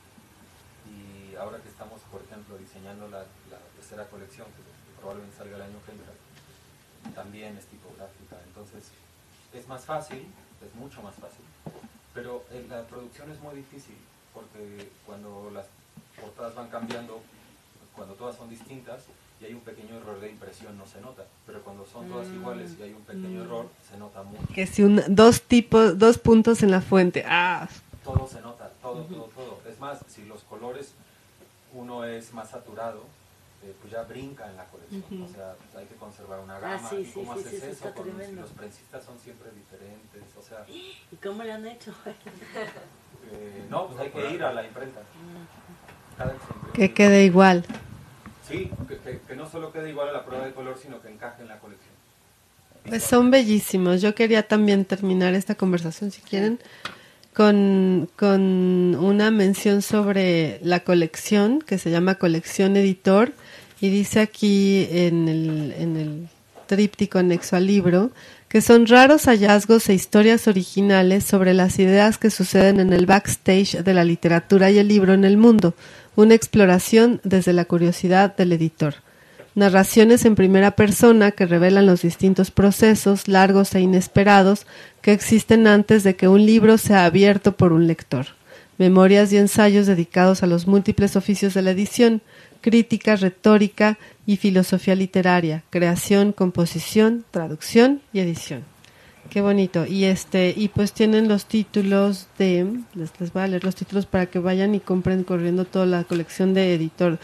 Y 0.91 1.35
ahora 1.35 1.57
que 1.59 1.69
estamos, 1.69 2.01
por 2.11 2.21
ejemplo, 2.21 2.57
diseñando 2.57 3.07
la, 3.07 3.19
la 3.19 3.59
tercera 3.77 4.05
colección, 4.09 4.47
que 4.47 4.61
probablemente 5.01 5.37
salga 5.37 5.55
el 5.57 5.63
año 5.63 5.77
que 5.85 5.91
entra, 5.91 6.13
también 7.15 7.57
es 7.57 7.65
tipográfica. 7.65 8.37
Entonces, 8.47 8.91
es 9.53 9.67
más 9.67 9.83
fácil, 9.83 10.25
es 10.65 10.75
mucho 10.75 11.01
más 11.01 11.15
fácil, 11.15 11.43
pero 12.13 12.43
eh, 12.51 12.65
la 12.69 12.83
producción 12.83 13.31
es 13.31 13.39
muy 13.41 13.55
difícil, 13.55 13.97
porque 14.33 14.89
cuando 15.05 15.51
las 15.53 15.65
portadas 16.19 16.55
van 16.55 16.69
cambiando, 16.69 17.21
cuando 17.95 18.13
todas 18.13 18.37
son 18.37 18.49
distintas 18.49 19.03
y 19.41 19.45
hay 19.45 19.53
un 19.53 19.61
pequeño 19.61 19.97
error 19.97 20.19
de 20.21 20.29
impresión 20.29 20.77
no 20.77 20.85
se 20.85 21.01
nota, 21.01 21.25
pero 21.45 21.61
cuando 21.63 21.85
son 21.85 22.07
todas 22.07 22.27
iguales 22.29 22.75
y 22.79 22.83
hay 22.83 22.93
un 22.93 23.01
pequeño 23.01 23.43
error 23.43 23.69
se 23.89 23.97
nota 23.97 24.21
mucho. 24.23 24.53
Que 24.53 24.67
si 24.67 24.83
un, 24.83 25.01
dos 25.09 25.41
tipos, 25.41 25.97
dos 25.97 26.19
puntos 26.19 26.61
en 26.63 26.71
la 26.71 26.81
fuente. 26.81 27.25
Ah, 27.27 27.67
Todo 28.03 28.27
se 28.27 28.39
nota, 28.41 28.71
todo, 28.81 29.03
todo, 29.03 29.23
todo. 29.35 29.61
Es 29.67 29.79
más, 29.79 29.99
si 30.07 30.25
los 30.25 30.43
colores 30.43 30.93
uno 31.73 32.05
es 32.05 32.33
más 32.33 32.51
saturado, 32.51 33.03
eh, 33.63 33.73
pues 33.79 33.91
ya 33.93 34.03
brinca 34.03 34.47
en 34.49 34.57
la 34.57 34.65
colección. 34.65 35.23
O 35.23 35.27
sea, 35.27 35.53
pues 35.55 35.75
hay 35.75 35.85
que 35.85 35.95
conservar 35.95 36.39
una 36.39 36.59
gama. 36.59 36.79
Ah, 36.83 36.87
sí, 36.89 36.95
¿Y 36.97 37.05
sí, 37.05 37.11
cómo 37.13 37.33
sí, 37.33 37.39
haces 37.39 37.51
sí, 37.51 37.57
eso 37.57 37.67
eso? 37.87 37.93
Con 37.95 38.07
los- 38.35 38.49
prensistas 38.51 39.03
son 39.05 39.19
siempre 39.19 39.49
diferentes. 39.51 40.23
O 40.37 40.41
sea, 40.41 40.65
¿Y 41.11 41.15
cómo 41.17 41.43
le 41.43 41.51
han 41.51 41.65
hecho? 41.67 41.93
eh, 43.31 43.65
no, 43.69 43.87
pues 43.87 43.99
hay 43.99 44.09
que 44.09 44.31
ir 44.33 44.43
a 44.43 44.53
la 44.53 44.65
imprenta. 44.65 45.01
Cada 46.17 46.35
que 46.73 46.93
quede 46.93 47.25
igual. 47.25 47.65
Sí, 48.47 48.69
que, 48.87 48.97
que- 48.97 49.21
que 49.21 49.35
no 49.35 49.49
solo 49.49 49.71
quede 49.71 49.89
igual 49.89 50.09
a 50.09 50.11
la 50.13 50.25
prueba 50.25 50.45
de 50.45 50.53
color, 50.53 50.77
sino 50.81 51.01
que 51.01 51.09
encaje 51.09 51.41
en 51.41 51.47
la 51.47 51.59
colección. 51.59 51.91
Pues 52.87 53.03
son 53.03 53.29
bellísimos. 53.31 54.01
Yo 54.01 54.15
quería 54.15 54.47
también 54.47 54.85
terminar 54.85 55.35
esta 55.35 55.53
conversación, 55.55 56.11
si 56.11 56.21
quieren, 56.21 56.59
con, 57.33 58.09
con 58.17 58.41
una 58.95 59.29
mención 59.31 59.81
sobre 59.83 60.59
la 60.63 60.81
colección, 60.81 61.61
que 61.61 61.77
se 61.77 61.91
llama 61.91 62.15
Colección 62.15 62.75
Editor, 62.75 63.33
y 63.81 63.89
dice 63.89 64.19
aquí 64.19 64.87
en 64.91 65.27
el, 65.27 66.27
tríptico 66.67 67.19
anexo 67.19 67.57
al 67.57 67.67
libro, 67.67 68.11
que 68.47 68.61
son 68.61 68.87
raros 68.87 69.25
hallazgos 69.25 69.89
e 69.89 69.93
historias 69.93 70.47
originales 70.47 71.25
sobre 71.25 71.53
las 71.53 71.79
ideas 71.79 72.17
que 72.17 72.29
suceden 72.29 72.79
en 72.79 72.93
el 72.93 73.05
backstage 73.05 73.83
de 73.83 73.93
la 73.93 74.05
literatura 74.05 74.71
y 74.71 74.77
el 74.77 74.87
libro 74.87 75.13
en 75.13 75.25
el 75.25 75.35
mundo, 75.35 75.73
una 76.15 76.33
exploración 76.33 77.19
desde 77.25 77.51
la 77.51 77.65
curiosidad 77.65 78.37
del 78.37 78.53
editor. 78.53 78.95
Narraciones 79.53 80.23
en 80.23 80.35
primera 80.35 80.71
persona 80.77 81.31
que 81.31 81.45
revelan 81.45 81.87
los 81.87 82.03
distintos 82.03 82.51
procesos 82.51 83.27
largos 83.27 83.75
e 83.75 83.81
inesperados 83.81 84.65
que 85.01 85.11
existen 85.11 85.67
antes 85.67 86.03
de 86.03 86.15
que 86.15 86.29
un 86.29 86.45
libro 86.45 86.77
sea 86.77 87.03
abierto 87.03 87.57
por 87.57 87.73
un 87.73 87.85
lector. 87.85 88.27
Memorias 88.77 89.33
y 89.33 89.37
ensayos 89.37 89.87
dedicados 89.87 90.41
a 90.41 90.47
los 90.47 90.67
múltiples 90.67 91.17
oficios 91.17 91.53
de 91.53 91.63
la 91.63 91.71
edición, 91.71 92.21
crítica, 92.61 93.15
retórica 93.15 93.97
y 94.25 94.37
filosofía 94.37 94.95
literaria, 94.95 95.63
creación, 95.69 96.31
composición, 96.31 97.25
traducción 97.31 98.01
y 98.13 98.19
edición. 98.19 98.63
Qué 99.29 99.41
bonito. 99.41 99.85
Y 99.85 100.05
este, 100.05 100.53
y 100.55 100.67
pues 100.67 100.93
tienen 100.93 101.27
los 101.27 101.45
títulos 101.45 102.27
de, 102.37 102.67
les, 102.93 103.11
les 103.19 103.33
voy 103.33 103.43
a 103.43 103.47
leer 103.47 103.63
los 103.63 103.75
títulos 103.75 104.05
para 104.05 104.25
que 104.25 104.39
vayan 104.39 104.75
y 104.75 104.79
compren 104.79 105.23
corriendo 105.23 105.65
toda 105.65 105.85
la 105.85 106.03
colección 106.03 106.53
de 106.53 106.73
editor. 106.73 107.17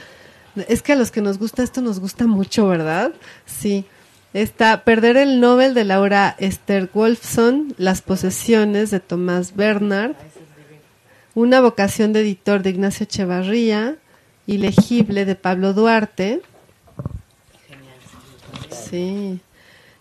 Es 0.68 0.82
que 0.82 0.94
a 0.94 0.96
los 0.96 1.12
que 1.12 1.22
nos 1.22 1.38
gusta 1.38 1.64
esto 1.64 1.82
nos 1.82 2.00
gusta 2.00 2.26
mucho, 2.26 2.68
¿verdad? 2.68 3.12
Sí. 3.46 3.86
Está 4.34 4.84
Perder 4.84 5.18
el 5.18 5.40
Nobel 5.40 5.74
de 5.74 5.84
Laura 5.84 6.36
Esther 6.40 6.90
Wolfson, 6.94 7.74
Las 7.78 8.02
posesiones 8.02 8.92
de 8.92 9.00
Tomás 9.00 9.56
Bernard, 9.56 10.16
Una 11.36 11.62
vocación 11.62 12.14
de 12.14 12.22
editor 12.22 12.62
de 12.62 12.72
Ignacio 12.72 13.04
Echevarría, 13.04 13.98
Ilegible 14.48 15.26
de 15.26 15.36
Pablo 15.36 15.74
Duarte. 15.74 16.42
Sí. 18.72 19.40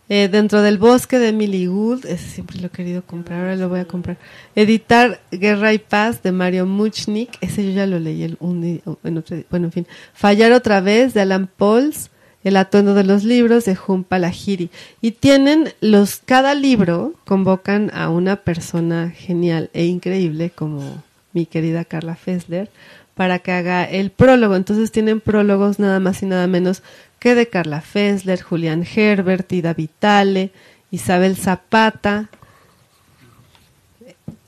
Eh, 0.08 0.28
dentro 0.28 0.62
del 0.62 0.78
bosque 0.78 1.18
de 1.18 1.30
Emily 1.30 1.68
ese 2.04 2.18
siempre 2.18 2.60
lo 2.60 2.68
he 2.68 2.70
querido 2.70 3.02
comprar, 3.02 3.40
ahora 3.40 3.56
lo 3.56 3.68
voy 3.68 3.80
a 3.80 3.86
comprar. 3.86 4.18
Editar 4.54 5.20
Guerra 5.32 5.72
y 5.72 5.78
Paz 5.78 6.22
de 6.22 6.30
Mario 6.30 6.64
Muchnik, 6.64 7.36
ese 7.40 7.64
yo 7.64 7.72
ya 7.72 7.86
lo 7.86 7.98
leí 7.98 8.22
el, 8.22 8.36
un 8.38 8.80
en 9.02 9.18
otro 9.18 9.36
bueno, 9.50 9.66
en 9.66 9.72
fin. 9.72 9.86
Fallar 10.14 10.52
otra 10.52 10.80
vez 10.80 11.12
de 11.12 11.22
Alan 11.22 11.48
Pauls, 11.48 12.10
El 12.44 12.56
atuendo 12.56 12.94
de 12.94 13.02
los 13.02 13.24
libros 13.24 13.64
de 13.64 13.74
Jun 13.74 14.04
Palahiri. 14.04 14.70
Y 15.00 15.10
tienen 15.10 15.72
los, 15.80 16.18
cada 16.24 16.54
libro 16.54 17.14
convocan 17.24 17.90
a 17.92 18.08
una 18.08 18.36
persona 18.36 19.10
genial 19.10 19.70
e 19.72 19.86
increíble 19.86 20.50
como 20.50 21.02
mi 21.32 21.46
querida 21.46 21.84
Carla 21.84 22.14
Fessler 22.14 22.70
para 23.16 23.38
que 23.38 23.50
haga 23.50 23.82
el 23.84 24.10
prólogo. 24.10 24.54
Entonces 24.56 24.92
tienen 24.92 25.20
prólogos 25.20 25.78
nada 25.78 25.98
más 25.98 26.22
y 26.22 26.26
nada 26.26 26.46
menos 26.46 26.82
que 27.18 27.34
de 27.34 27.48
Carla 27.48 27.80
Fessler, 27.80 28.42
Julián 28.42 28.86
Herbert, 28.86 29.50
Ida 29.50 29.72
Vitale, 29.72 30.50
Isabel 30.90 31.34
Zapata, 31.36 32.28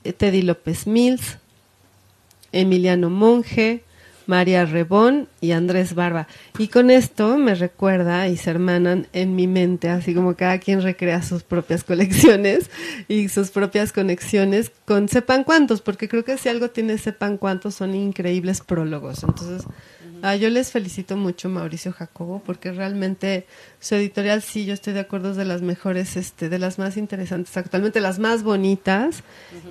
eh, 0.05 0.13
Teddy 0.13 0.43
López 0.43 0.87
Mills, 0.87 1.39
Emiliano 2.53 3.09
Monge, 3.09 3.83
María 4.29 4.67
Rebón 4.67 5.27
y 5.41 5.53
Andrés 5.53 5.95
Barba. 5.95 6.29
Y 6.59 6.69
con 6.69 6.91
esto 6.91 7.39
me 7.39 7.55
recuerda 7.55 8.29
y 8.29 8.37
se 8.37 8.51
hermanan 8.51 9.07
en 9.15 9.35
mi 9.35 9.47
mente, 9.47 9.89
así 9.89 10.15
como 10.15 10.37
cada 10.37 10.59
quien 10.59 10.83
recrea 10.83 11.23
sus 11.23 11.43
propias 11.43 11.83
colecciones 11.83 12.71
y 13.09 13.31
sus 13.31 13.51
propias 13.51 13.91
conexiones 13.93 14.71
con 14.85 15.09
sepan 15.09 15.45
cuántos, 15.45 15.81
porque 15.81 16.09
creo 16.09 16.25
que 16.27 16.37
si 16.37 16.51
algo 16.51 16.69
tiene 16.69 16.99
sepan 16.99 17.39
cuántos 17.39 17.75
son 17.75 17.95
increíbles 17.95 18.61
prólogos. 18.61 19.25
Entonces, 19.25 19.65
ah, 20.23 20.37
yo 20.37 20.51
les 20.51 20.71
felicito 20.73 21.17
mucho 21.17 21.49
Mauricio 21.49 21.93
Jacobo, 21.93 22.43
porque 22.45 22.73
realmente 22.73 23.47
su 23.81 23.95
editorial 23.95 24.43
sí, 24.43 24.65
yo 24.67 24.75
estoy 24.75 24.93
de 24.93 25.01
acuerdo, 25.01 25.31
es 25.33 25.37
de 25.37 25.45
las 25.45 25.63
mejores, 25.63 26.17
este, 26.17 26.49
de 26.49 26.59
las 26.59 26.79
más 26.79 26.97
interesantes, 26.97 27.57
actualmente 27.57 28.01
las 28.01 28.19
más 28.19 28.43
bonitas, 28.43 29.23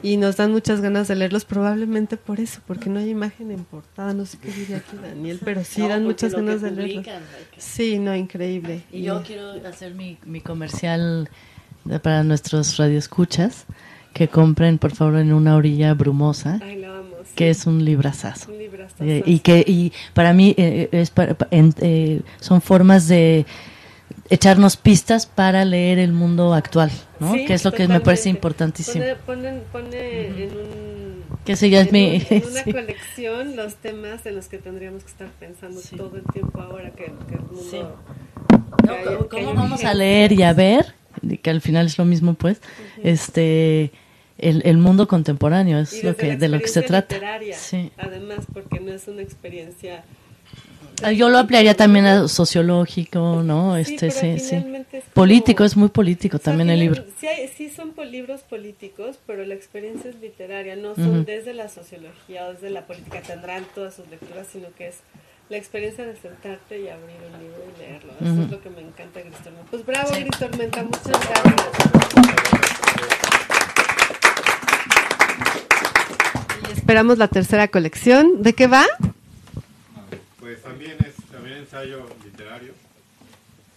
y 0.04 0.18
nos 0.18 0.38
dan 0.38 0.52
muchas 0.52 0.82
ganas 0.82 1.08
de 1.08 1.16
leerlos, 1.16 1.46
probablemente 1.46 2.18
por 2.18 2.40
eso, 2.40 2.62
porque 2.68 2.90
no 2.90 3.00
hay 3.00 3.10
imagen 3.10 3.52
en 3.52 3.64
portada, 3.64 4.14
no 4.14 4.26
sé 4.26 4.38
qué 4.38 4.52
diría 4.52 4.78
aquí 4.78 4.98
Daniel, 5.02 5.40
pero 5.44 5.64
sí 5.64 5.82
No, 5.88 5.90
dan 5.90 6.04
muchas 6.04 6.34
ganas 6.34 6.62
de 6.62 6.72
leerlos. 6.72 7.06
Sí, 7.58 8.00
no, 8.00 8.16
increíble. 8.16 8.84
Y 8.92 9.02
yo 9.04 9.24
quiero 9.24 9.52
hacer 9.68 9.94
mi, 9.96 10.18
mi 10.26 10.42
comercial 10.42 11.30
de- 11.86 12.00
para 12.00 12.24
nuestros 12.24 12.78
radioescuchas 12.78 13.66
que 14.14 14.28
compren 14.28 14.78
por 14.80 14.96
favor 14.96 15.18
en 15.18 15.32
una 15.32 15.56
orilla 15.56 15.94
brumosa, 15.94 16.60
Ay, 16.64 16.78
la 16.80 16.90
vamos. 16.90 17.07
Que 17.38 17.50
es 17.50 17.66
un 17.66 17.86
librazazo. 17.86 18.52
Un 18.52 18.58
librazazo. 18.58 19.04
Eh, 19.06 19.24
y 19.26 19.40
que 19.40 19.64
y 19.66 19.94
para 20.14 20.34
mí 20.34 20.54
eh, 20.58 20.90
es 20.92 21.10
para- 21.12 21.36
pa- 21.36 21.48
en- 21.52 21.74
eh, 21.80 22.22
son 22.42 22.62
formas 22.62 23.08
de 23.08 23.46
echarnos 24.30 24.76
pistas 24.76 25.26
para 25.26 25.64
leer 25.64 26.00
el 26.00 26.12
mundo 26.12 26.54
actual, 26.54 26.92
¿no? 27.20 27.34
Sí, 27.34 27.46
que 27.46 27.54
es 27.54 27.64
lo 27.64 27.72
que 27.72 27.88
me 27.88 28.00
parece 28.02 28.24
totalmente. 28.24 28.30
importantísimo. 28.38 29.04
Pone, 29.26 29.52
ponen- 29.52 29.62
pone 29.72 30.28
en 30.44 30.52
un 30.52 31.08
Que 31.46 31.54
ese 31.54 31.70
ya 31.70 31.82
es 31.82 31.88
en 31.88 31.94
mi- 31.94 32.16
un- 32.30 32.38
en 32.38 32.44
una 32.52 32.64
sí. 32.64 32.72
colección 32.74 33.56
los 33.56 33.76
temas 33.76 34.26
en 34.26 34.36
los 34.36 34.48
que 34.48 34.58
tendríamos 34.58 35.04
que 35.04 35.12
estar 35.12 35.28
pensando 35.40 35.80
todo 35.96 36.18
el 36.18 36.24
tiempo 36.34 36.60
ahora 36.62 36.90
que, 36.92 37.06
que 37.06 37.36
el 37.36 37.42
mundo 37.42 37.62
Sí. 37.72 37.78
que 37.78 38.88
No, 38.88 38.94
hay- 38.94 39.04
¿Cómo, 39.06 39.30
que 39.30 39.38
hay 39.38 39.44
cómo 39.46 39.56
vamos 39.56 39.72
a 39.72 39.76
urgencia. 39.76 39.94
leer 39.94 40.32
y 40.34 40.44
a 40.44 40.54
ver? 40.54 40.94
y 41.22 41.38
Que 41.38 41.50
al 41.50 41.62
final 41.62 41.86
es 41.88 41.98
lo 41.98 42.06
mismo, 42.06 42.34
pues, 42.36 42.62
este, 43.04 43.92
el, 44.38 44.62
el 44.66 44.78
mundo 44.78 45.08
contemporáneo 45.08 45.80
es 45.80 46.04
lo 46.04 46.16
que 46.16 46.36
de 46.38 46.48
lo 46.48 46.60
que 46.60 46.68
se 46.68 46.82
trata. 46.82 47.16
literaria, 47.16 47.58
Sí. 47.58 47.92
Además, 47.98 48.46
porque 48.54 48.80
no 48.80 48.92
es 48.94 49.08
una 49.08 49.22
experiencia 49.22 50.04
Ah, 51.04 51.12
Yo 51.12 51.30
lo 51.30 51.38
ampliaría 51.38 51.76
también 51.76 52.08
a 52.08 52.28
sociológico, 52.28 53.44
¿no? 53.44 53.78
Este, 53.78 54.10
sí, 54.10 54.40
sí. 54.40 54.56
como- 54.60 54.84
Político, 55.14 55.64
es 55.64 55.78
muy 55.78 55.90
político 55.90 56.40
también 56.40 56.72
el 56.72 56.80
libro. 56.80 57.04
Sí, 57.20 57.28
hay- 57.28 57.48
sí 57.50 57.70
son 57.70 57.94
libros 58.10 58.42
políticos, 58.42 59.20
pero 59.28 59.46
la 59.46 59.54
experiencia 59.54 60.10
es 60.10 60.20
literaria, 60.20 60.76
no 60.76 60.96
son 60.96 61.24
desde 61.24 61.54
la 61.54 61.70
sociología 61.70 62.48
o 62.48 62.54
desde 62.54 62.72
la 62.72 62.88
política, 62.88 63.22
tendrán 63.22 63.64
todas 63.76 63.94
sus 63.94 64.08
lecturas, 64.10 64.48
sino 64.52 64.70
que 64.76 64.88
es 64.88 64.96
la 65.50 65.58
experiencia 65.58 66.04
de 66.04 66.16
sentarte 66.16 66.80
y 66.82 66.88
abrir 66.88 67.16
un 67.32 67.42
libro 67.44 67.64
y 67.76 67.80
leerlo. 67.80 68.14
Eso 68.20 68.42
es 68.46 68.50
lo 68.52 68.60
que 68.60 68.70
me 68.72 68.82
encanta 68.82 69.20
Gris 69.22 69.38
Tormenta. 69.38 69.68
Pues 69.70 69.86
bravo, 69.86 70.14
Sí. 70.16 70.22
Gris 70.22 70.40
Tormenta, 70.40 70.82
muchas 70.84 71.04
gracias. 71.06 72.68
Y 76.64 76.72
esperamos 76.88 77.18
la 77.18 77.28
tercera 77.28 77.68
colección. 77.68 78.42
¿De 78.42 78.54
qué 78.54 78.66
va? 78.66 78.86
Pues 80.40 80.62
también 80.64 80.96
es 81.06 81.16
también 81.30 81.58
ensayo 81.58 82.08
literario. 82.24 82.72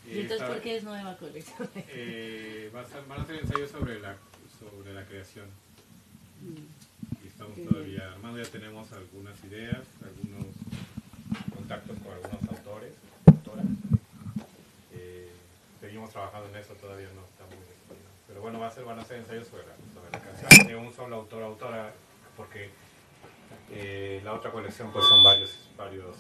Y 0.09 0.21
esta- 0.21 0.57
es 0.59 0.85
nueva 0.85 1.17
colección? 1.17 1.69
eh, 1.75 2.71
van 2.73 3.21
a 3.21 3.27
ser 3.27 3.41
ensayos 3.41 3.69
sobre 3.73 3.99
la, 3.99 4.15
sobre 4.61 4.95
la 4.95 5.05
creación. 5.07 5.47
Y 7.25 7.27
estamos 7.27 7.57
todavía 7.69 8.13
armando, 8.13 8.41
ya 8.41 8.49
tenemos 8.49 8.93
algunas 8.93 9.35
ideas, 9.43 9.81
algunos 10.05 10.47
contactos 11.53 11.99
con 11.99 12.13
algunos 12.13 12.49
autores, 12.49 12.93
autoras. 13.27 13.67
Eh, 14.93 15.33
seguimos 15.81 16.11
trabajando 16.11 16.49
en 16.51 16.63
eso, 16.63 16.75
todavía 16.75 17.09
no 17.09 17.27
definido. 17.27 18.07
Pero 18.29 18.41
bueno, 18.41 18.61
va 18.61 18.69
a 18.69 18.71
ser, 18.71 18.85
van 18.85 19.01
a 19.01 19.05
ser 19.05 19.17
ensayos 19.17 19.49
sobre 19.49 19.65
la, 19.67 19.75
sobre 19.95 20.13
la 20.13 20.21
creación 20.21 20.69
de 20.69 20.77
un 20.77 20.95
solo 20.95 21.17
autor 21.17 21.43
autora, 21.43 21.93
porque 22.37 22.71
eh, 23.71 24.21
la 24.25 24.35
otra 24.35 24.51
colección 24.51 24.93
pues 24.93 25.05
son 25.07 25.23
varios, 25.23 25.69
varios 25.77 26.17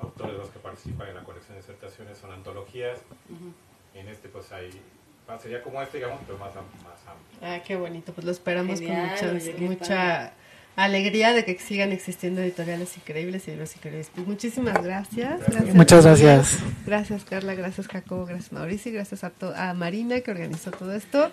autores 0.00 0.36
los 0.36 0.48
que 0.50 0.58
participan 0.58 1.08
en 1.08 1.14
la 1.16 1.22
colección 1.24 1.54
de 1.54 1.60
disertaciones, 1.60 2.18
son 2.18 2.32
antologías. 2.32 2.98
En 3.94 4.08
este 4.08 4.28
pues 4.28 4.50
hay, 4.52 4.70
sería 5.40 5.62
como 5.62 5.80
este, 5.82 5.98
digamos, 5.98 6.20
pero 6.26 6.38
más, 6.38 6.56
am- 6.56 6.64
más 6.82 6.98
amplio. 7.06 7.38
Ah, 7.42 7.62
qué 7.66 7.76
bonito. 7.76 8.12
Pues 8.12 8.24
lo 8.24 8.30
esperamos 8.32 8.80
Genial, 8.80 9.16
con 9.18 9.34
mucha, 9.34 9.36
oye, 9.44 9.54
qué 9.54 9.60
mucha 9.68 10.32
alegría 10.74 11.32
de 11.34 11.44
que 11.44 11.58
sigan 11.58 11.92
existiendo 11.92 12.40
editoriales 12.40 12.96
increíbles 12.96 13.46
y 13.46 13.50
libros 13.50 13.76
increíbles. 13.76 14.10
Pues 14.14 14.26
muchísimas 14.26 14.82
gracias. 14.82 15.40
gracias 15.46 15.74
Muchas 15.74 16.04
gracias. 16.06 16.58
Gracias 16.86 17.24
Carla, 17.24 17.54
gracias 17.54 17.86
Jacobo, 17.88 18.24
gracias 18.24 18.52
Mauricio, 18.52 18.90
y 18.90 18.94
gracias 18.94 19.22
a, 19.22 19.30
to- 19.30 19.54
a 19.54 19.74
Marina 19.74 20.20
que 20.22 20.30
organizó 20.30 20.70
todo 20.70 20.94
esto 20.94 21.30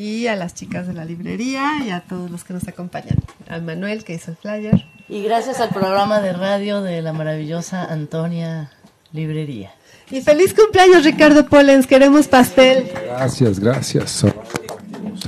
y 0.00 0.28
a 0.28 0.34
las 0.36 0.54
chicas 0.54 0.86
de 0.86 0.94
la 0.94 1.04
librería 1.04 1.72
y 1.86 1.90
a 1.90 2.00
todos 2.00 2.30
los 2.30 2.42
que 2.42 2.54
nos 2.54 2.66
acompañan. 2.66 3.16
A 3.50 3.58
Manuel 3.58 4.02
que 4.02 4.14
hizo 4.14 4.30
el 4.30 4.36
flyer. 4.38 4.86
Y 5.10 5.22
gracias 5.22 5.60
al 5.60 5.68
programa 5.68 6.20
de 6.20 6.32
radio 6.32 6.80
de 6.80 7.02
la 7.02 7.12
maravillosa 7.12 7.84
Antonia 7.84 8.70
Librería. 9.12 9.72
Y 10.10 10.22
feliz 10.22 10.54
cumpleaños 10.54 11.04
Ricardo 11.04 11.44
Polens, 11.46 11.86
queremos 11.86 12.28
pastel. 12.28 12.90
Gracias, 13.08 13.60
gracias. 13.60 14.24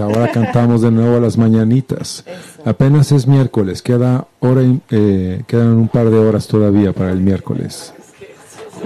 Ahora 0.01 0.29
cantamos 0.31 0.81
de 0.81 0.91
nuevo 0.91 1.21
las 1.21 1.37
mañanitas. 1.37 2.25
Apenas 2.65 3.13
es 3.13 3.27
miércoles, 3.27 3.83
queda 3.83 4.27
hora 4.41 4.63
y- 4.63 4.81
eh, 4.91 5.43
quedan 5.47 5.75
un 5.75 5.89
par 5.89 6.09
de 6.09 6.17
horas 6.17 6.47
todavía 6.47 6.95
para 6.95 7.11
el 7.11 7.19
miércoles. 7.21 7.93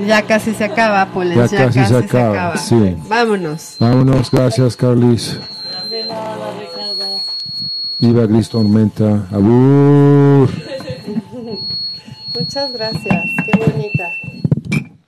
Ya 0.04 0.22
casi 0.22 0.52
se 0.52 0.64
acaba, 0.64 1.06
Polens, 1.12 1.52
Ya 1.52 1.58
ya, 1.58 1.64
casi 1.66 1.78
casi, 1.78 1.92
se 1.94 2.00
se 2.00 2.04
acaba, 2.06 2.30
acaba. 2.48 2.56
sí. 2.56 2.96
Vámonos. 3.08 3.76
Vámonos, 3.78 4.30
gracias 4.32 4.76
Carlis. 4.76 5.38
Viva 7.98 8.26
Gris 8.26 8.48
Tormenta. 8.48 9.26
Abur. 9.32 10.48
Muchas 12.38 12.72
gracias. 12.72 13.24
Qué 13.44 13.58
bonita. 13.58 14.12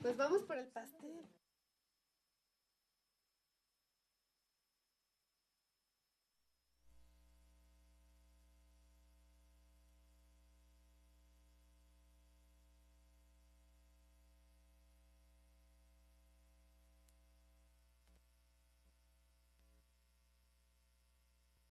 Nos 0.02 0.16
vamos 0.16 0.42
por 0.42 0.56
el 0.56 0.66